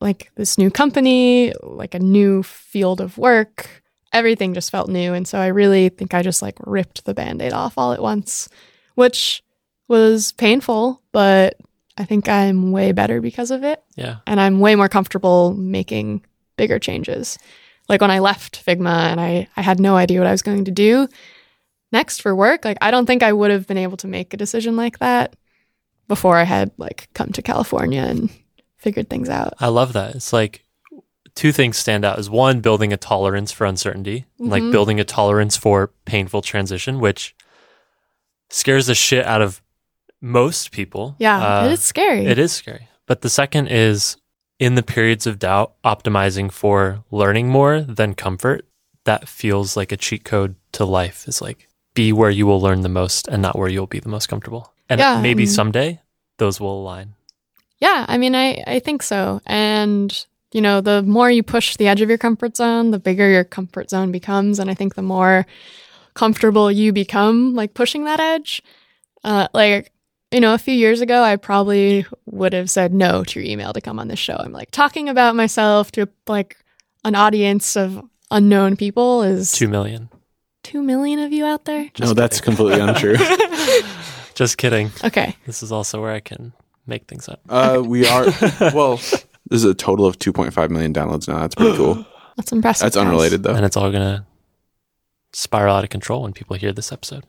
like 0.00 0.32
this 0.34 0.58
new 0.58 0.72
company, 0.72 1.52
like 1.62 1.94
a 1.94 2.00
new 2.00 2.42
field 2.42 3.00
of 3.00 3.16
work. 3.16 3.82
Everything 4.12 4.54
just 4.54 4.72
felt 4.72 4.88
new. 4.88 5.14
And 5.14 5.26
so 5.26 5.38
I 5.38 5.46
really 5.46 5.88
think 5.88 6.14
I 6.14 6.22
just 6.22 6.42
like 6.42 6.56
ripped 6.66 7.04
the 7.04 7.14
band 7.14 7.40
aid 7.40 7.52
off 7.52 7.78
all 7.78 7.92
at 7.92 8.02
once, 8.02 8.48
which 8.96 9.44
was 9.86 10.32
painful, 10.32 11.00
but 11.12 11.56
I 11.98 12.04
think 12.04 12.28
I'm 12.28 12.72
way 12.72 12.92
better 12.92 13.20
because 13.20 13.50
of 13.50 13.64
it 13.64 13.82
Yeah. 13.96 14.16
and 14.26 14.40
I'm 14.40 14.60
way 14.60 14.74
more 14.74 14.88
comfortable 14.88 15.52
making 15.54 16.24
bigger 16.56 16.78
changes. 16.78 17.38
Like 17.88 18.00
when 18.00 18.10
I 18.10 18.20
left 18.20 18.64
Figma 18.64 19.10
and 19.10 19.20
I, 19.20 19.48
I 19.56 19.62
had 19.62 19.78
no 19.80 19.96
idea 19.96 20.18
what 20.20 20.26
I 20.26 20.32
was 20.32 20.42
going 20.42 20.64
to 20.64 20.70
do 20.70 21.08
next 21.92 22.22
for 22.22 22.34
work, 22.34 22.64
like 22.64 22.78
I 22.80 22.90
don't 22.90 23.04
think 23.06 23.22
I 23.22 23.32
would 23.32 23.50
have 23.50 23.66
been 23.66 23.76
able 23.78 23.96
to 23.98 24.06
make 24.06 24.32
a 24.32 24.36
decision 24.38 24.76
like 24.76 24.98
that 25.00 25.36
before 26.08 26.36
I 26.38 26.44
had 26.44 26.70
like 26.78 27.08
come 27.14 27.30
to 27.32 27.42
California 27.42 28.02
and 28.02 28.30
figured 28.78 29.10
things 29.10 29.28
out. 29.28 29.52
I 29.60 29.68
love 29.68 29.92
that. 29.92 30.14
It's 30.14 30.32
like 30.32 30.64
two 31.34 31.52
things 31.52 31.76
stand 31.76 32.04
out 32.04 32.18
is 32.18 32.28
one 32.28 32.60
building 32.60 32.92
a 32.92 32.96
tolerance 32.96 33.52
for 33.52 33.64
uncertainty, 33.66 34.26
like 34.38 34.62
Mhm. 34.62 34.72
building 34.72 35.00
a 35.00 35.04
tolerance 35.04 35.56
for 35.56 35.92
painful 36.04 36.42
transition, 36.42 36.98
which 37.00 37.34
scares 38.50 38.86
the 38.86 38.94
shit 38.94 39.24
out 39.24 39.40
of 39.42 39.61
most 40.22 40.70
people. 40.70 41.16
Yeah, 41.18 41.38
Uh, 41.62 41.66
it 41.66 41.72
is 41.72 41.80
scary. 41.80 42.24
It 42.26 42.38
is 42.38 42.52
scary. 42.52 42.88
But 43.06 43.20
the 43.20 43.28
second 43.28 43.66
is 43.68 44.16
in 44.58 44.76
the 44.76 44.82
periods 44.82 45.26
of 45.26 45.38
doubt, 45.38 45.72
optimizing 45.84 46.50
for 46.50 47.02
learning 47.10 47.48
more 47.48 47.80
than 47.82 48.14
comfort. 48.14 48.64
That 49.04 49.28
feels 49.28 49.76
like 49.76 49.90
a 49.92 49.96
cheat 49.96 50.24
code 50.24 50.54
to 50.72 50.84
life. 50.84 51.26
Is 51.28 51.42
like 51.42 51.68
be 51.94 52.12
where 52.12 52.30
you 52.30 52.46
will 52.46 52.60
learn 52.60 52.80
the 52.82 52.88
most 52.88 53.26
and 53.28 53.42
not 53.42 53.58
where 53.58 53.68
you'll 53.68 53.88
be 53.88 53.98
the 54.00 54.08
most 54.08 54.28
comfortable. 54.28 54.72
And 54.88 54.98
Yeah, 55.00 55.20
maybe 55.20 55.42
and- 55.42 55.52
someday 55.52 56.00
those 56.38 56.60
will 56.60 56.80
align. 56.80 57.14
Yeah, 57.80 58.06
I 58.08 58.16
mean, 58.16 58.34
I, 58.36 58.62
I 58.66 58.78
think 58.78 59.02
so. 59.02 59.40
And, 59.44 60.24
you 60.52 60.60
know, 60.60 60.80
the 60.80 61.02
more 61.02 61.28
you 61.30 61.42
push 61.42 61.76
the 61.76 61.88
edge 61.88 62.00
of 62.00 62.08
your 62.08 62.16
comfort 62.18 62.56
zone, 62.56 62.92
the 62.92 63.00
bigger 63.00 63.28
your 63.28 63.42
comfort 63.44 63.90
zone 63.90 64.12
becomes. 64.12 64.60
And 64.60 64.70
I 64.70 64.74
think 64.74 64.94
the 64.94 65.02
more 65.02 65.46
comfortable 66.14 66.70
you 66.70 66.92
become, 66.92 67.54
like 67.54 67.74
pushing 67.74 68.04
that 68.04 68.20
edge. 68.20 68.62
Uh, 69.24 69.48
like, 69.52 69.90
you 70.32 70.40
know, 70.40 70.54
a 70.54 70.58
few 70.58 70.74
years 70.74 71.00
ago, 71.00 71.22
I 71.22 71.36
probably 71.36 72.06
would 72.26 72.52
have 72.52 72.70
said 72.70 72.92
no 72.94 73.22
to 73.24 73.40
your 73.40 73.48
email 73.48 73.72
to 73.72 73.80
come 73.80 73.98
on 73.98 74.08
this 74.08 74.18
show. 74.18 74.36
I'm 74.38 74.52
like 74.52 74.70
talking 74.70 75.08
about 75.08 75.36
myself 75.36 75.92
to 75.92 76.08
like 76.26 76.56
an 77.04 77.14
audience 77.14 77.76
of 77.76 78.02
unknown 78.30 78.76
people 78.76 79.22
is 79.22 79.52
Two 79.52 79.68
million. 79.68 80.08
two 80.62 80.82
million 80.82 81.18
of 81.18 81.32
you 81.32 81.44
out 81.44 81.64
there. 81.66 81.90
no, 82.00 82.14
that's 82.14 82.40
completely 82.40 82.80
untrue. 82.86 83.16
Just 84.34 84.56
kidding. 84.58 84.90
Okay. 85.04 85.36
This 85.46 85.62
is 85.62 85.70
also 85.70 86.00
where 86.00 86.12
I 86.12 86.20
can 86.20 86.52
make 86.86 87.06
things 87.06 87.28
up. 87.28 87.40
Uh, 87.48 87.82
we 87.84 88.06
are 88.08 88.24
well. 88.74 88.96
this 88.96 89.22
is 89.50 89.64
a 89.64 89.74
total 89.74 90.06
of 90.06 90.18
2.5 90.18 90.70
million 90.70 90.92
downloads 90.94 91.28
now. 91.28 91.40
That's 91.40 91.54
pretty 91.54 91.76
cool. 91.76 92.06
That's 92.36 92.50
impressive. 92.52 92.86
That's 92.86 92.96
guys. 92.96 93.04
unrelated 93.04 93.42
though. 93.42 93.54
and 93.54 93.64
it's 93.66 93.76
all 93.76 93.92
gonna 93.92 94.26
spiral 95.34 95.76
out 95.76 95.84
of 95.84 95.90
control 95.90 96.22
when 96.22 96.32
people 96.32 96.56
hear 96.56 96.72
this 96.72 96.90
episode. 96.92 97.24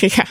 yeah. 0.00 0.24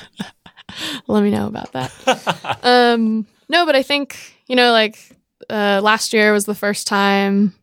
Let 1.07 1.23
me 1.23 1.29
know 1.29 1.47
about 1.47 1.71
that. 1.73 2.59
um, 2.63 3.25
no, 3.49 3.65
but 3.65 3.75
I 3.75 3.83
think, 3.83 4.17
you 4.47 4.55
know, 4.55 4.71
like 4.71 4.97
uh, 5.49 5.81
last 5.83 6.13
year 6.13 6.33
was 6.33 6.45
the 6.45 6.55
first 6.55 6.87
time 6.87 7.53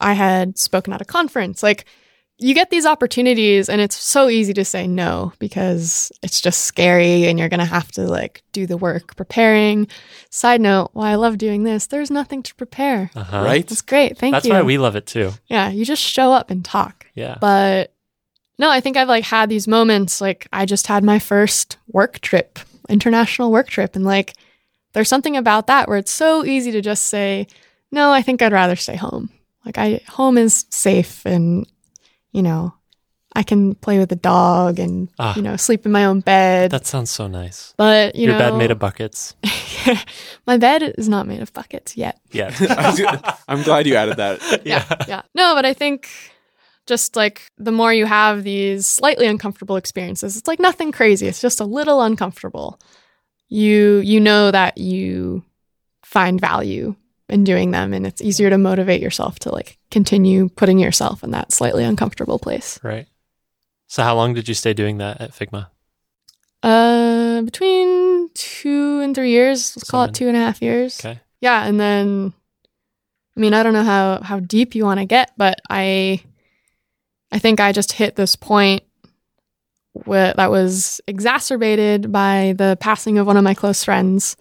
I 0.00 0.12
had 0.12 0.58
spoken 0.58 0.92
at 0.92 1.00
a 1.00 1.04
conference. 1.04 1.62
Like, 1.62 1.86
you 2.38 2.52
get 2.52 2.68
these 2.70 2.84
opportunities, 2.84 3.68
and 3.68 3.80
it's 3.80 3.94
so 3.94 4.28
easy 4.28 4.52
to 4.54 4.64
say 4.64 4.88
no 4.88 5.32
because 5.38 6.10
it's 6.20 6.40
just 6.40 6.62
scary 6.62 7.26
and 7.26 7.38
you're 7.38 7.48
going 7.48 7.60
to 7.60 7.64
have 7.64 7.92
to 7.92 8.02
like 8.02 8.42
do 8.52 8.66
the 8.66 8.76
work 8.76 9.14
preparing. 9.16 9.86
Side 10.30 10.60
note, 10.60 10.90
why 10.94 11.10
I 11.10 11.14
love 11.14 11.38
doing 11.38 11.62
this, 11.62 11.86
there's 11.86 12.10
nothing 12.10 12.42
to 12.42 12.54
prepare. 12.56 13.10
Uh-huh. 13.14 13.44
Right? 13.44 13.70
It's 13.70 13.82
great. 13.82 14.18
Thank 14.18 14.32
That's 14.32 14.46
you. 14.46 14.52
That's 14.52 14.62
why 14.62 14.66
we 14.66 14.78
love 14.78 14.96
it 14.96 15.06
too. 15.06 15.30
yeah, 15.46 15.70
you 15.70 15.84
just 15.84 16.02
show 16.02 16.32
up 16.32 16.50
and 16.50 16.64
talk. 16.64 17.06
Yeah. 17.14 17.38
But 17.40 17.93
no, 18.58 18.70
I 18.70 18.80
think 18.80 18.96
I've 18.96 19.08
like 19.08 19.24
had 19.24 19.48
these 19.48 19.66
moments. 19.68 20.20
Like 20.20 20.46
I 20.52 20.64
just 20.66 20.86
had 20.86 21.02
my 21.04 21.18
first 21.18 21.76
work 21.88 22.20
trip, 22.20 22.58
international 22.88 23.50
work 23.50 23.68
trip, 23.68 23.96
and 23.96 24.04
like 24.04 24.34
there's 24.92 25.08
something 25.08 25.36
about 25.36 25.66
that 25.66 25.88
where 25.88 25.98
it's 25.98 26.12
so 26.12 26.44
easy 26.44 26.70
to 26.72 26.80
just 26.80 27.04
say, 27.04 27.46
no, 27.90 28.12
I 28.12 28.22
think 28.22 28.42
I'd 28.42 28.52
rather 28.52 28.76
stay 28.76 28.96
home. 28.96 29.30
Like 29.64 29.78
I 29.78 30.00
home 30.08 30.38
is 30.38 30.66
safe 30.70 31.24
and 31.26 31.66
you 32.32 32.42
know, 32.42 32.74
I 33.36 33.42
can 33.42 33.74
play 33.74 33.98
with 33.98 34.08
the 34.10 34.16
dog 34.16 34.78
and 34.78 35.08
Ah. 35.18 35.34
you 35.36 35.42
know, 35.42 35.56
sleep 35.56 35.84
in 35.86 35.92
my 35.92 36.04
own 36.04 36.20
bed. 36.20 36.70
That 36.70 36.86
sounds 36.86 37.10
so 37.10 37.26
nice. 37.26 37.74
but 37.76 38.14
you 38.14 38.24
Your 38.28 38.32
know 38.32 38.38
bed 38.38 38.56
made 38.58 38.70
of 38.70 38.78
buckets. 38.78 39.34
my 40.46 40.56
bed 40.58 40.94
is 40.98 41.08
not 41.08 41.26
made 41.26 41.40
of 41.42 41.52
buckets 41.52 41.96
yet. 41.96 42.20
Yeah. 42.30 42.54
I'm 43.48 43.62
glad 43.62 43.86
you 43.86 43.96
added 43.96 44.16
that. 44.18 44.40
yeah, 44.64 44.84
yeah. 45.08 45.22
No, 45.34 45.54
but 45.54 45.64
I 45.64 45.72
think 45.74 46.08
just 46.86 47.16
like 47.16 47.50
the 47.56 47.72
more 47.72 47.92
you 47.92 48.06
have 48.06 48.44
these 48.44 48.86
slightly 48.86 49.26
uncomfortable 49.26 49.76
experiences, 49.76 50.36
it's 50.36 50.48
like 50.48 50.60
nothing 50.60 50.92
crazy. 50.92 51.26
It's 51.26 51.40
just 51.40 51.60
a 51.60 51.64
little 51.64 52.02
uncomfortable. 52.02 52.80
You 53.48 53.98
you 53.98 54.20
know 54.20 54.50
that 54.50 54.78
you 54.78 55.44
find 56.04 56.40
value 56.40 56.96
in 57.28 57.44
doing 57.44 57.70
them 57.70 57.94
and 57.94 58.06
it's 58.06 58.20
easier 58.20 58.50
to 58.50 58.58
motivate 58.58 59.00
yourself 59.00 59.38
to 59.40 59.50
like 59.50 59.78
continue 59.90 60.48
putting 60.50 60.78
yourself 60.78 61.24
in 61.24 61.30
that 61.30 61.52
slightly 61.52 61.82
uncomfortable 61.84 62.38
place. 62.38 62.78
Right. 62.82 63.06
So 63.86 64.02
how 64.02 64.14
long 64.14 64.34
did 64.34 64.48
you 64.48 64.54
stay 64.54 64.74
doing 64.74 64.98
that 64.98 65.20
at 65.20 65.30
Figma? 65.32 65.68
Uh 66.62 67.42
between 67.42 68.30
two 68.34 69.00
and 69.00 69.14
three 69.14 69.30
years. 69.30 69.76
Let's 69.76 69.90
call 69.90 70.04
it 70.04 70.14
two 70.14 70.28
and 70.28 70.36
a 70.36 70.40
half 70.40 70.62
years. 70.62 70.98
Okay. 71.04 71.20
yeah 71.40 71.64
and 71.66 71.78
then 71.78 72.32
i 73.36 73.40
mean 73.40 73.52
i 73.54 73.62
don't 73.62 73.72
know 73.74 73.84
how 73.84 74.20
how 74.22 74.40
deep 74.40 74.74
you 74.74 74.84
want 74.84 75.00
to 75.00 75.06
get 75.06 75.32
but 75.36 75.60
i 75.68 76.20
i 77.34 77.38
think 77.38 77.60
i 77.60 77.72
just 77.72 77.92
hit 77.92 78.16
this 78.16 78.36
point 78.36 78.82
where 79.92 80.32
that 80.34 80.50
was 80.50 81.00
exacerbated 81.06 82.10
by 82.10 82.54
the 82.56 82.76
passing 82.80 83.18
of 83.18 83.26
one 83.26 83.36
of 83.36 83.44
my 83.44 83.54
close 83.54 83.84
friends 83.84 84.36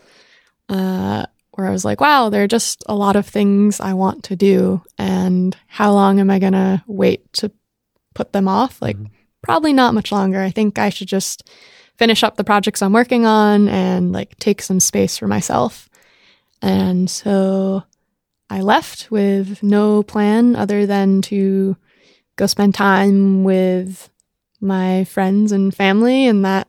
uh 0.69 1.25
where 1.51 1.67
i 1.67 1.71
was 1.71 1.83
like 1.85 1.99
wow 1.99 2.29
there 2.29 2.43
are 2.43 2.47
just 2.47 2.83
a 2.87 2.95
lot 2.95 3.15
of 3.15 3.27
things 3.27 3.79
i 3.81 3.93
want 3.93 4.23
to 4.23 4.35
do 4.35 4.81
and 4.97 5.57
how 5.67 5.91
long 5.91 6.19
am 6.19 6.29
i 6.29 6.39
going 6.39 6.53
to 6.53 6.81
wait 6.87 7.31
to 7.33 7.51
put 8.15 8.31
them 8.31 8.47
off? 8.47 8.79
Like 8.81 8.95
Mhm. 8.97 9.09
probably 9.41 9.73
not 9.73 9.95
much 9.95 10.11
longer. 10.11 10.39
I 10.41 10.51
think 10.51 10.77
i 10.77 10.89
should 10.89 11.07
just 11.07 11.49
finish 11.97 12.23
up 12.23 12.35
the 12.37 12.43
projects 12.43 12.81
i'm 12.81 12.93
working 12.93 13.25
on 13.25 13.67
and 13.69 14.11
like 14.11 14.37
take 14.37 14.61
some 14.61 14.79
space 14.79 15.17
for 15.17 15.27
myself. 15.27 15.89
And 16.61 17.09
so 17.09 17.83
I 18.49 18.61
left 18.61 19.09
with 19.11 19.61
no 19.63 20.03
plan 20.03 20.55
other 20.55 20.85
than 20.85 21.21
to 21.23 21.75
go 22.36 22.45
spend 22.45 22.75
time 22.75 23.43
with 23.43 24.09
my 24.61 25.03
friends 25.05 25.51
and 25.51 25.73
family. 25.75 26.25
And 26.27 26.43
that, 26.45 26.67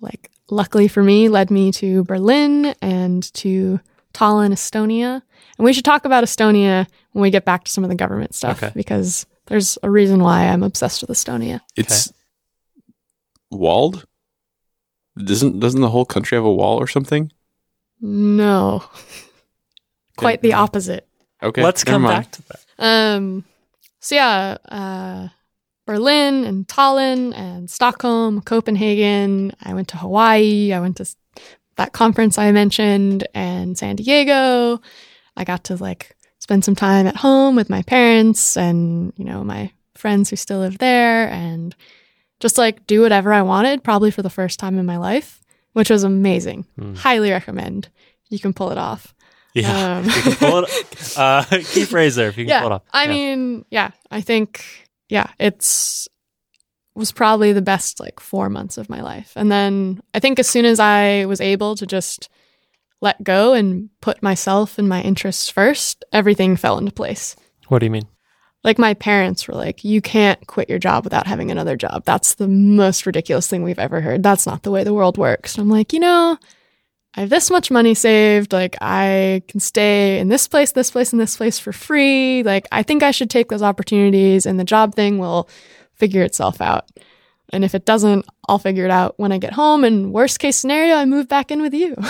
like, 0.00 0.30
luckily 0.50 0.88
for 0.88 1.02
me, 1.02 1.28
led 1.28 1.50
me 1.50 1.72
to 1.72 2.04
Berlin 2.04 2.74
and 2.80 3.22
to 3.34 3.80
Tallinn, 4.14 4.52
Estonia. 4.52 5.22
And 5.58 5.64
we 5.64 5.72
should 5.72 5.84
talk 5.84 6.04
about 6.04 6.24
Estonia 6.24 6.86
when 7.12 7.22
we 7.22 7.30
get 7.30 7.44
back 7.44 7.64
to 7.64 7.70
some 7.70 7.84
of 7.84 7.90
the 7.90 7.96
government 7.96 8.34
stuff 8.34 8.62
Okay. 8.62 8.72
because 8.74 9.26
there's 9.46 9.76
a 9.82 9.90
reason 9.90 10.20
why 10.22 10.44
I'm 10.46 10.62
obsessed 10.62 11.00
with 11.02 11.10
Estonia. 11.10 11.60
It's 11.76 12.12
walled. 13.50 14.06
Doesn't 15.18 15.58
doesn't 15.60 15.80
the 15.80 15.90
whole 15.90 16.04
country 16.06 16.36
have 16.36 16.44
a 16.44 16.52
wall 16.52 16.78
or 16.78 16.86
something? 16.86 17.32
No, 18.00 18.84
quite 20.16 20.40
the 20.40 20.54
opposite. 20.54 21.06
Okay, 21.42 21.62
Let's 21.62 21.84
come 21.84 22.02
mind. 22.02 22.24
back 22.24 22.30
to 22.32 22.42
that. 22.48 22.60
Um, 22.78 23.44
so 24.00 24.14
yeah, 24.14 24.56
uh, 24.68 25.28
Berlin 25.86 26.44
and 26.44 26.66
Tallinn 26.66 27.34
and 27.36 27.70
Stockholm, 27.70 28.40
Copenhagen. 28.42 29.52
I 29.62 29.74
went 29.74 29.88
to 29.88 29.96
Hawaii. 29.96 30.72
I 30.72 30.80
went 30.80 30.96
to 30.98 31.06
that 31.76 31.92
conference 31.92 32.38
I 32.38 32.52
mentioned 32.52 33.26
and 33.34 33.76
San 33.76 33.96
Diego. 33.96 34.80
I 35.36 35.44
got 35.44 35.64
to 35.64 35.76
like 35.76 36.16
spend 36.38 36.64
some 36.64 36.74
time 36.74 37.06
at 37.06 37.16
home 37.16 37.56
with 37.56 37.70
my 37.70 37.82
parents 37.82 38.56
and, 38.56 39.12
you 39.16 39.24
know, 39.24 39.44
my 39.44 39.72
friends 39.94 40.30
who 40.30 40.36
still 40.36 40.58
live 40.58 40.78
there 40.78 41.28
and 41.28 41.74
just 42.40 42.56
like 42.56 42.86
do 42.86 43.02
whatever 43.02 43.32
I 43.32 43.42
wanted, 43.42 43.84
probably 43.84 44.10
for 44.10 44.22
the 44.22 44.30
first 44.30 44.58
time 44.58 44.78
in 44.78 44.86
my 44.86 44.96
life, 44.96 45.40
which 45.72 45.90
was 45.90 46.04
amazing. 46.04 46.66
Hmm. 46.78 46.94
Highly 46.94 47.30
recommend. 47.30 47.88
You 48.28 48.38
can 48.38 48.54
pull 48.54 48.70
it 48.70 48.78
off. 48.78 49.14
Yeah. 49.54 49.98
Um, 49.98 50.04
you 50.06 50.10
can 50.12 50.34
pull 50.36 50.64
it. 50.64 51.16
Uh, 51.18 51.44
key 51.50 51.84
phrase 51.84 52.14
there 52.16 52.28
if 52.28 52.36
you 52.38 52.44
can 52.44 52.50
yeah, 52.50 52.60
pull 52.62 52.70
it 52.70 52.74
off. 52.74 52.82
I 52.92 53.04
Yeah. 53.04 53.10
mean, 53.10 53.64
yeah, 53.70 53.90
I 54.10 54.20
think 54.20 54.64
yeah, 55.08 55.28
it's 55.38 56.08
was 56.94 57.12
probably 57.12 57.52
the 57.52 57.62
best 57.62 58.00
like 58.00 58.20
4 58.20 58.48
months 58.50 58.76
of 58.76 58.90
my 58.90 59.00
life. 59.00 59.32
And 59.36 59.50
then 59.50 60.02
I 60.12 60.18
think 60.20 60.38
as 60.38 60.48
soon 60.48 60.64
as 60.64 60.78
I 60.80 61.24
was 61.24 61.40
able 61.40 61.74
to 61.76 61.86
just 61.86 62.28
let 63.00 63.22
go 63.24 63.54
and 63.54 63.88
put 64.00 64.22
myself 64.22 64.78
and 64.78 64.88
my 64.88 65.00
interests 65.00 65.48
first, 65.48 66.04
everything 66.12 66.56
fell 66.56 66.78
into 66.78 66.92
place. 66.92 67.34
what 67.68 67.78
do 67.78 67.86
you 67.86 67.90
mean? 67.90 68.06
Like 68.62 68.78
my 68.78 68.92
parents 68.92 69.48
were 69.48 69.54
like, 69.54 69.84
"You 69.84 70.02
can't 70.02 70.46
quit 70.46 70.68
your 70.68 70.78
job 70.78 71.04
without 71.04 71.26
having 71.26 71.50
another 71.50 71.76
job. 71.76 72.04
That's 72.04 72.34
the 72.34 72.46
most 72.48 73.06
ridiculous 73.06 73.46
thing 73.48 73.62
we've 73.62 73.78
ever 73.78 74.02
heard. 74.02 74.22
That's 74.22 74.46
not 74.46 74.64
the 74.64 74.70
way 74.70 74.84
the 74.84 74.92
world 74.92 75.16
works." 75.16 75.54
And 75.54 75.62
I'm 75.62 75.70
like, 75.70 75.94
"You 75.94 76.00
know, 76.00 76.36
I 77.14 77.20
have 77.20 77.30
this 77.30 77.50
much 77.50 77.70
money 77.70 77.94
saved. 77.94 78.52
Like, 78.52 78.76
I 78.80 79.42
can 79.48 79.60
stay 79.60 80.18
in 80.18 80.28
this 80.28 80.46
place, 80.46 80.72
this 80.72 80.90
place, 80.90 81.12
and 81.12 81.20
this 81.20 81.36
place 81.36 81.58
for 81.58 81.72
free. 81.72 82.42
Like, 82.42 82.68
I 82.70 82.82
think 82.82 83.02
I 83.02 83.10
should 83.10 83.30
take 83.30 83.48
those 83.48 83.62
opportunities, 83.62 84.46
and 84.46 84.60
the 84.60 84.64
job 84.64 84.94
thing 84.94 85.18
will 85.18 85.48
figure 85.94 86.22
itself 86.22 86.60
out. 86.60 86.88
And 87.52 87.64
if 87.64 87.74
it 87.74 87.84
doesn't, 87.84 88.26
I'll 88.48 88.58
figure 88.58 88.84
it 88.84 88.90
out 88.90 89.14
when 89.18 89.32
I 89.32 89.38
get 89.38 89.52
home. 89.52 89.84
And 89.84 90.12
worst 90.12 90.38
case 90.38 90.56
scenario, 90.56 90.94
I 90.94 91.04
move 91.04 91.28
back 91.28 91.50
in 91.50 91.60
with 91.62 91.74
you. 91.74 91.96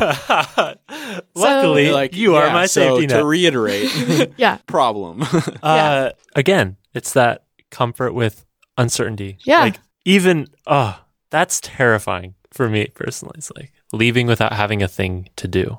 Luckily, 1.34 1.86
You're 1.86 1.94
like, 1.94 2.14
you 2.14 2.36
are 2.36 2.46
yeah, 2.46 2.52
my 2.52 2.66
so 2.66 2.80
safety 2.80 3.06
net. 3.08 3.18
To 3.18 3.24
reiterate, 3.24 4.32
yeah. 4.36 4.58
problem. 4.66 5.24
Uh, 5.62 6.10
again, 6.36 6.76
it's 6.94 7.12
that 7.14 7.44
comfort 7.70 8.12
with 8.12 8.44
uncertainty. 8.78 9.38
Yeah. 9.42 9.60
Like 9.60 9.76
even 10.04 10.46
oh, 10.66 11.00
that's 11.30 11.60
terrifying 11.60 12.34
for 12.52 12.68
me 12.68 12.88
personally. 12.94 13.34
It's 13.38 13.50
like 13.56 13.72
leaving 13.92 14.26
without 14.26 14.52
having 14.52 14.82
a 14.82 14.88
thing 14.88 15.28
to 15.36 15.48
do. 15.48 15.78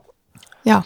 Yeah. 0.64 0.84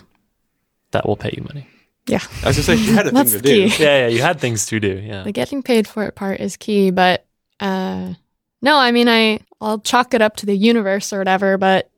That 0.92 1.08
will 1.08 1.18
pay 1.18 1.34
you 1.36 1.44
money. 1.44 1.68
Yeah. 2.08 2.22
I 2.44 2.48
was 2.48 2.56
just 2.56 2.68
say 2.68 2.76
you 2.76 2.94
had 2.94 3.08
a 3.08 3.12
thing 3.12 3.26
to 3.26 3.38
the 3.40 3.42
key. 3.42 3.70
do. 3.70 3.84
Yeah, 3.84 4.02
yeah. 4.02 4.08
You 4.08 4.22
had 4.22 4.40
things 4.40 4.66
to 4.68 4.80
do. 4.80 5.02
Yeah. 5.04 5.24
the 5.24 5.32
getting 5.32 5.64
paid 5.64 5.88
for 5.88 6.04
it 6.04 6.16
part 6.16 6.40
is 6.40 6.56
key 6.56 6.92
but 6.92 7.26
uh 7.60 8.14
no 8.62 8.76
i 8.78 8.92
mean 8.92 9.08
i 9.08 9.40
i'll 9.62 9.80
chalk 9.80 10.14
it 10.14 10.22
up 10.22 10.36
to 10.36 10.46
the 10.46 10.56
universe 10.56 11.14
or 11.14 11.20
whatever 11.20 11.58
but 11.58 11.90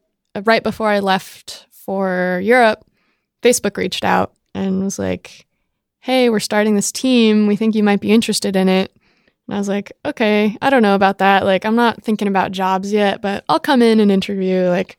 right 0.46 0.62
before 0.62 0.88
i 0.88 1.00
left 1.00 1.66
for 1.72 2.40
europe 2.44 2.86
facebook 3.42 3.76
reached 3.76 4.06
out 4.06 4.34
and 4.54 4.84
was 4.84 5.00
like 5.00 5.48
hey 6.00 6.30
we're 6.30 6.40
starting 6.40 6.76
this 6.76 6.92
team 6.92 7.48
we 7.48 7.56
think 7.56 7.74
you 7.74 7.82
might 7.84 8.00
be 8.02 8.12
interested 8.12 8.56
in 8.56 8.70
it 8.70 8.96
and 9.48 9.56
i 9.56 9.58
was 9.58 9.68
like 9.68 9.92
okay 10.06 10.56
i 10.62 10.70
don't 10.70 10.84
know 10.84 10.94
about 10.94 11.18
that 11.18 11.44
like 11.44 11.66
i'm 11.66 11.76
not 11.76 12.04
thinking 12.04 12.28
about 12.28 12.52
jobs 12.52 12.94
yet 12.94 13.20
but 13.20 13.44
i'll 13.50 13.60
come 13.60 13.82
in 13.82 14.00
and 14.00 14.12
interview 14.12 14.68
like 14.70 14.96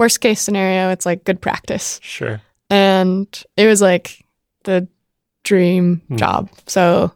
worst 0.00 0.20
case 0.20 0.40
scenario 0.40 0.90
it's 0.90 1.06
like 1.06 1.22
good 1.24 1.40
practice 1.40 2.00
Sure. 2.02 2.40
and 2.70 3.28
it 3.56 3.66
was 3.66 3.80
like 3.80 4.24
the 4.64 4.88
dream 5.44 6.02
Hmm. 6.08 6.16
job. 6.16 6.48
So 6.66 7.12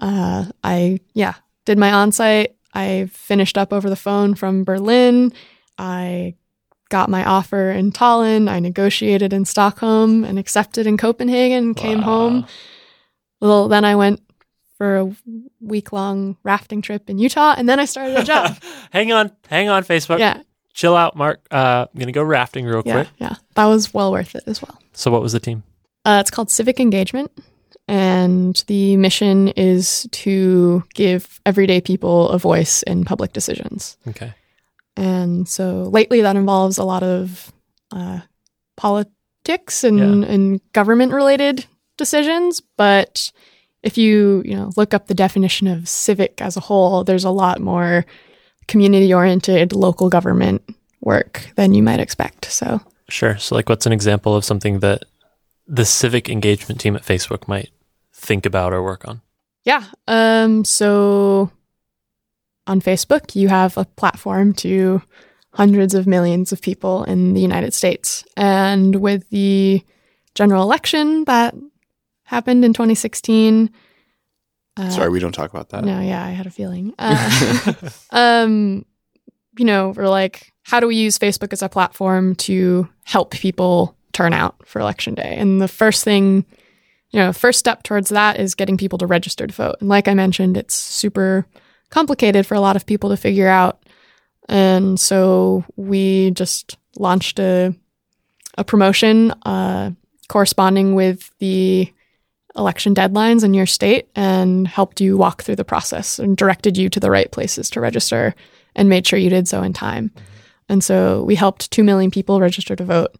uh, 0.00 0.44
I 0.62 1.00
yeah 1.14 1.34
did 1.64 1.78
my 1.78 1.90
onsite. 1.90 2.48
I 2.74 3.08
finished 3.12 3.56
up 3.58 3.72
over 3.72 3.88
the 3.88 3.96
phone 3.96 4.34
from 4.34 4.64
Berlin. 4.64 5.32
I 5.78 6.34
got 6.90 7.08
my 7.08 7.24
offer 7.24 7.70
in 7.70 7.90
Tallinn. 7.92 8.48
I 8.48 8.60
negotiated 8.60 9.32
in 9.32 9.44
Stockholm 9.44 10.24
and 10.24 10.38
accepted 10.38 10.86
in 10.86 10.96
Copenhagen. 10.96 11.74
Came 11.74 11.98
Wow. 12.00 12.04
home. 12.04 12.46
Well, 13.40 13.68
then 13.68 13.84
I 13.84 13.96
went 13.96 14.20
for 14.78 14.96
a 14.98 15.16
week 15.60 15.92
long 15.92 16.36
rafting 16.42 16.82
trip 16.82 17.08
in 17.10 17.18
Utah, 17.18 17.54
and 17.56 17.66
then 17.68 17.80
I 17.80 17.86
started 17.86 18.16
a 18.18 18.24
job. 18.24 18.56
hang 18.92 19.10
on, 19.12 19.32
hang 19.48 19.68
on, 19.70 19.84
Facebook. 19.84 20.18
yeah, 20.18 20.42
Chill 20.76 20.94
out, 20.94 21.16
Mark. 21.16 21.40
Uh, 21.50 21.86
I'm 21.90 21.98
gonna 21.98 22.12
go 22.12 22.22
rafting 22.22 22.66
real 22.66 22.82
yeah, 22.84 22.92
quick. 22.92 23.08
yeah. 23.16 23.36
That 23.54 23.64
was 23.64 23.94
well 23.94 24.12
worth 24.12 24.34
it 24.34 24.44
as 24.46 24.60
well. 24.60 24.78
So, 24.92 25.10
what 25.10 25.22
was 25.22 25.32
the 25.32 25.40
team? 25.40 25.62
Uh, 26.04 26.18
it's 26.20 26.30
called 26.30 26.50
Civic 26.50 26.78
Engagement, 26.78 27.32
and 27.88 28.62
the 28.66 28.98
mission 28.98 29.48
is 29.48 30.06
to 30.12 30.84
give 30.92 31.40
everyday 31.46 31.80
people 31.80 32.28
a 32.28 32.38
voice 32.38 32.82
in 32.82 33.06
public 33.06 33.32
decisions. 33.32 33.96
Okay. 34.06 34.34
And 34.98 35.48
so 35.48 35.84
lately, 35.84 36.20
that 36.20 36.36
involves 36.36 36.76
a 36.76 36.84
lot 36.84 37.02
of 37.02 37.50
uh, 37.90 38.20
politics 38.76 39.82
and, 39.82 40.24
and 40.24 40.60
government 40.74 41.14
related 41.14 41.64
decisions. 41.96 42.60
But 42.76 43.32
if 43.82 43.96
you 43.96 44.42
you 44.44 44.54
know 44.54 44.72
look 44.76 44.92
up 44.92 45.06
the 45.06 45.14
definition 45.14 45.68
of 45.68 45.88
civic 45.88 46.42
as 46.42 46.58
a 46.58 46.60
whole, 46.60 47.02
there's 47.02 47.24
a 47.24 47.30
lot 47.30 47.62
more 47.62 48.04
community 48.68 49.12
oriented 49.12 49.72
local 49.72 50.08
government 50.08 50.62
work 51.00 51.48
than 51.56 51.74
you 51.74 51.82
might 51.82 52.00
expect. 52.00 52.46
So 52.46 52.80
Sure. 53.08 53.36
So, 53.38 53.54
like, 53.54 53.68
what's 53.68 53.86
an 53.86 53.92
example 53.92 54.34
of 54.34 54.44
something 54.44 54.80
that 54.80 55.04
the 55.66 55.84
civic 55.84 56.28
engagement 56.28 56.80
team 56.80 56.96
at 56.96 57.02
Facebook 57.02 57.46
might 57.46 57.70
think 58.12 58.46
about 58.46 58.72
or 58.72 58.82
work 58.82 59.06
on? 59.06 59.22
Yeah. 59.64 59.84
Um, 60.06 60.64
so 60.64 61.50
on 62.66 62.80
Facebook, 62.80 63.34
you 63.34 63.48
have 63.48 63.76
a 63.76 63.84
platform 63.84 64.54
to 64.54 65.02
hundreds 65.52 65.94
of 65.94 66.06
millions 66.06 66.52
of 66.52 66.60
people 66.60 67.04
in 67.04 67.34
the 67.34 67.40
United 67.40 67.74
States. 67.74 68.24
And 68.36 68.96
with 68.96 69.28
the 69.30 69.82
general 70.34 70.62
election 70.62 71.24
that 71.24 71.54
happened 72.24 72.64
in 72.64 72.72
2016, 72.72 73.70
uh, 74.76 74.90
Sorry, 74.90 75.08
we 75.08 75.20
don't 75.20 75.32
talk 75.32 75.50
about 75.50 75.70
that. 75.70 75.84
no, 75.84 76.00
yeah, 76.00 76.24
I 76.24 76.30
had 76.30 76.46
a 76.46 76.50
feeling. 76.50 76.94
Uh, 76.98 77.72
um, 78.10 78.84
you 79.58 79.64
know, 79.64 79.90
we're 79.90 80.08
like, 80.08 80.52
how 80.62 80.80
do 80.80 80.86
we 80.86 80.96
use 80.96 81.18
Facebook 81.18 81.52
as 81.52 81.62
a 81.62 81.68
platform 81.68 82.34
to 82.34 82.88
help 83.04 83.30
people 83.30 83.96
turn 84.12 84.32
out 84.32 84.66
for 84.66 84.80
election 84.80 85.14
day? 85.14 85.34
And 85.38 85.60
the 85.60 85.68
first 85.68 86.04
thing 86.04 86.44
you 87.10 87.20
know, 87.20 87.32
first 87.32 87.58
step 87.58 87.82
towards 87.82 88.10
that 88.10 88.38
is 88.38 88.54
getting 88.54 88.76
people 88.76 88.98
to 88.98 89.06
register 89.06 89.46
to 89.46 89.54
vote. 89.54 89.76
And 89.80 89.88
like 89.88 90.08
I 90.08 90.14
mentioned, 90.14 90.56
it's 90.56 90.74
super 90.74 91.46
complicated 91.90 92.46
for 92.46 92.54
a 92.54 92.60
lot 92.60 92.76
of 92.76 92.84
people 92.84 93.10
to 93.10 93.16
figure 93.16 93.48
out. 93.48 93.82
And 94.48 94.98
so 94.98 95.64
we 95.76 96.30
just 96.32 96.76
launched 96.96 97.38
a 97.38 97.74
a 98.58 98.64
promotion 98.64 99.32
uh, 99.44 99.90
corresponding 100.28 100.94
with 100.94 101.30
the 101.38 101.92
election 102.56 102.94
deadlines 102.94 103.44
in 103.44 103.54
your 103.54 103.66
state 103.66 104.08
and 104.14 104.66
helped 104.66 105.00
you 105.00 105.16
walk 105.16 105.42
through 105.42 105.56
the 105.56 105.64
process 105.64 106.18
and 106.18 106.36
directed 106.36 106.76
you 106.76 106.88
to 106.88 107.00
the 107.00 107.10
right 107.10 107.30
places 107.30 107.68
to 107.70 107.80
register 107.80 108.34
and 108.74 108.88
made 108.88 109.06
sure 109.06 109.18
you 109.18 109.30
did 109.30 109.48
so 109.48 109.62
in 109.62 109.72
time. 109.72 110.10
And 110.68 110.82
so 110.82 111.22
we 111.24 111.34
helped 111.34 111.70
2 111.70 111.84
million 111.84 112.10
people 112.10 112.40
register 112.40 112.74
to 112.76 112.84
vote. 112.84 113.14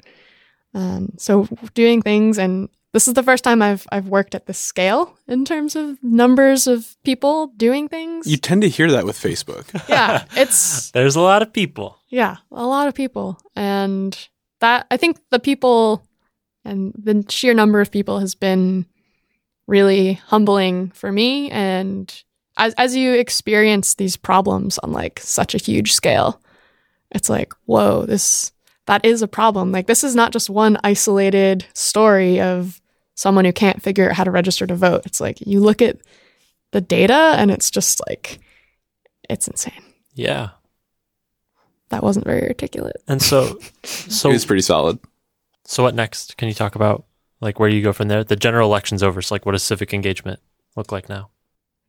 Um, 0.74 1.12
so 1.16 1.48
doing 1.74 2.02
things, 2.02 2.38
and 2.38 2.68
this 2.92 3.08
is 3.08 3.14
the 3.14 3.22
first 3.22 3.44
time 3.44 3.62
I've, 3.62 3.86
I've 3.92 4.08
worked 4.08 4.34
at 4.34 4.46
this 4.46 4.58
scale 4.58 5.16
in 5.28 5.44
terms 5.44 5.76
of 5.76 6.02
numbers 6.02 6.66
of 6.66 6.96
people 7.04 7.48
doing 7.56 7.88
things. 7.88 8.26
You 8.26 8.36
tend 8.36 8.62
to 8.62 8.68
hear 8.68 8.90
that 8.90 9.04
with 9.04 9.16
Facebook. 9.18 9.66
yeah, 9.88 10.24
it's 10.32 10.90
There's 10.92 11.16
a 11.16 11.20
lot 11.20 11.42
of 11.42 11.52
people. 11.52 11.98
yeah, 12.08 12.36
a 12.50 12.66
lot 12.66 12.88
of 12.88 12.94
people. 12.94 13.40
And 13.54 14.18
that, 14.60 14.86
I 14.90 14.96
think 14.96 15.18
the 15.30 15.38
people 15.38 16.02
and 16.64 16.92
the 16.98 17.24
sheer 17.28 17.54
number 17.54 17.80
of 17.80 17.90
people 17.90 18.18
has 18.18 18.34
been 18.34 18.86
really 19.66 20.14
humbling 20.14 20.90
for 20.90 21.10
me. 21.10 21.50
And 21.50 22.12
as, 22.56 22.74
as 22.74 22.96
you 22.96 23.14
experience 23.14 23.94
these 23.94 24.16
problems 24.16 24.78
on 24.78 24.92
like 24.92 25.20
such 25.20 25.54
a 25.54 25.58
huge 25.58 25.92
scale, 25.92 26.40
it's 27.10 27.28
like, 27.28 27.52
whoa, 27.64 28.04
this, 28.06 28.52
that 28.86 29.04
is 29.04 29.22
a 29.22 29.28
problem. 29.28 29.72
Like, 29.72 29.86
this 29.86 30.04
is 30.04 30.14
not 30.14 30.32
just 30.32 30.50
one 30.50 30.78
isolated 30.84 31.66
story 31.74 32.40
of 32.40 32.80
someone 33.14 33.44
who 33.44 33.52
can't 33.52 33.82
figure 33.82 34.08
out 34.08 34.16
how 34.16 34.24
to 34.24 34.30
register 34.30 34.66
to 34.66 34.74
vote. 34.74 35.02
It's 35.06 35.20
like, 35.20 35.40
you 35.40 35.60
look 35.60 35.82
at 35.82 35.98
the 36.72 36.80
data 36.80 37.34
and 37.36 37.50
it's 37.50 37.70
just 37.70 38.00
like, 38.06 38.38
it's 39.28 39.48
insane. 39.48 39.82
Yeah. 40.14 40.50
That 41.88 42.02
wasn't 42.02 42.26
very 42.26 42.46
articulate. 42.46 42.96
And 43.08 43.22
so, 43.22 43.58
so 43.84 44.30
it 44.30 44.34
was 44.34 44.46
pretty 44.46 44.62
solid. 44.62 44.98
So 45.64 45.82
what 45.82 45.94
next? 45.94 46.36
Can 46.36 46.48
you 46.48 46.54
talk 46.54 46.74
about 46.74 47.05
like 47.40 47.58
where 47.60 47.68
do 47.70 47.76
you 47.76 47.82
go 47.82 47.92
from 47.92 48.08
there? 48.08 48.24
The 48.24 48.36
general 48.36 48.68
election's 48.68 49.02
over. 49.02 49.20
So 49.22 49.34
like 49.34 49.44
what 49.46 49.52
does 49.52 49.62
civic 49.62 49.92
engagement 49.94 50.40
look 50.76 50.92
like 50.92 51.08
now? 51.08 51.30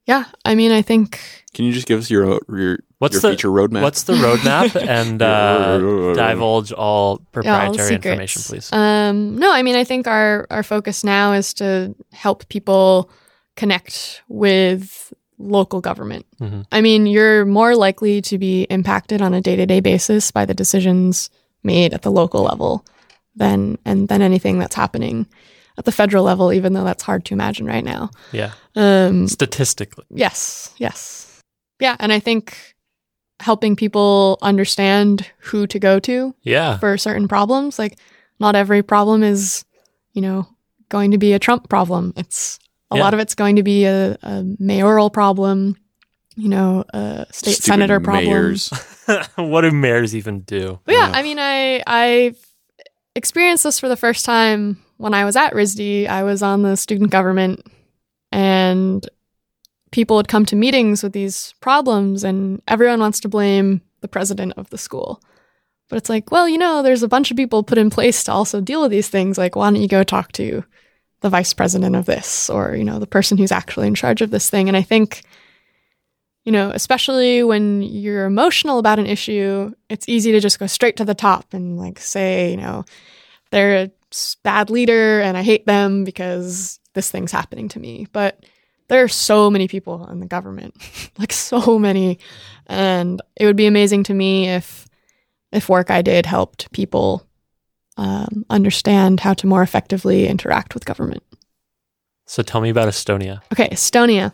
Yeah, 0.05 0.23
I 0.45 0.55
mean, 0.55 0.71
I 0.71 0.81
think 0.81 1.19
Can 1.53 1.65
you 1.65 1.73
just 1.73 1.85
give 1.85 1.99
us 1.99 2.09
your 2.09 2.39
your, 2.49 2.79
What's 2.99 3.13
your 3.15 3.21
the- 3.21 3.29
feature 3.31 3.49
roadmap? 3.49 3.81
What's 3.81 4.03
the 4.03 4.13
roadmap 4.13 4.73
and 4.87 5.21
uh, 5.21 6.13
divulge 6.15 6.71
all 6.71 7.17
proprietary 7.33 7.87
secrets. 7.89 8.05
information, 8.05 8.41
please? 8.43 8.71
Um, 8.71 9.37
no, 9.37 9.51
I 9.51 9.63
mean, 9.63 9.75
I 9.75 9.83
think 9.83 10.07
our 10.07 10.47
our 10.49 10.63
focus 10.63 11.03
now 11.03 11.33
is 11.33 11.53
to 11.55 11.93
help 12.13 12.47
people 12.47 13.09
connect 13.57 14.21
with 14.29 15.13
local 15.39 15.81
government. 15.81 16.25
Mhm. 16.39 16.65
I 16.71 16.79
mean, 16.81 17.05
you're 17.05 17.45
more 17.45 17.75
likely 17.75 18.21
to 18.21 18.37
be 18.37 18.63
impacted 18.69 19.21
on 19.21 19.33
a 19.33 19.41
day 19.41 19.55
to 19.57 19.65
day 19.65 19.81
basis 19.81 20.31
by 20.31 20.45
the 20.45 20.53
decisions 20.53 21.29
made 21.63 21.93
at 21.93 22.01
the 22.03 22.11
local 22.11 22.43
level 22.43 22.85
than 23.37 23.77
and 23.85 24.07
than 24.09 24.21
anything 24.21 24.59
that's 24.59 24.75
happening 24.75 25.25
at 25.77 25.85
the 25.85 25.91
federal 25.91 26.23
level. 26.23 26.51
Even 26.51 26.73
though 26.73 26.83
that's 26.83 27.03
hard 27.03 27.23
to 27.25 27.33
imagine 27.33 27.65
right 27.65 27.83
now. 27.83 28.09
Yeah. 28.31 28.51
Um, 28.75 29.27
Statistically. 29.27 30.05
Yes, 30.09 30.73
yes. 30.77 31.41
Yeah, 31.79 31.95
and 31.99 32.11
I 32.11 32.19
think 32.19 32.75
helping 33.39 33.75
people 33.75 34.39
understand 34.41 35.29
who 35.39 35.67
to 35.67 35.77
go 35.79 35.99
to 35.99 36.33
Yeah. 36.41 36.79
for 36.79 36.97
certain 36.97 37.27
problems, 37.27 37.77
like 37.77 37.97
not 38.39 38.55
every 38.55 38.81
problem 38.81 39.21
is, 39.23 39.63
you 40.13 40.21
know, 40.23 40.47
going 40.89 41.11
to 41.11 41.17
be 41.19 41.33
a 41.33 41.39
Trump 41.39 41.69
problem. 41.69 42.13
It's 42.17 42.57
a 42.89 42.95
Yeah. 42.97 43.03
lot 43.03 43.13
of 43.13 43.19
it's 43.19 43.35
going 43.35 43.57
to 43.57 43.63
be 43.63 43.85
a, 43.85 44.17
a 44.23 44.43
mayoral 44.57 45.11
problem, 45.11 45.75
you 46.35 46.49
know, 46.49 46.83
a 46.93 47.27
state 47.31 47.51
Stupid 47.57 47.63
senator 47.63 47.99
problem. 47.99 48.25
mayors. 48.25 48.69
what 49.35 49.61
do 49.61 49.69
mayors 49.71 50.15
even 50.15 50.39
do? 50.41 50.79
But 50.85 50.95
yeah, 50.95 51.09
Yeah. 51.09 51.15
I 51.17 51.21
mean, 51.21 51.37
I 51.39 51.83
I 51.85 52.33
experienced 53.17 53.63
this 53.63 53.79
for 53.79 53.89
the 53.89 53.97
first 53.97 54.23
time 54.23 54.81
when 54.97 55.13
I 55.13 55.25
was 55.25 55.35
at 55.35 55.53
RISD. 55.53 56.07
I 56.07 56.23
was 56.23 56.41
on 56.41 56.61
the 56.61 56.77
student 56.77 57.11
government, 57.11 57.65
and 58.31 59.07
people 59.91 60.15
would 60.17 60.27
come 60.27 60.45
to 60.45 60.55
meetings 60.55 61.03
with 61.03 61.13
these 61.13 61.53
problems, 61.59 62.23
and 62.23 62.61
everyone 62.67 62.99
wants 62.99 63.19
to 63.21 63.29
blame 63.29 63.81
the 64.01 64.07
president 64.07 64.53
of 64.57 64.69
the 64.69 64.77
school. 64.77 65.21
But 65.89 65.97
it's 65.97 66.09
like, 66.09 66.31
well, 66.31 66.47
you 66.47 66.57
know, 66.57 66.83
there's 66.83 67.03
a 67.03 67.07
bunch 67.07 67.31
of 67.31 67.37
people 67.37 67.63
put 67.63 67.77
in 67.77 67.89
place 67.89 68.23
to 68.25 68.31
also 68.31 68.61
deal 68.61 68.81
with 68.81 68.91
these 68.91 69.09
things. 69.09 69.37
Like, 69.37 69.55
why 69.55 69.69
don't 69.69 69.81
you 69.81 69.87
go 69.87 70.03
talk 70.03 70.31
to 70.33 70.63
the 71.21 71.29
vice 71.29 71.53
president 71.53 71.95
of 71.95 72.05
this, 72.05 72.49
or 72.49 72.75
you 72.75 72.83
know, 72.83 72.99
the 72.99 73.07
person 73.07 73.37
who's 73.37 73.51
actually 73.51 73.87
in 73.87 73.95
charge 73.95 74.21
of 74.21 74.29
this 74.29 74.49
thing? 74.49 74.67
And 74.67 74.77
I 74.77 74.81
think 74.83 75.23
you 76.47 76.53
know, 76.53 76.71
especially 76.73 77.43
when 77.43 77.81
you're 77.81 78.23
emotional 78.23 78.79
about 78.79 78.99
an 78.99 79.05
issue, 79.05 79.69
it's 79.89 80.07
easy 80.07 80.31
to 80.31 80.39
just 80.39 80.59
go 80.59 80.65
straight 80.65 80.95
to 80.95 81.03
the 81.03 81.13
top 81.13 81.53
and 81.53 81.77
like 81.77 81.99
say, 81.99 82.51
you 82.51 82.55
know, 82.55 82.85
they're 83.51 83.83
a 83.83 83.91
bad 84.43 84.69
leader 84.69 85.19
and 85.19 85.35
I 85.35 85.41
hate 85.41 85.65
them 85.65 86.05
because 86.05 86.79
this 86.93 87.11
thing's 87.11 87.33
happening 87.33 87.67
to 87.67 87.81
me. 87.81 88.07
But 88.13 88.45
there 88.87 89.03
are 89.03 89.09
so 89.09 89.49
many 89.49 89.67
people 89.67 90.07
in 90.07 90.21
the 90.21 90.25
government, 90.25 90.73
like 91.19 91.33
so 91.33 91.77
many, 91.77 92.17
and 92.65 93.21
it 93.35 93.45
would 93.45 93.57
be 93.57 93.65
amazing 93.65 94.03
to 94.03 94.13
me 94.13 94.47
if 94.47 94.87
if 95.51 95.67
work 95.67 95.91
I 95.91 96.01
did 96.01 96.25
helped 96.25 96.71
people 96.71 97.27
um, 97.97 98.45
understand 98.49 99.19
how 99.19 99.33
to 99.33 99.47
more 99.47 99.63
effectively 99.63 100.29
interact 100.29 100.75
with 100.75 100.85
government. 100.85 101.23
So 102.25 102.41
tell 102.41 102.61
me 102.61 102.69
about 102.69 102.87
Estonia. 102.87 103.41
Okay, 103.51 103.67
Estonia. 103.67 104.31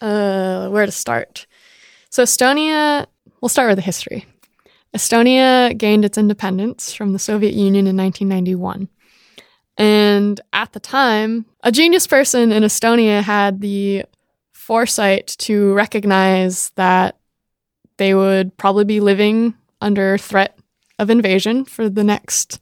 Uh, 0.00 0.68
where 0.68 0.86
to 0.86 0.92
start? 0.92 1.46
So 2.10 2.22
Estonia, 2.22 3.06
we'll 3.40 3.48
start 3.48 3.68
with 3.68 3.76
the 3.76 3.82
history. 3.82 4.26
Estonia 4.94 5.76
gained 5.76 6.04
its 6.04 6.16
independence 6.16 6.92
from 6.94 7.12
the 7.12 7.18
Soviet 7.18 7.52
Union 7.52 7.86
in 7.86 7.96
1991. 7.96 8.88
And 9.76 10.40
at 10.52 10.72
the 10.72 10.80
time, 10.80 11.44
a 11.62 11.70
genius 11.70 12.06
person 12.06 12.50
in 12.50 12.62
Estonia 12.62 13.22
had 13.22 13.60
the 13.60 14.04
foresight 14.52 15.28
to 15.38 15.74
recognize 15.74 16.70
that 16.76 17.18
they 17.98 18.14
would 18.14 18.56
probably 18.56 18.84
be 18.84 19.00
living 19.00 19.54
under 19.80 20.16
threat 20.18 20.58
of 20.98 21.10
invasion 21.10 21.64
for 21.64 21.88
the 21.88 22.04
next 22.04 22.60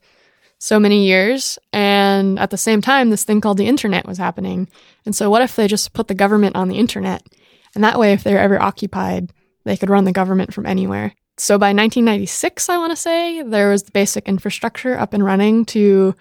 so 0.64 0.80
many 0.80 1.04
years. 1.04 1.58
And 1.74 2.38
at 2.38 2.48
the 2.48 2.56
same 2.56 2.80
time, 2.80 3.10
this 3.10 3.24
thing 3.24 3.42
called 3.42 3.58
the 3.58 3.66
internet 3.66 4.06
was 4.06 4.16
happening. 4.16 4.66
And 5.04 5.14
so, 5.14 5.28
what 5.28 5.42
if 5.42 5.56
they 5.56 5.68
just 5.68 5.92
put 5.92 6.08
the 6.08 6.14
government 6.14 6.56
on 6.56 6.68
the 6.68 6.78
internet? 6.78 7.22
And 7.74 7.84
that 7.84 7.98
way, 7.98 8.14
if 8.14 8.24
they're 8.24 8.38
ever 8.38 8.60
occupied, 8.60 9.30
they 9.64 9.76
could 9.76 9.90
run 9.90 10.04
the 10.04 10.12
government 10.12 10.54
from 10.54 10.64
anywhere. 10.64 11.14
So, 11.36 11.58
by 11.58 11.74
1996, 11.74 12.70
I 12.70 12.78
want 12.78 12.92
to 12.92 12.96
say, 12.96 13.42
there 13.42 13.68
was 13.68 13.82
the 13.82 13.90
basic 13.90 14.26
infrastructure 14.26 14.98
up 14.98 15.12
and 15.12 15.22
running 15.22 15.66
to, 15.66 16.14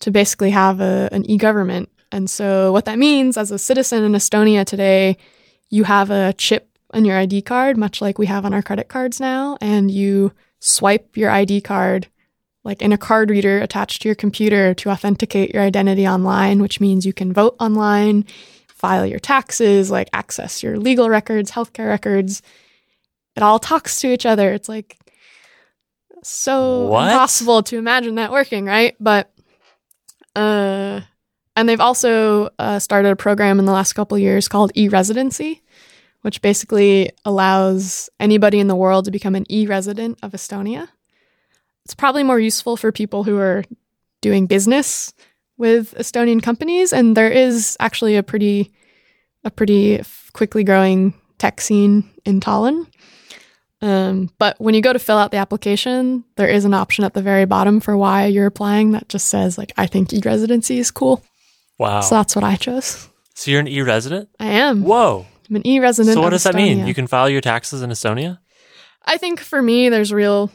to 0.00 0.10
basically 0.10 0.50
have 0.50 0.80
a, 0.80 1.08
an 1.12 1.30
e 1.30 1.36
government. 1.36 1.90
And 2.10 2.28
so, 2.28 2.72
what 2.72 2.86
that 2.86 2.98
means 2.98 3.36
as 3.36 3.52
a 3.52 3.58
citizen 3.58 4.02
in 4.02 4.12
Estonia 4.12 4.64
today, 4.64 5.16
you 5.68 5.84
have 5.84 6.10
a 6.10 6.32
chip 6.32 6.68
on 6.92 7.04
your 7.04 7.16
ID 7.16 7.42
card, 7.42 7.76
much 7.76 8.00
like 8.00 8.18
we 8.18 8.26
have 8.26 8.44
on 8.44 8.52
our 8.52 8.62
credit 8.62 8.88
cards 8.88 9.20
now, 9.20 9.56
and 9.60 9.92
you 9.92 10.32
swipe 10.58 11.16
your 11.16 11.30
ID 11.30 11.60
card 11.60 12.08
like 12.64 12.82
in 12.82 12.92
a 12.92 12.98
card 12.98 13.30
reader 13.30 13.60
attached 13.60 14.02
to 14.02 14.08
your 14.08 14.14
computer 14.14 14.74
to 14.74 14.90
authenticate 14.90 15.54
your 15.54 15.62
identity 15.62 16.06
online, 16.06 16.60
which 16.60 16.80
means 16.80 17.06
you 17.06 17.12
can 17.12 17.32
vote 17.32 17.56
online, 17.58 18.24
file 18.68 19.06
your 19.06 19.18
taxes, 19.18 19.90
like 19.90 20.08
access 20.12 20.62
your 20.62 20.78
legal 20.78 21.08
records, 21.08 21.50
healthcare 21.50 21.88
records. 21.88 22.42
It 23.36 23.42
all 23.42 23.58
talks 23.58 24.00
to 24.00 24.08
each 24.12 24.26
other. 24.26 24.52
It's 24.52 24.68
like 24.68 24.98
so 26.22 26.86
What? 26.88 27.10
impossible 27.10 27.62
to 27.64 27.78
imagine 27.78 28.16
that 28.16 28.30
working, 28.32 28.66
right? 28.66 28.94
But 29.00 29.32
uh 30.36 31.00
and 31.56 31.68
they've 31.68 31.80
also 31.80 32.48
uh, 32.58 32.78
started 32.78 33.10
a 33.10 33.16
program 33.16 33.58
in 33.58 33.64
the 33.64 33.72
last 33.72 33.92
couple 33.94 34.14
of 34.14 34.22
years 34.22 34.48
called 34.48 34.70
e-residency, 34.76 35.62
which 36.22 36.40
basically 36.40 37.10
allows 37.24 38.08
anybody 38.20 38.60
in 38.60 38.68
the 38.68 38.76
world 38.76 39.04
to 39.06 39.10
become 39.10 39.34
an 39.34 39.44
e-resident 39.50 40.18
of 40.22 40.32
Estonia 40.32 40.88
it's 41.90 41.96
probably 41.96 42.22
more 42.22 42.38
useful 42.38 42.76
for 42.76 42.92
people 42.92 43.24
who 43.24 43.36
are 43.38 43.64
doing 44.20 44.46
business 44.46 45.12
with 45.58 45.92
Estonian 45.96 46.40
companies 46.40 46.92
and 46.92 47.16
there 47.16 47.28
is 47.28 47.76
actually 47.80 48.14
a 48.14 48.22
pretty 48.22 48.72
a 49.42 49.50
pretty 49.50 50.00
quickly 50.32 50.62
growing 50.62 51.14
tech 51.38 51.60
scene 51.60 52.08
in 52.24 52.38
Tallinn. 52.38 52.86
Um, 53.82 54.30
but 54.38 54.60
when 54.60 54.76
you 54.76 54.82
go 54.82 54.92
to 54.92 55.00
fill 55.00 55.18
out 55.18 55.32
the 55.32 55.38
application, 55.38 56.22
there 56.36 56.46
is 56.46 56.64
an 56.64 56.74
option 56.74 57.02
at 57.02 57.14
the 57.14 57.22
very 57.22 57.44
bottom 57.44 57.80
for 57.80 57.96
why 57.96 58.26
you're 58.26 58.46
applying 58.46 58.92
that 58.92 59.08
just 59.08 59.26
says 59.26 59.58
like 59.58 59.72
I 59.76 59.88
think 59.88 60.12
e-residency 60.12 60.78
is 60.78 60.92
cool. 60.92 61.24
Wow. 61.76 62.02
So 62.02 62.14
that's 62.14 62.36
what 62.36 62.44
I 62.44 62.54
chose. 62.54 63.08
So 63.34 63.50
you're 63.50 63.58
an 63.58 63.66
e-resident? 63.66 64.28
I 64.38 64.46
am. 64.46 64.84
Whoa. 64.84 65.26
I'm 65.48 65.56
an 65.56 65.66
e-resident. 65.66 66.14
So 66.14 66.20
what 66.20 66.30
does 66.30 66.44
that 66.44 66.54
mean? 66.54 66.86
You 66.86 66.94
can 66.94 67.08
file 67.08 67.28
your 67.28 67.40
taxes 67.40 67.82
in 67.82 67.90
Estonia? 67.90 68.38
I 69.04 69.16
think 69.16 69.40
for 69.40 69.60
me, 69.60 69.88
there's 69.88 70.12
real 70.12 70.52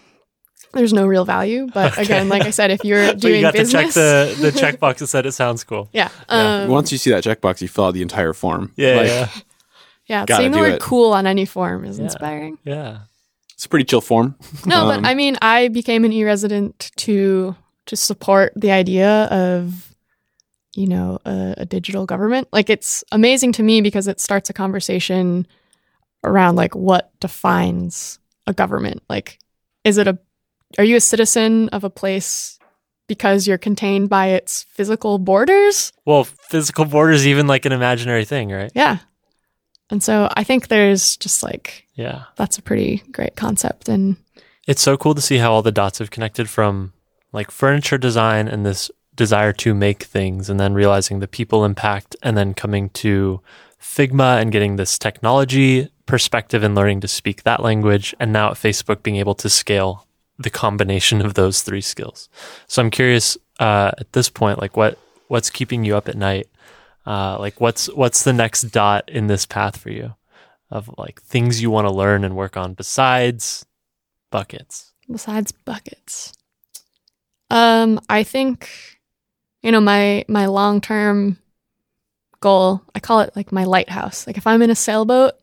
there's 0.76 0.94
no 0.94 1.08
real 1.08 1.26
value. 1.26 1.68
But 1.74 1.94
Okay. 1.94 2.04
again, 2.04 2.30
like 2.30 2.44
I 2.44 2.52
said, 2.52 2.70
if 2.72 2.84
you're 2.84 3.08
But 3.14 3.20
doing 3.20 3.36
you 3.36 3.42
got 3.42 3.54
business, 3.54 3.94
to 3.96 4.02
check 4.02 4.38
the 4.40 4.42
the 4.42 4.52
checkbox 4.52 4.98
that 5.00 5.08
said 5.08 5.26
it 5.26 5.32
sounds 5.32 5.64
cool. 5.64 5.90
yeah, 5.94 6.10
Yeah. 6.30 6.64
um, 6.64 6.70
Once 6.70 6.92
you 6.92 6.98
see 6.98 7.10
that 7.12 7.24
checkbox, 7.24 7.62
you 7.62 7.68
fill 7.68 7.86
out 7.86 7.94
the 7.96 8.02
entire 8.02 8.34
form. 8.34 8.72
Yeah, 8.76 8.96
Like, 8.96 9.08
yeah, 9.08 9.30
yeah. 10.28 10.38
Seeing 10.38 10.52
the 10.52 10.60
word 10.60 10.74
it. 10.74 10.82
"cool" 10.82 11.14
on 11.14 11.26
any 11.26 11.46
form 11.46 11.84
is 11.86 11.98
Yeah. 11.98 12.04
inspiring. 12.06 12.58
yeah. 12.64 13.00
It's 13.56 13.66
a 13.66 13.70
pretty 13.70 13.86
chill 13.86 14.02
form. 14.02 14.36
No, 14.66 14.82
Um, 14.88 15.02
but 15.02 15.10
I 15.10 15.16
mean, 15.16 15.38
I 15.42 15.70
became 15.70 16.04
an 16.06 16.12
e-resident 16.14 16.92
to 16.98 17.56
to 17.88 17.96
support 17.96 18.52
the 18.56 18.72
idea 18.72 19.26
of, 19.26 19.94
you 20.76 20.88
know, 20.88 21.20
a, 21.26 21.54
a 21.60 21.66
digital 21.66 22.06
government. 22.06 22.48
Like, 22.52 22.70
it's 22.70 23.04
amazing 23.12 23.52
to 23.54 23.64
me 23.64 23.80
because 23.82 24.08
it 24.08 24.20
starts 24.20 24.50
a 24.50 24.54
conversation 24.54 25.46
around 26.24 26.56
like 26.56 26.76
what 26.76 27.12
defines 27.20 28.18
a 28.48 28.54
government. 28.54 29.04
Like, 29.08 29.38
is 29.84 29.98
it 30.00 30.08
a 30.08 30.18
are 30.78 30.84
you 30.84 30.96
a 30.96 31.02
citizen 31.02 31.70
of 31.70 31.84
a 31.84 31.90
place 31.90 32.60
because 33.08 33.48
you're 33.48 33.58
contained 33.58 34.10
by 34.10 34.28
its 34.28 34.64
physical 34.64 35.20
borders? 35.20 35.94
Well, 36.06 36.24
physical 36.24 36.86
borders 36.86 37.28
even 37.28 37.48
like 37.48 37.66
an 37.66 37.72
imaginary 37.72 38.26
thing, 38.26 38.52
right? 38.52 38.72
Yeah. 38.76 38.98
And 39.90 40.02
so 40.02 40.30
I 40.36 40.44
think 40.44 40.68
there's 40.68 41.16
just 41.18 41.44
like 41.44 41.86
Yeah. 41.96 42.24
that's 42.36 42.58
a 42.58 42.62
pretty 42.64 43.04
great 43.12 43.36
concept 43.36 43.88
and 43.90 44.18
It's 44.68 44.82
so 44.82 44.98
cool 44.98 45.14
to 45.14 45.22
see 45.22 45.38
how 45.38 45.52
all 45.54 45.62
the 45.62 45.72
dots 45.72 46.00
have 46.00 46.10
connected 46.10 46.50
from 46.50 46.94
like 47.32 47.52
furniture 47.52 47.98
design 48.00 48.48
and 48.48 48.66
this 48.66 48.90
desire 49.14 49.54
to 49.54 49.74
make 49.76 50.04
things 50.04 50.50
and 50.50 50.60
then 50.60 50.74
realizing 50.74 51.20
the 51.20 51.28
people 51.28 51.64
impact 51.64 52.16
and 52.24 52.36
then 52.36 52.54
coming 52.54 52.90
to 52.90 53.42
Figma 53.80 54.42
and 54.42 54.52
getting 54.52 54.76
this 54.78 54.98
technology 54.98 55.90
perspective 56.08 56.64
and 56.64 56.74
learning 56.76 57.02
to 57.02 57.08
speak 57.08 57.44
that 57.44 57.62
language 57.62 58.16
and 58.20 58.34
now 58.34 58.50
at 58.52 58.58
Facebook 58.58 59.04
being 59.04 59.18
able 59.18 59.36
to 59.36 59.50
scale 59.50 60.05
the 60.38 60.50
combination 60.50 61.22
of 61.22 61.34
those 61.34 61.62
three 61.62 61.82
skills. 61.82 62.30
So 62.68 62.82
I'm 62.82 62.92
curious 62.92 63.38
uh, 63.60 63.92
at 63.98 64.12
this 64.14 64.30
point 64.30 64.60
like 64.60 64.76
what 64.76 64.98
what's 65.28 65.50
keeping 65.50 65.84
you 65.84 65.96
up 65.96 66.08
at 66.10 66.16
night? 66.16 66.48
Uh, 67.06 67.38
like 67.40 67.62
what's 67.62 67.88
what's 67.94 68.24
the 68.24 68.34
next 68.34 68.64
dot 68.64 69.10
in 69.10 69.28
this 69.28 69.46
path 69.46 69.78
for 69.78 69.90
you 69.90 70.16
of 70.72 70.90
like 70.98 71.22
things 71.22 71.62
you 71.62 71.70
want 71.70 71.88
to 71.88 71.94
learn 71.94 72.24
and 72.24 72.36
work 72.36 72.58
on 72.58 72.74
besides 72.74 73.66
buckets? 74.32 74.94
besides 75.12 75.52
buckets 75.52 76.34
um 77.50 78.00
i 78.10 78.24
think 78.24 78.70
you 79.62 79.72
know 79.72 79.80
my 79.80 80.26
my 80.28 80.46
long-term 80.46 81.38
goal 82.40 82.82
i 82.94 83.00
call 83.00 83.20
it 83.20 83.36
like 83.36 83.52
my 83.52 83.64
lighthouse 83.64 84.26
like 84.26 84.38
if 84.38 84.48
i'm 84.48 84.62
in 84.62 84.70
a 84.70 84.76
sailboat 84.76 85.34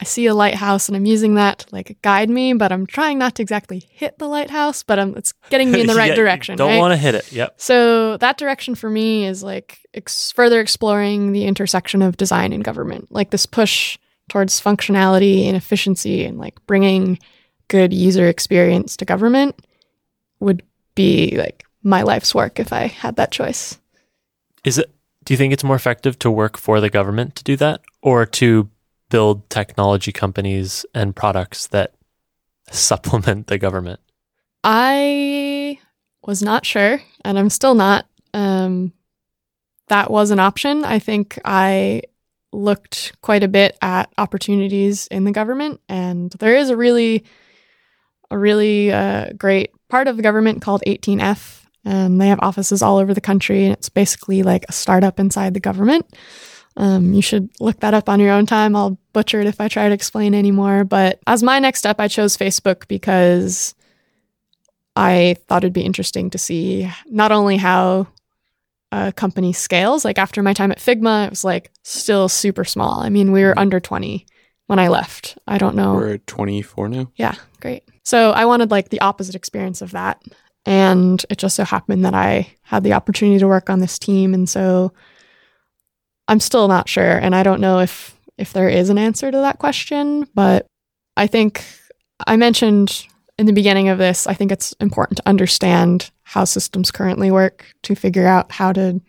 i 0.00 0.04
see 0.04 0.26
a 0.26 0.34
lighthouse 0.34 0.88
and 0.88 0.96
i'm 0.96 1.06
using 1.06 1.34
that 1.34 1.60
to 1.60 1.66
like 1.72 1.96
guide 2.02 2.28
me 2.30 2.52
but 2.54 2.72
i'm 2.72 2.86
trying 2.86 3.18
not 3.18 3.34
to 3.36 3.42
exactly 3.42 3.82
hit 3.90 4.18
the 4.18 4.26
lighthouse 4.26 4.82
but 4.82 4.98
I'm, 4.98 5.16
it's 5.16 5.32
getting 5.50 5.70
me 5.70 5.80
in 5.80 5.86
the 5.86 5.94
right 6.02 6.08
Yeah, 6.08 6.14
direction 6.16 6.56
Don't 6.56 6.68
right? 6.70 6.78
want 6.78 6.92
to 6.92 6.96
hit 6.96 7.14
it. 7.14 7.30
Yep. 7.32 7.54
So 7.60 8.16
that 8.18 8.36
direction 8.38 8.74
for 8.74 8.90
me 8.90 9.26
is 9.26 9.42
like 9.42 9.78
ex- 9.94 10.32
further 10.32 10.60
exploring 10.60 11.32
the 11.32 11.44
intersection 11.44 12.02
of 12.02 12.16
design 12.16 12.52
and 12.52 12.64
government, 12.64 13.12
like 13.12 13.30
this 13.30 13.46
push 13.46 13.98
towards 14.28 14.60
functionality 14.60 15.46
and 15.46 15.56
efficiency, 15.56 16.24
and 16.24 16.38
like 16.38 16.54
bringing 16.66 17.18
good 17.68 17.92
user 17.92 18.28
experience 18.28 18.96
to 18.96 19.04
government 19.04 19.64
would 20.40 20.62
be 20.94 21.36
like 21.36 21.64
my 21.82 22.02
life's 22.02 22.34
work 22.34 22.58
if 22.60 22.72
I 22.72 22.86
had 22.86 23.16
that 23.16 23.30
choice. 23.32 23.78
Is 24.64 24.78
it? 24.78 24.90
Do 25.24 25.32
you 25.34 25.38
think 25.38 25.52
it's 25.52 25.64
more 25.64 25.76
effective 25.76 26.18
to 26.20 26.30
work 26.30 26.56
for 26.58 26.80
the 26.80 26.90
government 26.90 27.36
to 27.36 27.44
do 27.44 27.56
that, 27.56 27.80
or 28.02 28.26
to 28.26 28.68
build 29.12 29.48
technology 29.50 30.10
companies 30.10 30.86
and 30.94 31.14
products 31.14 31.66
that 31.66 31.92
supplement 32.70 33.46
the 33.46 33.58
government? 33.58 34.00
I 34.64 35.78
was 36.24 36.42
not 36.42 36.64
sure, 36.64 37.02
and 37.22 37.38
I'm 37.38 37.50
still 37.50 37.74
not. 37.74 38.06
Um, 38.32 38.94
that 39.88 40.10
was 40.10 40.30
an 40.30 40.40
option. 40.40 40.82
I 40.84 40.98
think 40.98 41.38
I 41.44 42.04
looked 42.52 43.12
quite 43.20 43.42
a 43.42 43.48
bit 43.48 43.76
at 43.82 44.10
opportunities 44.16 45.08
in 45.08 45.24
the 45.24 45.32
government, 45.32 45.82
and 45.90 46.30
there 46.38 46.56
is 46.56 46.70
a 46.70 46.76
really, 46.76 47.24
a 48.30 48.38
really 48.38 48.90
uh, 48.90 49.32
great 49.36 49.72
part 49.90 50.08
of 50.08 50.16
the 50.16 50.22
government 50.22 50.62
called 50.62 50.82
18F, 50.86 51.66
and 51.84 52.18
they 52.18 52.28
have 52.28 52.40
offices 52.40 52.80
all 52.80 52.96
over 52.96 53.12
the 53.12 53.20
country, 53.20 53.64
and 53.64 53.74
it's 53.74 53.90
basically 53.90 54.42
like 54.42 54.64
a 54.70 54.72
startup 54.72 55.20
inside 55.20 55.52
the 55.52 55.60
government. 55.60 56.06
Um, 56.76 57.12
you 57.12 57.22
should 57.22 57.50
look 57.60 57.80
that 57.80 57.94
up 57.94 58.08
on 58.08 58.20
your 58.20 58.32
own 58.32 58.46
time. 58.46 58.74
I'll 58.74 58.98
butcher 59.12 59.40
it 59.40 59.46
if 59.46 59.60
I 59.60 59.68
try 59.68 59.88
to 59.88 59.94
explain 59.94 60.34
anymore. 60.34 60.84
But 60.84 61.20
as 61.26 61.42
my 61.42 61.58
next 61.58 61.80
step, 61.80 62.00
I 62.00 62.08
chose 62.08 62.36
Facebook 62.36 62.88
because 62.88 63.74
I 64.96 65.36
thought 65.48 65.64
it'd 65.64 65.72
be 65.72 65.82
interesting 65.82 66.30
to 66.30 66.38
see 66.38 66.90
not 67.06 67.32
only 67.32 67.56
how 67.56 68.08
a 68.92 69.12
company 69.12 69.52
scales. 69.52 70.04
Like 70.04 70.18
after 70.18 70.42
my 70.42 70.52
time 70.52 70.70
at 70.70 70.78
Figma, 70.78 71.26
it 71.26 71.30
was 71.30 71.44
like 71.44 71.72
still 71.82 72.28
super 72.28 72.64
small. 72.64 73.00
I 73.00 73.08
mean, 73.08 73.32
we 73.32 73.42
were 73.42 73.58
under 73.58 73.80
20 73.80 74.26
when 74.66 74.78
I 74.78 74.88
left. 74.88 75.38
I 75.46 75.58
don't 75.58 75.74
know. 75.74 75.94
We're 75.94 76.14
at 76.14 76.26
24 76.26 76.88
now. 76.88 77.10
Yeah, 77.16 77.34
great. 77.60 77.84
So 78.04 78.30
I 78.32 78.44
wanted 78.44 78.70
like 78.70 78.90
the 78.90 79.00
opposite 79.00 79.34
experience 79.34 79.82
of 79.82 79.92
that. 79.92 80.22
And 80.64 81.24
it 81.28 81.38
just 81.38 81.56
so 81.56 81.64
happened 81.64 82.04
that 82.04 82.14
I 82.14 82.54
had 82.62 82.84
the 82.84 82.92
opportunity 82.92 83.38
to 83.40 83.48
work 83.48 83.68
on 83.68 83.80
this 83.80 83.98
team. 83.98 84.34
And 84.34 84.48
so 84.48 84.92
I'm 86.32 86.40
still 86.40 86.66
not 86.66 86.88
sure. 86.88 87.18
And 87.18 87.34
I 87.34 87.42
don't 87.42 87.60
know 87.60 87.80
if 87.80 88.18
if 88.38 88.54
there 88.54 88.70
is 88.70 88.88
an 88.88 88.96
answer 88.96 89.30
to 89.30 89.36
that 89.36 89.58
question, 89.58 90.26
but 90.34 90.64
I 91.14 91.26
think 91.26 91.62
I 92.26 92.36
mentioned 92.36 93.06
in 93.38 93.44
the 93.44 93.52
beginning 93.52 93.90
of 93.90 93.98
this, 93.98 94.26
I 94.26 94.32
think 94.32 94.50
it's 94.50 94.72
important 94.80 95.18
to 95.18 95.28
understand 95.28 96.10
how 96.22 96.44
systems 96.44 96.90
currently 96.90 97.30
work 97.30 97.66
to 97.82 97.94
figure 97.94 98.26
out 98.26 98.50
how 98.50 98.72
to 98.72 99.02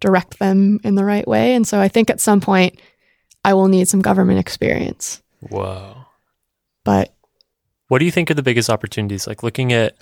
direct 0.00 0.40
them 0.40 0.80
in 0.82 0.96
the 0.96 1.04
right 1.04 1.28
way. 1.28 1.54
And 1.54 1.64
so 1.64 1.78
I 1.80 1.86
think 1.86 2.10
at 2.10 2.20
some 2.20 2.40
point 2.40 2.80
I 3.44 3.54
will 3.54 3.68
need 3.68 3.86
some 3.86 4.02
government 4.02 4.40
experience. 4.40 5.22
Whoa. 5.48 5.94
But 6.84 7.14
What 7.86 8.00
do 8.00 8.04
you 8.04 8.10
think 8.10 8.32
are 8.32 8.34
the 8.34 8.42
biggest 8.42 8.68
opportunities? 8.68 9.28
Like 9.28 9.44
looking 9.44 9.72
at 9.72 9.94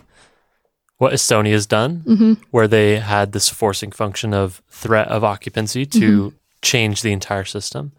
what 0.96 1.12
Estonia's 1.12 1.66
done, 1.66 2.02
mhm. 2.06 2.38
where 2.50 2.66
they 2.66 2.98
had 2.98 3.32
this 3.32 3.50
forcing 3.50 3.92
function 3.92 4.32
of 4.32 4.62
threat 4.70 5.08
of 5.08 5.22
occupancy 5.22 5.84
to 5.84 6.32
change 6.62 7.02
the 7.02 7.12
entire 7.12 7.44
system. 7.44 7.92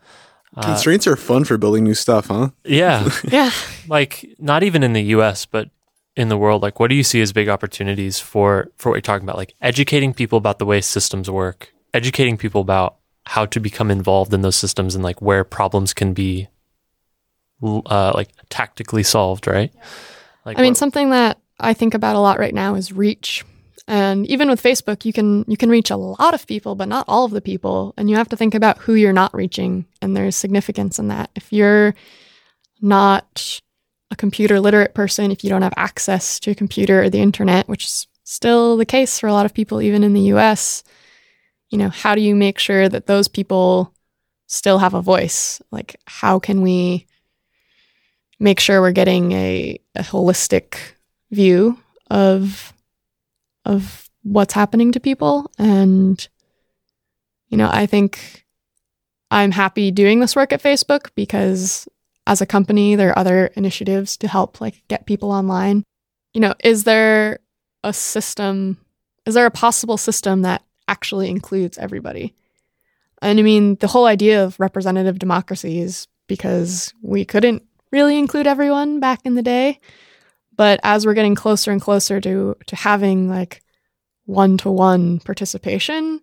Uh, 0.55 0.61
Constraints 0.61 1.07
are 1.07 1.15
fun 1.15 1.43
for 1.45 1.57
building 1.57 1.83
new 1.83 1.93
stuff, 1.95 2.27
huh? 2.27 2.49
yeah. 2.63 3.09
yeah. 3.27 3.51
like 3.87 4.33
not 4.39 4.63
even 4.63 4.83
in 4.83 4.93
the 4.93 5.01
US, 5.15 5.45
but 5.45 5.69
in 6.15 6.29
the 6.29 6.37
world, 6.37 6.61
like 6.61 6.79
what 6.79 6.89
do 6.89 6.95
you 6.95 7.03
see 7.03 7.21
as 7.21 7.33
big 7.33 7.49
opportunities 7.49 8.19
for 8.19 8.69
for 8.77 8.89
what 8.89 8.95
you're 8.95 9.01
talking 9.01 9.25
about? 9.25 9.37
Like 9.37 9.55
educating 9.61 10.13
people 10.13 10.37
about 10.37 10.59
the 10.59 10.65
way 10.65 10.79
systems 10.81 11.29
work, 11.29 11.73
educating 11.93 12.37
people 12.37 12.61
about 12.61 12.97
how 13.25 13.45
to 13.47 13.59
become 13.59 13.89
involved 13.89 14.33
in 14.33 14.41
those 14.41 14.55
systems 14.55 14.95
and 14.95 15.03
like 15.03 15.21
where 15.21 15.43
problems 15.43 15.93
can 15.93 16.13
be 16.13 16.49
uh, 17.63 18.11
like 18.13 18.29
tactically 18.49 19.03
solved, 19.03 19.47
right? 19.47 19.71
Like 20.45 20.59
I 20.59 20.61
mean, 20.61 20.71
what- 20.71 20.77
something 20.77 21.09
that 21.11 21.39
I 21.59 21.73
think 21.73 21.93
about 21.93 22.15
a 22.15 22.19
lot 22.19 22.37
right 22.39 22.53
now 22.53 22.75
is 22.75 22.91
reach. 22.91 23.45
And 23.87 24.25
even 24.27 24.49
with 24.49 24.63
Facebook, 24.63 25.03
you 25.03 25.11
can 25.11 25.43
you 25.47 25.57
can 25.57 25.69
reach 25.69 25.91
a 25.91 25.97
lot 25.97 26.33
of 26.33 26.47
people, 26.47 26.75
but 26.75 26.87
not 26.87 27.05
all 27.07 27.25
of 27.25 27.31
the 27.31 27.41
people. 27.41 27.93
And 27.97 28.09
you 28.09 28.15
have 28.15 28.29
to 28.29 28.37
think 28.37 28.55
about 28.55 28.77
who 28.77 28.93
you're 28.93 29.13
not 29.13 29.33
reaching, 29.33 29.85
and 30.01 30.15
there's 30.15 30.35
significance 30.35 30.99
in 30.99 31.09
that. 31.09 31.29
If 31.35 31.51
you're 31.51 31.93
not 32.81 33.61
a 34.11 34.15
computer 34.15 34.59
literate 34.59 34.93
person, 34.93 35.31
if 35.31 35.43
you 35.43 35.49
don't 35.49 35.63
have 35.63 35.73
access 35.75 36.39
to 36.41 36.51
a 36.51 36.55
computer 36.55 37.03
or 37.03 37.09
the 37.09 37.21
internet, 37.21 37.67
which 37.67 37.85
is 37.85 38.07
still 38.23 38.77
the 38.77 38.85
case 38.85 39.19
for 39.19 39.27
a 39.27 39.33
lot 39.33 39.45
of 39.45 39.53
people, 39.53 39.81
even 39.81 40.03
in 40.03 40.13
the 40.13 40.31
US, 40.33 40.83
you 41.69 41.77
know, 41.77 41.89
how 41.89 42.15
do 42.15 42.21
you 42.21 42.35
make 42.35 42.59
sure 42.59 42.87
that 42.87 43.07
those 43.07 43.27
people 43.27 43.93
still 44.47 44.77
have 44.77 44.93
a 44.93 45.01
voice? 45.01 45.61
Like, 45.71 45.95
how 46.05 46.39
can 46.39 46.61
we 46.61 47.07
make 48.39 48.59
sure 48.59 48.81
we're 48.81 48.91
getting 48.91 49.31
a, 49.31 49.79
a 49.95 50.03
holistic 50.03 50.75
view 51.31 51.77
of 52.09 52.72
of 53.65 54.09
what's 54.23 54.53
happening 54.53 54.91
to 54.91 54.99
people. 54.99 55.51
And 55.57 56.27
you 57.53 57.57
know 57.57 57.69
i 57.71 57.85
think 57.85 58.45
i'm 59.29 59.51
happy 59.51 59.91
doing 59.91 60.19
this 60.19 60.35
work 60.35 60.51
at 60.51 60.63
facebook 60.63 61.11
because 61.13 61.87
as 62.25 62.41
a 62.41 62.47
company 62.47 62.95
there 62.95 63.09
are 63.09 63.19
other 63.19 63.51
initiatives 63.55 64.17
to 64.17 64.27
help 64.27 64.59
like 64.59 64.81
get 64.87 65.05
people 65.05 65.31
online. 65.31 65.83
You 66.33 66.41
know 66.41 66.55
is 66.63 66.83
there 66.83 67.39
a 67.83 67.93
system 67.93 68.77
is 69.27 69.35
there 69.35 69.45
a 69.45 69.51
possible 69.51 69.97
system 69.97 70.41
that 70.41 70.63
actually 70.87 71.29
includes 71.29 71.77
everybody? 71.77 72.33
And 73.21 73.37
i 73.39 73.43
mean 73.43 73.75
the 73.75 73.87
whole 73.87 74.07
idea 74.07 74.43
of 74.43 74.59
representative 74.59 75.19
democracy 75.19 75.79
is 75.79 76.07
because 76.27 76.91
we 77.03 77.23
couldn't 77.23 77.61
really 77.91 78.17
include 78.17 78.47
everyone 78.47 78.99
back 78.99 79.19
in 79.25 79.35
the 79.35 79.43
day 79.43 79.79
but 80.55 80.79
as 80.83 81.05
we're 81.05 81.13
getting 81.13 81.35
closer 81.35 81.71
and 81.71 81.81
closer 81.81 82.19
to 82.21 82.55
to 82.67 82.75
having 82.75 83.29
like 83.29 83.61
one-to-one 84.25 85.19
participation 85.19 86.19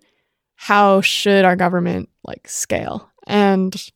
how 0.57 1.01
should 1.01 1.45
our 1.45 1.57
government 1.57 2.09
like 2.25 2.49
scale 2.49 3.11
and 3.27 3.91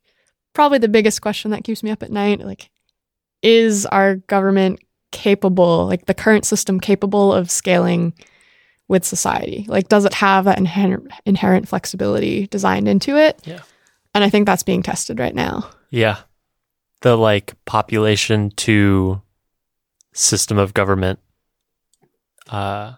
probably 0.53 0.79
the 0.79 0.89
biggest 0.89 1.23
question 1.23 1.51
that 1.51 1.65
keeps 1.65 1.83
me 1.83 1.91
up 1.91 2.03
at 2.03 2.11
night 2.11 2.41
like 2.41 2.71
is 3.45 3.85
our 3.87 4.17
government 4.17 4.81
capable, 5.15 5.87
like 5.87 6.07
the 6.07 6.15
current 6.15 6.45
system 6.45 6.81
capable 6.81 7.33
of 7.33 7.51
scaling 7.51 8.13
with 8.89 9.05
society? 9.05 9.65
Like, 9.69 9.89
does 9.89 10.05
it 10.05 10.15
have 10.15 10.47
that 10.47 10.59
inherent, 10.59 11.11
inherent 11.25 11.69
flexibility 11.69 12.47
designed 12.49 12.89
into 12.89 13.17
it? 13.17 13.41
Yeah. 13.45 13.61
And 14.15 14.25
I 14.25 14.31
think 14.31 14.47
that's 14.47 14.63
being 14.63 14.83
tested 14.83 15.19
right 15.19 15.35
now. 15.35 15.71
Yeah. 15.91 16.19
The 17.03 17.17
like 17.17 17.55
population 17.67 18.51
to 18.57 19.23
system 20.15 20.57
of 20.59 20.73
government. 20.73 21.19
Uh, 22.49 22.95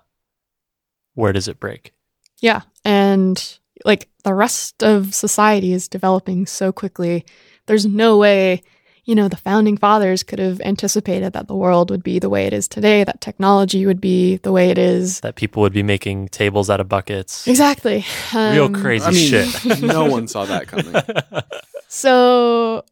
where 1.14 1.32
does 1.32 1.48
it 1.48 1.58
break? 1.58 1.92
Yeah. 2.40 2.60
And 2.84 3.58
like 3.84 4.08
the 4.24 4.34
rest 4.34 4.82
of 4.84 5.14
society 5.14 5.72
is 5.72 5.88
developing 5.88 6.46
so 6.46 6.72
quickly. 6.72 7.24
There's 7.66 7.86
no 7.86 8.18
way, 8.18 8.62
you 9.04 9.14
know, 9.14 9.28
the 9.28 9.36
founding 9.36 9.76
fathers 9.76 10.22
could 10.22 10.38
have 10.38 10.60
anticipated 10.60 11.32
that 11.32 11.48
the 11.48 11.54
world 11.56 11.90
would 11.90 12.02
be 12.02 12.18
the 12.18 12.28
way 12.28 12.46
it 12.46 12.52
is 12.52 12.68
today, 12.68 13.02
that 13.04 13.20
technology 13.20 13.86
would 13.86 14.00
be 14.00 14.36
the 14.38 14.52
way 14.52 14.70
it 14.70 14.78
is. 14.78 15.20
That 15.20 15.36
people 15.36 15.62
would 15.62 15.72
be 15.72 15.82
making 15.82 16.28
tables 16.28 16.68
out 16.70 16.80
of 16.80 16.88
buckets. 16.88 17.46
Exactly. 17.48 18.04
Real 18.34 18.64
Um, 18.66 18.74
crazy 18.74 19.06
I 19.06 19.10
mean, 19.10 19.28
shit. 19.48 19.82
no 19.82 20.04
one 20.06 20.28
saw 20.28 20.44
that 20.44 20.66
coming. 20.68 20.94
So 21.88 22.84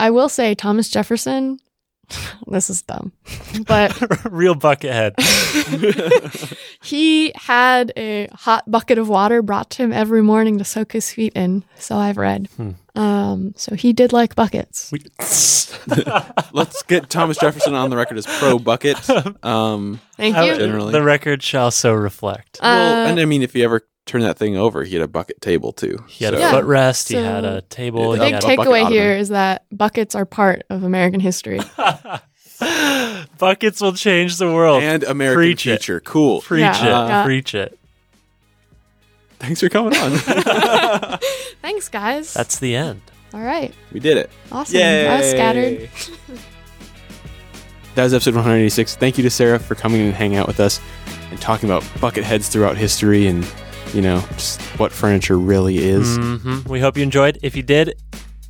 I 0.00 0.10
will 0.10 0.28
say 0.28 0.54
Thomas 0.56 0.88
Jefferson, 0.90 1.58
this 2.46 2.70
is 2.70 2.82
dumb, 2.82 3.12
but 3.66 3.92
Real 4.30 4.54
buckethead. 4.54 5.14
he 6.82 7.32
had 7.34 7.92
a 7.96 8.28
hot 8.32 8.70
bucket 8.70 8.98
of 8.98 9.08
water 9.08 9.42
brought 9.42 9.70
to 9.70 9.82
him 9.82 9.92
every 9.92 10.22
morning 10.22 10.58
to 10.58 10.64
soak 10.64 10.92
his 10.92 11.10
feet 11.12 11.32
in. 11.34 11.64
So 11.78 11.96
I've 11.96 12.16
read. 12.16 12.48
Hmm. 12.56 12.70
Um, 12.96 13.54
so 13.56 13.74
he 13.74 13.92
did 13.92 14.12
like 14.12 14.34
buckets. 14.34 14.90
We- 14.92 15.04
Let's 16.52 16.82
get 16.84 17.10
Thomas 17.10 17.36
Jefferson 17.38 17.74
on 17.74 17.90
the 17.90 17.96
record 17.96 18.16
as 18.18 18.26
pro 18.26 18.58
bucket. 18.58 18.96
Um, 19.44 20.00
Thank 20.16 20.36
you. 20.36 20.54
Generally. 20.56 20.92
The 20.92 21.02
record 21.02 21.42
shall 21.42 21.70
so 21.70 21.92
reflect. 21.92 22.58
well, 22.62 23.04
Uh, 23.06 23.10
and 23.10 23.20
I 23.20 23.24
mean, 23.24 23.42
if 23.42 23.54
you 23.54 23.64
ever 23.64 23.82
turn 24.06 24.20
that 24.22 24.36
thing 24.38 24.56
over, 24.56 24.84
he 24.84 24.94
had 24.94 25.02
a 25.02 25.08
bucket 25.08 25.40
table 25.40 25.72
too. 25.72 26.04
He 26.08 26.24
had 26.24 26.34
So- 26.34 26.38
a 26.38 26.40
Yeah. 26.40 26.52
footrest. 26.52 27.08
he 27.08 27.14
had 27.16 27.44
a 27.44 27.62
table. 27.62 28.12
The 28.12 28.18
Big 28.18 28.34
had 28.34 28.44
a 28.44 28.46
bucket 28.46 28.66
takeaway 28.66 28.88
here 28.88 29.12
is 29.16 29.30
that 29.30 29.64
buckets 29.72 30.14
are 30.14 30.24
part 30.26 30.62
of 30.70 30.82
American 30.84 31.20
history. 31.20 31.60
Buckets 33.38 33.80
will 33.80 33.92
change 33.94 34.36
the 34.38 34.46
world. 34.52 34.82
and 34.82 35.02
American 35.04 35.36
Preach 35.38 35.66
it. 35.66 35.70
future. 35.82 36.00
Cool. 36.00 36.40
Preach 36.40 36.60
Yeah. 36.60 36.82
it. 37.04 37.08
Yeah. 37.08 37.24
Preach 37.24 37.54
it. 37.54 37.78
Thanks 39.40 39.60
for 39.60 39.68
coming 39.68 39.94
on. 39.98 40.12
Thanks, 41.62 41.88
guys. 41.88 42.32
That's 42.32 42.58
the 42.60 42.76
end. 42.76 43.00
all 43.34 43.40
right. 43.40 43.74
we 43.92 44.00
did 44.00 44.16
it. 44.16 44.30
Awesome. 44.52 44.78
I 44.80 45.16
was 45.18 45.30
scattered. 45.30 45.88
That 47.96 48.02
was 48.02 48.12
episode 48.12 48.34
186. 48.34 48.96
Thank 48.96 49.18
you 49.18 49.22
to 49.22 49.30
Sarah 49.30 49.60
for 49.60 49.76
coming 49.76 50.00
and 50.00 50.12
hanging 50.12 50.36
out 50.36 50.48
with 50.48 50.58
us 50.58 50.80
and 51.30 51.40
talking 51.40 51.68
about 51.70 51.84
bucket 52.00 52.24
heads 52.24 52.48
throughout 52.48 52.76
history 52.76 53.28
and, 53.28 53.44
you 53.94 54.02
know, 54.02 54.20
just 54.32 54.60
what 54.78 54.92
furniture 54.92 55.38
really 55.38 55.78
is. 55.78 56.16
hmm 56.16 56.60
We 56.66 56.80
hope 56.80 56.96
you 56.96 57.02
enjoyed. 57.02 57.38
If 57.42 57.56
you 57.56 57.62
did, 57.62 57.94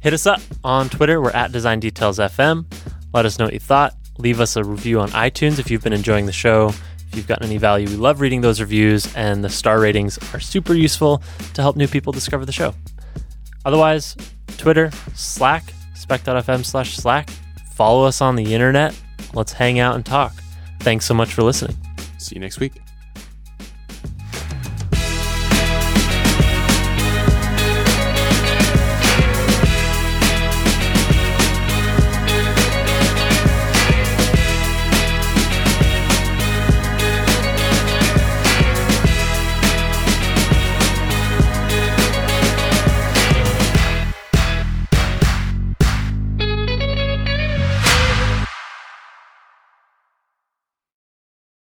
hit 0.01 0.13
us 0.13 0.27
up 0.27 0.41
on 0.65 0.89
Twitter. 0.89 1.21
We're 1.21 1.31
at 1.31 1.53
Design 1.53 1.81
Details 1.81 2.19
FM. 2.19 2.65
Let 3.13 3.27
us 3.27 3.39
know 3.39 3.45
what 3.47 3.55
you 3.55 3.61
thought. 3.61 3.95
Leave 4.19 4.41
us 4.41 4.57
a 4.57 4.65
review 4.65 5.01
on 5.01 5.11
iTunes 5.11 5.59
if 5.59 5.71
you've 5.71 5.83
been 5.83 5.93
enjoying 5.93 6.27
the 6.27 6.33
show. 6.33 6.69
If 7.09 7.17
you've 7.17 7.27
gotten 7.29 7.47
any 7.47 7.59
value, 7.59 7.87
we 7.89 7.97
love 7.97 8.21
reading 8.21 8.41
those 8.41 8.61
reviews, 8.61 9.13
and 9.15 9.45
the 9.45 9.49
star 9.51 9.79
ratings 9.81 10.19
are 10.35 10.41
super 10.41 10.75
useful 10.75 11.23
to 11.55 11.63
help 11.63 11.77
new 11.77 11.87
people 11.87 12.13
discover 12.13 12.45
the 12.45 12.53
show. 12.53 12.75
Otherwise, 13.65 14.17
Twitter, 14.57 14.91
Slack, 15.15 15.65
spec.fm 15.95 16.65
slash 16.65 16.97
Slack. 16.97 17.31
Follow 17.75 18.05
us 18.05 18.21
on 18.21 18.37
the 18.37 18.55
internet. 18.55 18.99
Let's 19.33 19.53
hang 19.53 19.79
out 19.79 19.95
and 19.95 20.05
talk. 20.05 20.33
Thanks 20.81 21.07
so 21.07 21.15
much 21.15 21.33
for 21.35 21.43
listening. 21.43 21.77
See 22.19 22.35
you 22.37 22.41
next 22.41 22.61
week. 22.61 22.73